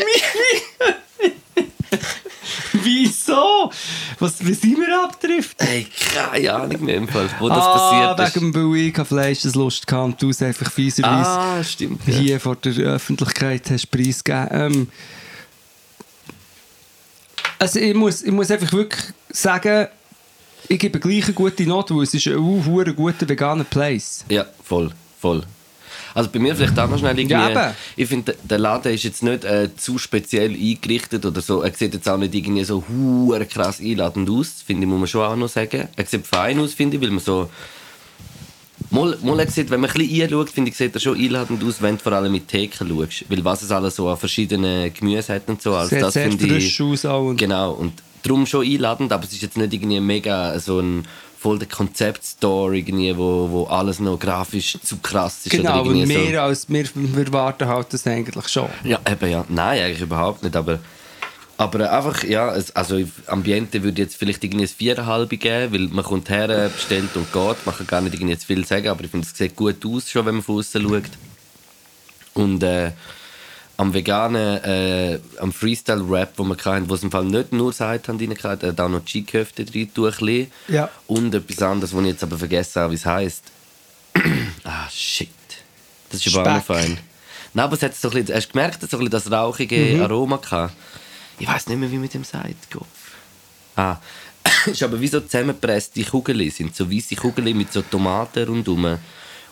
Wieso? 2.84 3.71
Was, 4.19 4.45
wie 4.45 4.53
sind 4.53 4.77
wir 4.77 5.03
abgedriftet? 5.03 5.67
Hey, 5.67 5.88
keine 6.13 6.53
Ahnung 6.53 6.86
mehr 6.86 6.95
im 6.95 7.07
Fall, 7.07 7.30
wo 7.39 7.49
das 7.49 7.57
ah, 7.57 7.73
passiert 7.73 8.27
ist. 8.27 8.36
wegen 8.36 8.53
dem 8.53 8.75
ich 8.75 8.93
keine 8.93 9.05
Fleischeslust 9.05 9.86
hatte 9.91 10.01
und 10.03 10.21
du 10.21 10.30
es 10.30 10.41
einfach 10.41 10.71
fieserweise 10.71 11.30
Ah, 11.30 11.63
stimmt. 11.63 12.01
Ja. 12.07 12.13
hier 12.13 12.39
vor 12.39 12.55
der 12.55 12.73
Öffentlichkeit 12.73 13.69
hast 13.69 13.89
preisgegeben. 13.91 14.47
Ähm, 14.51 14.88
also 17.57 17.80
ich 17.80 17.93
muss, 17.93 18.21
ich 18.23 18.32
muss 18.32 18.49
einfach 18.51 18.71
wirklich 18.71 19.03
sagen, 19.30 19.88
ich 20.67 20.80
gebe 20.80 20.99
gleich 20.99 21.25
eine 21.25 21.34
gute 21.34 21.63
Note, 21.63 21.95
weil 21.95 22.03
es 22.03 22.13
ist 22.13 22.27
ein 22.27 22.38
uh, 22.38 22.61
guter 22.93 23.27
veganer 23.27 23.63
Place. 23.63 24.23
Ja, 24.30 24.45
voll, 24.63 24.91
voll. 25.19 25.43
Also 26.14 26.30
bei 26.30 26.39
mir 26.39 26.55
vielleicht 26.55 26.78
auch 26.80 26.89
noch 26.89 26.99
schnell 26.99 27.18
irgendwie... 27.18 27.53
Ja, 27.53 27.76
ich 27.95 28.07
finde, 28.07 28.36
der 28.43 28.57
Laden 28.57 28.93
ist 28.93 29.03
jetzt 29.03 29.24
nicht 29.24 29.43
äh, 29.43 29.70
zu 29.76 29.97
speziell 29.97 30.51
eingerichtet 30.53 31.26
oder 31.26 31.41
so. 31.41 31.62
Er 31.62 31.74
sieht 31.74 31.93
jetzt 31.93 32.07
auch 32.10 32.18
nicht 32.18 32.34
irgendwie 32.34 32.64
so 32.64 32.84
hure 32.88 33.45
krass 33.45 33.80
einladend 33.80 34.30
aus, 34.30 34.64
finde 34.66 34.84
ich, 34.84 34.89
muss 34.89 34.99
man 34.99 35.07
schon 35.07 35.26
auch 35.26 35.36
noch 35.36 35.49
sagen. 35.49 35.88
Er 35.95 36.05
sieht 36.05 36.26
fein 36.26 36.60
aus, 36.60 36.74
finde 36.74 36.97
ich, 36.97 37.03
weil 37.03 37.12
man 37.12 37.20
so... 37.20 37.49
Mal, 38.91 39.18
mal 39.22 39.47
sieht, 39.49 39.70
wenn 39.70 39.82
man 39.82 39.89
ein 39.89 39.95
bisschen 39.95 40.24
einschaut, 40.24 40.49
finde 40.49 40.72
ich, 40.72 40.78
sieht 40.78 40.95
er 40.95 40.99
schon 40.99 41.20
einladend 41.20 41.64
aus, 41.64 41.82
wenn 41.82 41.97
du 41.97 42.01
vor 42.03 42.14
allem 42.14 42.32
mit 42.32 42.47
Theken 42.47 42.88
schaust. 42.88 43.26
Weil 43.30 43.45
was 43.45 43.62
es 43.62 43.72
alles 43.72 43.95
so 43.95 44.10
an 44.10 44.18
verschiedenen 44.18 44.91
Gemüse 44.93 45.34
hat 45.36 45.47
und 45.47 45.62
so. 45.62 45.76
Also 45.76 45.89
Sieht 45.89 46.01
das 46.01 46.14
sehr 46.14 46.30
finde 46.30 46.45
ich, 46.45 46.51
frisch 46.51 46.82
aus 46.82 47.05
auch. 47.05 47.28
Und 47.28 47.38
Genau, 47.38 47.74
und 47.74 47.93
darum 48.24 48.45
schon 48.45 48.66
einladend, 48.66 49.12
aber 49.12 49.26
es 49.26 49.34
ist 49.34 49.41
jetzt 49.41 49.57
nicht 49.57 49.74
irgendwie 49.74 49.99
mega 49.99 50.60
so 50.60 50.80
ein 50.80 51.05
voll 51.39 51.57
der 51.57 51.69
Konzeptstore 51.69 52.77
irgendwie, 52.77 53.15
wo, 53.15 53.49
wo 53.49 53.63
alles 53.65 53.99
noch 53.99 54.19
grafisch 54.19 54.77
zu 54.83 54.97
krass 54.97 55.45
ist. 55.45 55.51
genau, 55.51 55.81
oder 55.81 55.91
irgendwie 55.91 56.17
mehr 56.17 56.43
als 56.43 56.67
wir, 56.67 56.85
wir 56.93 57.25
erwarten 57.25 57.67
halt 57.67 57.93
das 57.93 58.05
eigentlich 58.05 58.47
schon. 58.49 58.67
so. 58.83 58.89
Ja, 58.89 58.99
eben 59.09 59.31
ja. 59.31 59.45
Nein, 59.47 59.83
eigentlich 59.83 60.01
überhaupt 60.01 60.43
nicht, 60.43 60.55
aber... 60.55 60.79
Aber 61.55 61.91
einfach, 61.91 62.23
ja, 62.23 62.47
also 62.73 63.03
Ambiente 63.27 63.83
würde 63.83 64.01
jetzt 64.01 64.15
vielleicht 64.15 64.41
irgendwie 64.45 64.63
ein 64.63 64.69
Viererhalbe 64.69 65.35
geben, 65.35 65.73
weil 65.73 65.87
man 65.89 66.05
kommt 66.05 66.29
her, 66.29 66.69
bestellt 66.69 67.13
und 67.15 67.33
geht. 67.33 67.65
Man 67.65 67.75
kann 67.75 67.87
gar 67.87 67.99
nicht 67.99 68.13
irgendwie 68.13 68.31
jetzt 68.31 68.45
viel 68.45 68.65
sagen, 68.65 68.87
aber 68.87 69.03
ich 69.03 69.11
finde, 69.11 69.27
es 69.29 69.37
sieht 69.37 69.57
gut 69.57 69.85
aus, 69.85 70.09
schon 70.09 70.25
wenn 70.25 70.35
man 70.35 70.43
von 70.43 70.59
außen 70.59 70.81
schaut. 70.81 71.03
Und 72.33 72.63
äh, 72.63 72.91
am 73.80 73.93
veganen, 73.93 74.61
äh, 74.65 75.19
am 75.39 75.53
Freestyle-Rap, 75.53 76.34
wo 76.36 76.43
wir 76.43 76.57
hatten, 76.65 76.89
wo 76.89 76.95
es 76.95 77.03
im 77.03 77.11
Fall 77.11 77.23
nicht 77.23 77.53
nur 77.53 77.71
Seitan 77.71 78.17
drin 78.17 78.36
hatte, 78.43 78.67
hat 78.67 78.80
auch 78.82 78.89
noch 78.89 79.05
Cheekhöfte 79.05 79.63
drin, 79.63 79.89
ein. 79.95 80.51
Ja. 80.67 80.89
Und 81.07 81.34
etwas 81.34 81.61
anderes, 81.61 81.93
was 81.93 82.01
ich 82.01 82.07
jetzt 82.07 82.23
aber 82.23 82.38
vergessen 82.38 82.82
habe, 82.82 82.91
wie 82.91 82.97
es 82.97 83.05
heisst. 83.05 83.43
ah, 84.65 84.89
shit. 84.91 85.30
Das 86.09 86.25
ist 86.25 86.36
aber 86.36 86.51
auch 86.51 86.55
noch 86.55 86.65
fein. 86.65 86.97
Nein, 87.53 87.63
aber 87.63 87.77
es 87.77 87.82
hat 87.82 87.95
so 87.95 88.09
ein 88.09 88.15
bisschen, 88.15 88.36
hast 88.36 88.47
du 88.49 88.51
gemerkt, 88.51 88.75
es 88.75 88.84
hat 88.84 88.89
so 88.89 88.97
ein 88.97 89.05
bisschen 89.05 89.11
das 89.11 89.32
rauchige 89.32 89.77
Mhm. 89.77 90.01
Aroma 90.01 90.36
gehabt. 90.36 90.73
Ich 91.39 91.47
weiß 91.47 91.67
nicht 91.67 91.80
mehr, 91.80 91.89
wie 91.89 91.99
man 91.99 92.09
dem 92.09 92.25
sagt, 92.25 92.69
Kopf. 92.69 92.86
Ah, 93.77 93.95
es 94.43 94.67
ist 94.73 94.84
aber 94.84 94.99
wie 94.99 95.07
so 95.07 95.21
zusammengepresste 95.21 96.03
Kugeln, 96.03 96.51
sind 96.51 96.75
so 96.75 96.91
weiße 96.91 97.15
Kugeln 97.15 97.57
mit 97.57 97.71
so 97.71 97.82
Tomaten 97.84 98.43
rundherum. 98.45 98.97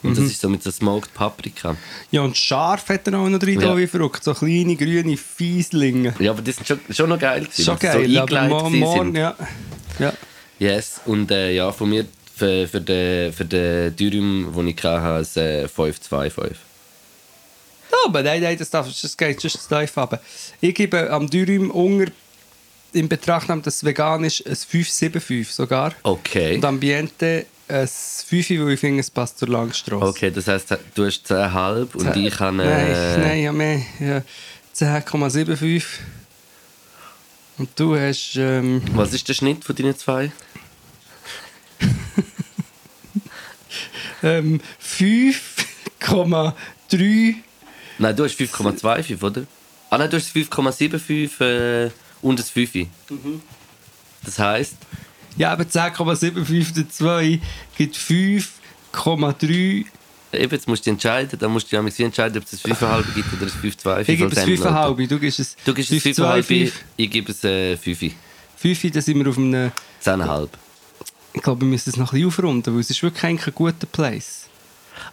Und 0.03 0.11
Mhm. 0.11 0.15
das 0.15 0.25
ist 0.25 0.41
so 0.41 0.49
mit 0.49 0.61
so 0.63 0.71
Smoked 0.71 1.13
Paprika. 1.13 1.75
Ja, 2.11 2.21
und 2.21 2.37
scharf 2.37 2.87
hat 2.89 3.07
er 3.07 3.19
auch 3.19 3.27
noch 3.27 3.39
drin, 3.39 3.59
Ja. 3.59 3.69
da 3.69 3.77
wie 3.77 3.87
verrückt. 3.87 4.23
So 4.23 4.33
kleine, 4.33 4.75
grüne 4.75 5.17
Fieslinge. 5.17 6.13
Ja, 6.19 6.31
aber 6.31 6.41
die 6.41 6.51
sind 6.51 6.67
schon, 6.67 6.79
schon 6.89 7.09
noch 7.09 7.19
geil. 7.19 7.41
gewesen, 7.41 7.63
Schon 7.65 7.79
geil, 7.79 7.91
so 7.93 8.21
aber 8.21 8.69
morgen, 8.69 9.05
sind. 9.05 9.15
ja. 9.15 9.35
ja. 9.99 10.13
Yes, 10.59 11.01
und 11.05 11.29
äh, 11.31 11.51
ja, 11.53 11.71
von 11.71 11.89
mir 11.89 12.05
für, 12.35 12.67
für 12.67 12.81
den, 12.81 13.33
für 13.33 13.45
den 13.45 13.95
Dürüm, 13.95 14.51
den 14.55 14.67
ich 14.67 14.83
hatte, 14.83 15.39
ein 15.39 15.65
äh, 15.65 15.67
5-2-5. 15.67 16.51
Ja, 17.91 17.97
aber 18.05 18.21
nein, 18.23 18.41
nein, 18.41 18.57
das, 18.57 18.69
darf, 18.69 18.87
das 19.01 19.17
geht 19.17 19.41
schon 19.41 19.49
steif 19.51 19.97
runter. 19.97 20.19
Ich 20.61 20.75
gebe 20.75 21.09
am 21.09 21.29
Dürüm 21.29 21.71
unter 21.71 22.11
in 22.93 23.07
Betracht 23.09 23.49
dass 23.49 23.75
es 23.75 23.83
vegan 23.83 24.23
ist, 24.23 24.45
ein 24.47 24.55
575 24.55 25.53
sogar. 25.53 25.93
Okay. 26.03 26.55
Und 26.55 26.65
Ambiente 26.65 27.45
ein 27.70 27.88
5, 27.88 28.49
weil 28.51 28.70
ich 28.72 28.80
finde, 28.80 29.01
es 29.01 29.11
passt 29.11 29.39
zur 29.39 29.49
Langstrasse. 29.49 30.05
Okay, 30.05 30.32
das 30.32 30.47
heisst, 30.47 30.72
du 30.95 31.05
hast 31.05 31.30
10,5 31.32 31.95
und 31.95 32.15
ich 32.15 32.39
habe... 32.39 32.55
Nein, 32.57 32.68
Äh, 32.68 33.18
nein, 33.18 33.43
ja 33.43 33.51
mehr. 33.51 33.82
Ja, 33.99 34.22
10,75. 34.76 35.84
Und 37.57 37.70
du 37.76 37.95
hast... 37.97 38.36
Ähm, 38.38 38.82
Was 38.93 39.13
ist 39.13 39.28
der 39.28 39.34
Schnitt 39.34 39.65
von 39.65 39.76
deinen 39.76 39.97
zwei? 39.97 40.32
ähm, 44.24 44.61
5,3... 44.82 47.36
Nein, 47.99 48.15
du 48.15 48.24
hast 48.24 48.39
5,25, 48.39 49.22
oder? 49.24 49.43
Ah 49.89 49.97
nein, 49.97 50.09
du 50.09 50.18
hast 50.18 50.34
5,75 50.36 51.86
äh, 51.86 51.89
und 52.22 52.39
ein 52.39 52.45
5. 52.45 52.76
Mhm. 52.76 53.41
Das 54.24 54.39
heisst, 54.39 54.76
Ja, 55.38 55.51
aber 55.51 55.63
10,75 55.63 56.89
2 56.89 57.39
gibt 57.77 57.95
5,3... 57.95 59.85
eben, 60.33 60.51
jetzt 60.51 60.67
musst 60.67 60.85
du 60.85 60.89
entscheiden, 60.89 61.38
dann 61.39 61.51
musst 61.51 61.71
du 61.71 61.81
dich 61.81 61.99
entscheiden, 61.99 62.38
ob 62.38 62.43
es 62.43 62.65
ein 62.65 62.73
5,5 62.73 63.13
gibt 63.13 63.33
oder 63.33 63.43
ein 63.43 63.71
5,25. 63.71 63.99
Ich 64.01 64.07
gebe 64.07 64.31
es 64.31 64.38
als 64.38 64.47
Endnote. 64.49 64.69
5,5. 64.69 65.07
Du 65.07 65.19
gibst 65.19 65.39
es 65.39 65.55
Du 65.63 65.73
gibst 65.73 65.91
es 65.91 66.03
5,5, 66.03 66.71
ich 66.97 67.11
gebe 67.11 67.31
es 67.31 67.43
äh, 67.43 67.77
5. 67.77 68.13
5, 68.57 68.91
dann 68.91 69.01
sind 69.01 69.19
wir 69.19 69.29
auf 69.29 69.38
einem... 69.38 69.71
10,5. 70.03 70.49
Ich 71.33 71.41
glaube, 71.43 71.61
wir 71.61 71.67
müssen 71.67 71.89
es 71.91 71.97
noch 71.97 72.11
ein 72.13 72.15
bisschen 72.15 72.27
aufrunden, 72.27 72.73
weil 72.73 72.81
es 72.81 72.89
ist 72.89 73.03
wirklich 73.03 73.23
eigentlich 73.23 73.47
ein 73.47 73.53
guter 73.53 73.85
Place. 73.85 74.47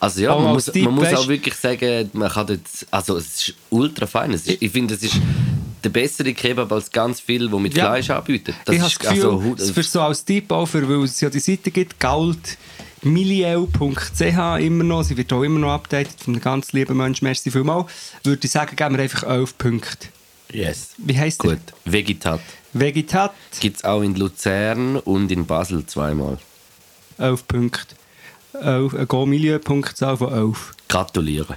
Also 0.01 0.22
ja, 0.22 0.35
man 0.35 0.55
muss, 0.55 0.75
man 0.75 0.95
muss 0.95 1.12
auch 1.14 1.29
wirklich 1.29 1.55
sagen, 1.55 2.11
man 2.14 2.31
kann 2.31 2.47
dort, 2.47 2.61
also 2.91 3.18
es 3.18 3.27
ist 3.27 3.55
ultra 3.70 4.07
fein. 4.07 4.33
Ist, 4.33 4.49
ich 4.49 4.72
finde, 4.72 4.95
es 4.95 5.03
ist 5.03 5.16
der 5.85 5.91
bessere 5.91 6.32
Kebab 6.35 6.72
als 6.72 6.91
ganz 6.91 7.20
viel, 7.20 7.51
wo 7.53 7.59
mit 7.59 7.74
Ja. 7.76 7.85
Fleisch 7.87 8.11
anbietet. 8.11 8.55
Das 8.64 8.74
ich 8.74 8.82
ist 8.82 8.91
das 8.93 8.99
Gefühl, 9.11 9.24
also, 9.24 9.43
hu- 9.43 9.57
für 9.57 9.82
so 9.82 10.01
als 10.01 10.24
Tipp 10.24 10.51
auch, 10.51 10.66
für, 10.66 10.89
weil 10.89 11.05
es 11.05 11.20
ja 11.20 11.30
die 11.30 11.39
Seite 11.41 11.70
gibt, 11.70 12.01
galdmilieu.ch 13.03 14.61
immer 14.61 14.85
noch, 14.85 15.03
sie 15.03 15.16
wird 15.16 15.32
auch 15.32 15.43
immer 15.43 15.59
noch 15.61 15.70
updated 15.72 16.20
von 16.20 16.35
einem 16.35 16.43
ganz 16.43 16.72
lieben 16.72 16.97
Menschen, 16.97 17.24
merci 17.24 17.51
vielmals, 17.51 17.91
würde 18.22 18.45
ich 18.45 18.51
sagen, 18.51 18.76
geben 18.76 18.97
wir 18.97 19.03
einfach 19.03 19.22
11 19.24 19.59
Punkte. 19.59 20.09
yes. 20.53 20.91
Wie 20.99 21.18
heisst 21.18 21.43
der? 21.43 21.53
Gut. 21.53 21.61
Vegetat. 21.85 22.41
Vegetat, 22.72 23.32
Gibt 23.61 23.76
es 23.76 23.85
auch 23.85 24.03
in 24.03 24.14
Luzern 24.16 24.97
und 24.97 25.30
in 25.30 25.47
Basel 25.47 25.87
zweimal. 25.87 26.39
11 27.18 27.47
Punkte. 27.47 27.95
11, 28.61 28.95
eine 28.95 29.07
Go-Milieu-Punktzahl 29.07 30.16
von 30.16 30.32
11. 30.32 30.72
Gratuliere. 30.89 31.57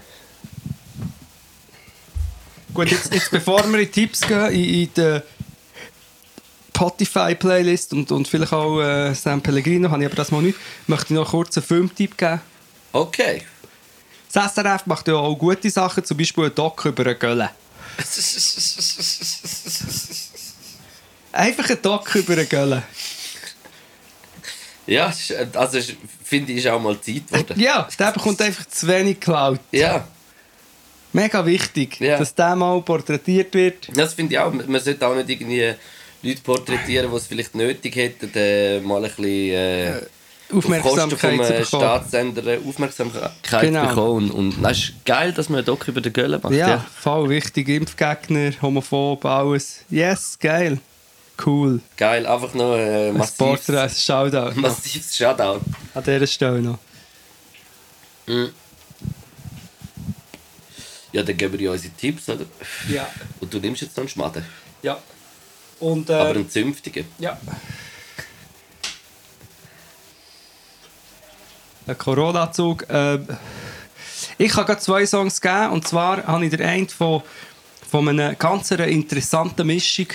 Gut, 2.73 2.91
jetzt, 2.91 3.13
jetzt 3.13 3.31
bevor 3.31 3.63
wir 3.71 3.79
in 3.79 3.85
die 3.85 3.91
Tipps 3.91 4.21
gehen, 4.21 4.51
in, 4.51 4.63
in 4.83 4.89
die 4.95 5.21
Spotify-Playlist 6.69 7.93
und, 7.93 8.11
und 8.11 8.27
vielleicht 8.27 8.53
auch 8.53 8.79
äh, 8.81 9.13
San 9.15 9.41
Pellegrino, 9.41 9.89
habe 9.89 10.01
ich 10.03 10.07
aber 10.07 10.15
das 10.15 10.29
mal 10.31 10.43
nicht, 10.43 10.57
möchte 10.85 11.05
ich 11.13 11.19
noch 11.19 11.31
kurz 11.31 11.57
einen 11.57 11.65
Filmtipp 11.65 12.15
geben. 12.17 12.39
Okay. 12.93 13.41
Das 14.31 14.53
SRF 14.53 14.85
macht 14.85 15.07
ja 15.07 15.15
auch 15.15 15.35
gute 15.35 15.69
Sachen, 15.71 16.03
zum 16.05 16.17
Beispiel 16.17 16.45
ein 16.45 16.53
Doc 16.55 16.85
über 16.85 17.03
eine 17.03 17.15
Gölle. 17.15 17.49
Einfach 21.31 21.69
ein 21.69 21.81
Doc 21.81 22.13
über 22.15 22.33
eine 22.33 22.45
Gölle. 22.45 22.83
Ja, 24.85 25.09
ist- 25.09 25.33
also 25.55 25.79
finde 26.23 26.51
ich, 26.53 26.59
ist 26.59 26.67
auch 26.67 26.79
mal 26.79 26.99
Zeit 27.01 27.27
geworden. 27.27 27.59
Ja, 27.59 27.87
der 27.97 28.11
bekommt 28.11 28.39
einfach 28.41 28.65
zu 28.67 28.87
wenig 28.87 29.19
Cloud. 29.19 29.59
Ja, 29.71 30.07
Mega 31.17 31.45
wichtig, 31.45 31.99
Ja. 31.99 32.17
dass 32.19 32.33
der 32.35 32.55
mal 32.55 32.81
porträtiert 32.81 33.53
wird. 33.53 33.89
das 33.95 34.13
finde 34.13 34.33
ich 34.33 34.39
auch. 34.39 34.51
Man 34.53 34.79
sollte 34.81 35.05
auch 35.07 35.15
nicht 35.15 35.29
irgendwie 35.29 35.73
Leute 36.21 36.41
porträtieren, 36.41 37.09
die 37.11 37.17
es 37.17 37.27
vielleicht 37.27 37.55
nötig 37.55 37.95
hätten, 37.95 38.29
äh, 38.35 38.79
mal 38.81 38.97
ein 39.03 39.09
bisschen... 39.09 39.25
Äh, 39.51 39.93
auf 40.49 40.63
Kosten 40.65 40.73
Aufmerksamkeit 40.75 41.19
vom 41.19 41.39
äh, 41.41 41.47
bekommen. 41.59 41.65
Staatssender 41.65 42.57
Aufmerksamkeit 42.65 43.31
Genau. 43.61 43.87
bekommen. 43.87 44.31
Und, 44.31 44.53
und 44.55 44.63
das 44.63 44.77
ist 44.77 44.93
geil, 45.05 45.33
dass 45.33 45.49
man 45.49 45.57
einen 45.57 45.65
Doc 45.65 45.85
über 45.89 45.99
den 45.99 46.13
Gölle 46.13 46.39
macht. 46.41 46.53
Ja, 46.53 46.69
Ja. 46.69 46.85
voll 47.01 47.27
wichtig. 47.29 47.67
Impfgegner, 47.67 48.51
homophob, 48.61 49.25
alles. 49.25 49.83
Yes, 49.89 50.37
geil. 50.39 50.79
Cool. 51.45 51.81
Geil, 51.97 52.25
einfach 52.25 52.53
noch 52.53 52.75
äh, 52.77 53.09
Ein 53.09 53.17
massives, 53.17 53.69
ein 53.69 53.89
Shoutout. 53.89 54.59
massives 54.59 55.17
Shoutout. 55.17 55.59
An 55.93 56.03
dieser 56.03 56.27
Stelle 56.27 56.61
noch. 56.61 56.79
Ja, 61.11 61.23
dann 61.23 61.37
geben 61.37 61.53
wir 61.53 61.61
ja 61.67 61.71
unsere 61.71 61.93
Tipps, 61.93 62.27
oder? 62.29 62.45
Ja. 62.89 63.07
Und 63.39 63.53
du 63.53 63.59
nimmst 63.59 63.81
jetzt 63.81 63.95
noch 63.95 64.01
einen 64.01 64.09
Schmaden. 64.09 64.45
Ja. 64.81 64.97
Und, 65.79 66.09
äh, 66.09 66.13
Aber 66.13 66.29
einen 66.31 66.49
zünftigen. 66.49 67.05
ja. 67.19 67.37
Ein 71.85 71.97
Corona-Zug. 71.97 72.89
Äh, 72.89 73.19
ich 74.37 74.51
kann 74.51 74.65
gerade 74.65 74.81
zwei 74.81 75.05
Songs 75.05 75.39
geben. 75.39 75.69
Und 75.71 75.87
zwar 75.87 76.25
habe 76.27 76.43
ich 76.45 76.51
den 76.51 76.61
einen 76.61 76.89
von, 76.89 77.21
von 77.89 78.09
einer 78.09 78.35
ganz 78.35 78.71
interessanten 78.71 79.65
Mischung 79.65 80.07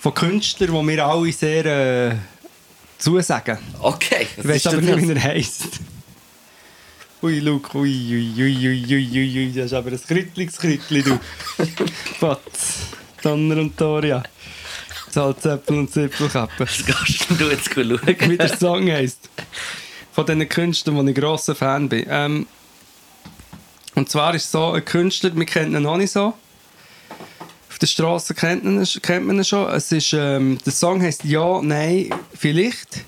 von 0.00 0.12
Künstlern, 0.14 0.74
die 0.74 0.82
mir 0.82 1.04
alle 1.04 1.32
sehr 1.32 1.66
äh, 1.66 2.16
zusagen. 2.98 3.58
Okay, 3.80 4.26
Ich 4.36 4.48
weiß 4.48 4.66
aber 4.68 4.80
nicht, 4.80 5.08
wie 5.08 5.12
er 5.12 5.22
heisst. 5.22 5.80
Ui, 7.22 7.38
Luke, 7.40 7.76
ui, 7.76 7.90
ui, 8.14 8.32
ui, 8.42 8.66
ui, 8.66 8.84
ui, 8.88 9.10
ui, 9.12 9.38
ui, 9.38 9.52
das 9.52 9.66
ist 9.66 9.72
aber 9.74 9.90
ein 9.90 10.00
Krittli, 10.00 11.02
du. 11.02 11.20
Fatz, 12.18 12.86
Donner 13.22 13.58
und 13.58 13.78
Doria. 13.78 14.22
Salzäpfel 15.10 15.80
und 15.80 15.92
Zipfelkappe. 15.92 16.60
Was 16.60 16.82
gehst 16.86 17.26
du 17.28 17.50
jetzt 17.50 17.74
schauen? 17.74 18.00
Wie 18.06 18.38
der 18.38 18.56
Song 18.56 18.90
heisst. 18.90 19.28
Von 20.12 20.24
diesen 20.24 20.48
Künstlern, 20.48 20.96
wo 20.96 21.02
ich 21.02 21.14
grosser 21.14 21.54
Fan 21.54 21.90
bin. 21.90 22.06
Ähm, 22.08 22.46
und 23.96 24.08
zwar 24.08 24.34
ist 24.34 24.50
so 24.50 24.72
ein 24.72 24.84
Künstler, 24.84 25.36
wir 25.36 25.44
kennen 25.44 25.74
ihn 25.74 25.82
noch 25.82 25.98
nicht 25.98 26.12
so. 26.12 26.32
Auf 27.68 27.78
der 27.78 27.86
Straße 27.86 28.34
kennt 28.34 28.64
man 28.64 28.82
ihn, 28.82 29.02
kennt 29.02 29.26
man 29.26 29.36
ihn 29.36 29.44
schon. 29.44 29.68
Es 29.68 29.92
ist, 29.92 30.14
ähm, 30.14 30.56
der 30.64 30.72
Song 30.72 31.02
heißt 31.02 31.24
Ja, 31.24 31.60
Nein, 31.60 32.14
Vielleicht. 32.32 33.04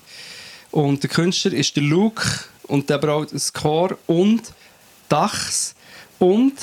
Und 0.70 1.02
der 1.02 1.08
Künstler 1.08 1.54
ist 1.54 1.76
der 1.76 1.82
Luke 1.82 2.22
und 2.64 2.88
der 2.90 2.98
braucht 2.98 3.32
ein 3.32 3.40
Chor 3.52 3.96
und 4.06 4.42
Dachs 5.08 5.74
und 6.18 6.54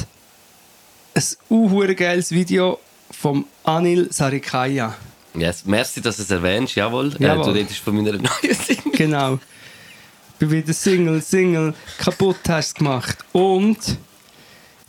ein 1.14 1.24
unhuere 1.50 1.96
geiles 1.96 2.32
Video 2.32 2.80
vom 3.12 3.46
Anil 3.64 4.08
Sarikaya. 4.12 4.96
Yes, 5.36 5.64
merci, 5.66 6.02
dass 6.02 6.18
du 6.18 6.24
es 6.24 6.32
erwähnst, 6.32 6.76
jawohl. 6.76 7.14
Äh, 7.20 7.24
Jawohl. 7.24 7.46
du 7.46 7.52
redest 7.52 7.80
von 7.80 7.96
meiner 7.96 8.12
neuen 8.18 8.56
Single. 8.56 8.92
Genau. 8.94 9.40
bin 10.40 10.52
wieder 10.52 10.74
Single, 10.74 11.22
Single, 11.22 11.74
kaputt 12.00 12.38
hast 12.48 12.76
gemacht. 12.76 13.18
Und 13.32 13.78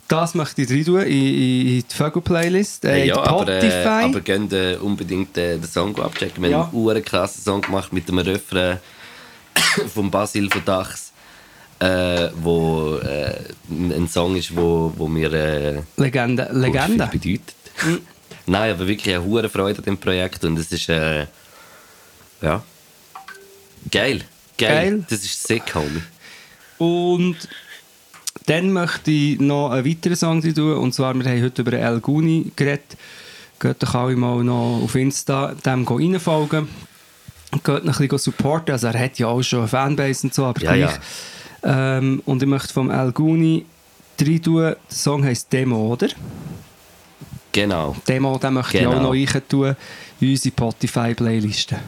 das 0.07 0.33
möchte 0.35 0.63
ich 0.63 0.69
rein 0.69 0.83
tun 0.85 1.01
in, 1.01 1.07
in 1.11 1.67
in 1.67 1.83
die 1.89 1.95
Vögel-Playlist, 1.95 2.85
äh, 2.85 3.01
in 3.03 3.07
ja, 3.09 3.15
die 3.15 3.19
aber, 3.29 3.47
äh, 3.47 3.59
Spotify. 3.59 3.87
aber 4.05 4.21
gehen 4.21 4.51
äh, 4.51 4.75
unbedingt 4.77 5.37
äh, 5.37 5.57
den 5.57 5.63
Song 5.69 5.97
abchecken. 5.99 6.41
Wir 6.43 6.49
Ja. 6.49 6.57
haben 6.67 6.89
einen 6.89 7.05
krassen 7.05 7.43
Song 7.43 7.61
gemacht 7.61 7.93
mit 7.93 8.07
dem 8.09 8.17
Refrain 8.17 8.79
von 9.93 10.11
Basil 10.11 10.49
von 10.49 10.63
Dachs, 10.65 11.11
äh, 11.79 12.29
wo 12.35 12.97
äh, 12.97 13.35
ein 13.69 14.07
Song 14.07 14.35
ist, 14.35 14.55
wo, 14.55 14.93
wo 14.95 15.07
mir 15.07 15.31
äh, 15.33 15.81
Legende. 15.97 16.49
Legende. 16.51 17.07
viel 17.07 17.19
bedeutet. 17.19 17.55
Nein, 18.45 18.71
aber 18.73 18.87
wirklich 18.87 19.15
eine 19.15 19.23
hohe 19.23 19.47
Freude 19.49 19.79
an 19.79 19.85
dem 19.85 19.97
Projekt 19.97 20.43
und 20.43 20.57
es 20.57 20.71
ist 20.71 20.89
äh, 20.89 21.27
ja 22.41 22.63
geil. 23.89 24.21
geil. 24.57 24.75
Geil. 24.75 25.05
Das 25.09 25.23
ist 25.23 25.47
sick, 25.47 25.73
Homie. 25.73 26.01
Und 26.77 27.37
dann 28.47 28.71
möchte 28.71 29.11
ich 29.11 29.39
noch 29.39 29.69
einen 29.69 29.85
weiteren 29.85 30.15
Song 30.15 30.41
tun. 30.41 30.77
Und 30.77 30.93
zwar, 30.93 31.13
wir 31.13 31.25
haben 31.25 31.43
heute 31.43 31.61
über 31.61 31.73
El 31.73 31.99
Guni 31.99 32.51
geredet. 32.55 32.97
Geht 33.59 33.83
doch 33.83 33.93
alle 33.93 34.15
mal 34.15 34.43
noch 34.43 34.81
auf 34.83 34.95
Insta 34.95 35.53
dem 35.65 35.87
reinfolgen. 35.87 36.67
Geht 37.51 37.65
noch 37.85 37.99
ein 37.99 38.07
bisschen 38.07 38.17
supporten. 38.17 38.71
Also 38.73 38.87
er 38.87 38.99
hat 38.99 39.19
ja 39.19 39.27
auch 39.27 39.41
schon 39.41 39.59
eine 39.59 39.67
Fanbase 39.67 40.27
und 40.27 40.33
so, 40.33 40.45
aber 40.45 40.61
Ja, 40.61 40.73
gleich. 40.75 40.99
Ähm, 41.63 42.21
und 42.25 42.41
ich 42.41 42.47
möchte 42.49 42.73
vom 42.73 42.89
El 42.89 43.11
Guni 43.11 43.65
rein 44.19 44.41
tun. 44.41 44.61
Der 44.61 44.77
Song 44.89 45.23
heisst 45.23 45.51
Demo, 45.51 45.93
oder? 45.93 46.07
Genau. 47.51 47.95
Demo, 48.07 48.37
den 48.37 48.53
möchte 48.53 48.77
ich 48.77 48.83
Genau. 48.83 48.97
auch 48.97 49.01
noch 49.01 49.11
rein 49.13 49.41
tun 49.49 49.75
in 50.21 50.29
unsere 50.29 50.53
Spotify-Playliste. 50.53 51.79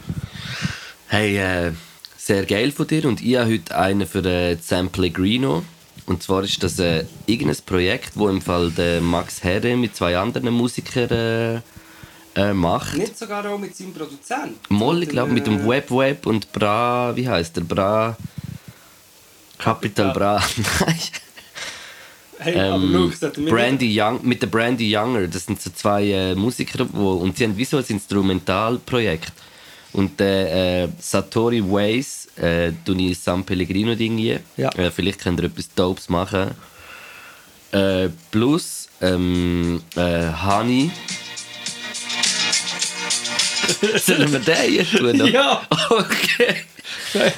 Hey, 1.08 1.38
äh, 1.38 1.72
sehr 2.18 2.44
geil 2.44 2.70
von 2.72 2.86
dir. 2.86 3.04
Und 3.06 3.22
ich 3.22 3.36
habe 3.36 3.50
heute 3.52 3.76
einen 3.76 4.06
für 4.06 4.24
äh, 4.24 4.56
San 4.60 4.90
Pellegrino. 4.90 5.64
Und 6.06 6.22
zwar 6.22 6.42
ist 6.42 6.62
das 6.62 6.78
äh, 6.78 7.04
irgendein 7.26 7.56
Projekt, 7.64 8.10
wo 8.14 8.28
im 8.28 8.42
Fall 8.42 8.70
der 8.72 9.00
Max 9.00 9.42
Herre 9.42 9.74
mit 9.76 9.96
zwei 9.96 10.18
anderen 10.18 10.50
Musikern 10.52 11.62
äh, 12.34 12.50
äh, 12.50 12.54
macht. 12.54 12.96
Nicht 12.96 13.18
sogar 13.18 13.46
auch 13.46 13.58
mit 13.58 13.76
seinem 13.76 13.92
Produzenten? 13.92 14.58
Moll, 14.68 15.02
ich 15.02 15.08
glaube, 15.08 15.32
mit 15.32 15.46
dem 15.46 15.60
Äh, 15.60 15.68
Web 15.68 15.90
Web 15.90 16.26
und 16.26 16.52
Bra, 16.52 17.14
wie 17.14 17.28
heißt 17.28 17.56
der? 17.56 17.62
Bra. 17.62 18.16
Capital 19.58 20.12
Bra. 20.12 20.42
Nein. 20.80 20.98
Hey, 22.38 22.54
ähm, 22.56 22.92
wir 22.92 23.50
Brandy 23.50 23.98
Young, 23.98 24.20
mit 24.22 24.42
der 24.42 24.48
Brandy 24.48 24.94
Younger. 24.94 25.26
Das 25.28 25.46
sind 25.46 25.62
so 25.62 25.70
zwei 25.70 26.10
äh, 26.10 26.34
Musiker, 26.34 26.86
wo, 26.92 27.12
und 27.12 27.38
sie 27.38 27.44
haben 27.44 27.56
wie 27.56 27.64
so 27.64 27.78
ein 27.78 27.84
Instrumentalprojekt. 27.86 29.32
Und 29.92 30.18
der 30.18 30.82
äh, 30.84 30.88
Satori 30.98 31.62
Ways, 31.62 32.28
äh, 32.36 32.72
tue 32.84 32.96
ich 32.96 33.18
San 33.18 33.44
Pellegrino 33.44 33.94
Ding 33.94 34.18
hier. 34.18 34.40
Ja. 34.56 34.68
Äh, 34.70 34.90
vielleicht 34.90 35.20
könnt 35.20 35.40
ihr 35.40 35.46
etwas 35.46 35.72
Dopes 35.72 36.08
machen. 36.08 36.50
Äh, 37.70 38.08
plus 38.30 38.88
ähm, 39.00 39.80
äh, 39.94 40.30
Honey. 40.44 40.90
Sollen 43.98 44.32
wir 44.32 44.38
den 44.40 44.70
hier 44.70 44.84
tun? 44.86 45.16
noch? 45.16 45.28
Ja. 45.28 45.62
Okay. 45.90 46.56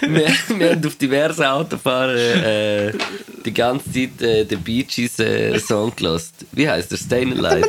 wir, 0.01 0.27
wir 0.59 0.71
haben 0.71 0.87
auf 0.87 0.97
diversen 0.97 1.45
Autofahrern 1.45 2.17
äh, 2.17 2.93
die 3.45 3.53
ganze 3.55 3.93
Zeit 3.93 4.21
äh, 4.23 4.45
den 4.45 4.63
Bee 4.63 4.83
Gees 4.83 5.19
äh, 5.19 5.59
Song 5.59 5.95
gelassen. 5.95 6.33
Wie 6.53 6.69
heißt 6.69 6.91
der? 6.91 6.99
Stayin' 6.99 7.33
Alive. 7.33 7.67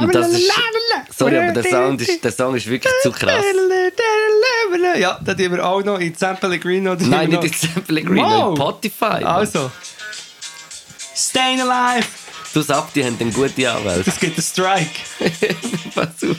Und 0.00 0.14
das 0.14 0.30
ist, 0.32 0.50
sorry, 1.16 1.38
aber 1.38 1.52
der, 1.52 1.64
Sound 1.64 2.00
ist, 2.02 2.22
der 2.22 2.32
Song 2.32 2.54
ist 2.56 2.68
wirklich 2.68 2.92
zu 3.02 3.10
krass. 3.10 3.44
Ja, 4.98 5.18
da 5.24 5.34
tun 5.34 5.52
wir 5.52 5.64
auch 5.66 5.82
noch 5.82 5.98
in 5.98 6.14
San 6.14 6.36
Pellegrino. 6.36 6.94
Nein, 6.94 7.30
nicht 7.30 7.44
in 7.44 7.52
San 7.52 7.82
Pellegrino, 7.84 8.22
Wow. 8.22 8.50
in 8.50 8.56
Spotify. 8.56 9.24
Also. 9.24 9.70
Stayin' 11.14 11.60
Alive. 11.60 12.06
Du 12.52 12.60
sagst, 12.60 12.94
die 12.94 13.04
haben 13.04 13.16
eine 13.18 13.30
gute 13.30 13.70
Anwälte. 13.70 14.04
Das 14.04 14.20
gibt 14.20 14.36
einen 14.36 14.42
Strike. 14.44 14.90
Pass 15.94 16.08
auf. 16.28 16.36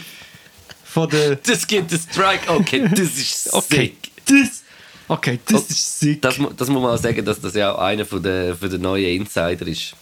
Von 0.94 1.10
der... 1.10 1.36
Das 1.38 1.66
gibt 1.66 1.92
einen 1.92 2.00
Strike. 2.02 2.50
Okay, 2.52 2.88
das 2.90 3.00
ist 3.00 3.54
Okay. 3.54 3.76
sick. 3.76 4.12
Das... 4.26 4.64
Okay, 5.08 5.40
das 5.46 5.70
ist 5.70 6.00
sick. 6.00 6.22
Das, 6.22 6.36
das 6.56 6.70
muss 6.70 6.82
man 6.82 6.92
auch 6.92 6.98
sagen, 6.98 7.26
dass 7.26 7.42
das 7.42 7.56
ja 7.56 7.74
auch 7.74 7.80
einer 7.80 8.06
von 8.06 8.22
der, 8.22 8.56
von 8.56 8.70
der 8.70 8.80
neuen 8.80 9.22
Insider 9.22 9.68
ist. 9.68 9.96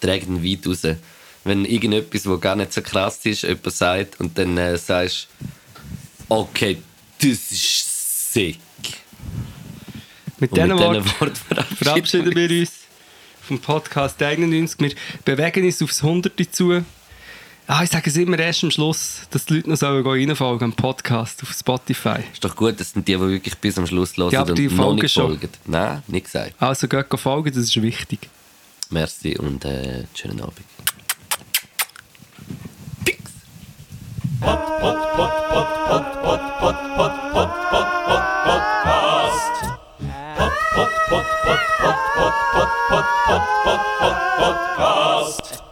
Trägt 0.00 0.28
ihn 0.28 0.42
weit 0.42 0.66
raus. 0.66 0.96
Wenn 1.44 1.64
irgendetwas, 1.64 2.26
was 2.26 2.40
gar 2.40 2.56
nicht 2.56 2.72
so 2.72 2.80
krass 2.80 3.18
ist, 3.24 3.42
jemand 3.42 3.72
sagt 3.72 4.20
und 4.20 4.38
dann 4.38 4.56
äh, 4.56 4.78
sagst 4.78 5.28
okay, 6.28 6.78
das 7.18 7.50
ist 7.50 8.32
sick. 8.32 8.58
Mit 10.38 10.52
Und 10.52 10.58
diesen 10.58 10.78
Worten 10.78 11.04
verabschieden 11.04 11.76
verabschieden 11.76 12.34
wir 12.34 12.60
uns 12.60 12.72
vom 13.42 13.58
Podcast 13.60 14.22
91. 14.22 14.80
Wir 14.80 14.94
bewegen 15.24 15.64
uns 15.64 15.82
aufs 15.82 16.02
100 16.02 16.32
zu. 16.50 16.84
Ah, 17.66 17.82
ich 17.82 17.88
sage 17.90 18.10
es 18.10 18.16
immer 18.18 18.38
erst 18.38 18.62
am 18.62 18.70
Schluss, 18.70 19.22
dass 19.30 19.46
die 19.46 19.54
Leute 19.54 19.70
noch 19.70 19.76
sollen 19.76 20.06
reinfolgen 20.06 20.66
am 20.66 20.72
Podcast 20.74 21.42
auf 21.42 21.50
Spotify. 21.50 22.18
Ist 22.30 22.44
doch 22.44 22.54
gut, 22.54 22.78
das 22.78 22.90
sind 22.90 23.08
die, 23.08 23.14
die 23.14 23.20
wirklich 23.20 23.56
bis 23.56 23.78
am 23.78 23.86
Schluss 23.86 24.14
hören 24.18 24.30
ja, 24.32 24.42
aber 24.42 24.52
die 24.52 24.68
und 24.68 24.76
folgen 24.76 24.96
noch 24.96 25.02
nicht 25.02 25.12
schon. 25.14 25.28
folgen. 25.28 25.48
Nein, 25.64 26.02
nicht 26.06 26.24
gesagt. 26.26 26.54
Also 26.60 26.88
geht 26.88 27.06
folgen, 27.18 27.54
das 27.54 27.64
ist 27.64 27.80
wichtig. 27.80 28.28
Merci 28.90 29.38
und 29.38 29.64
äh, 29.64 30.04
schönen 30.14 30.42
Abend. 30.42 30.60
Pix! 33.02 33.32
Podcast! 34.40 35.14
Podcast! 44.76 45.63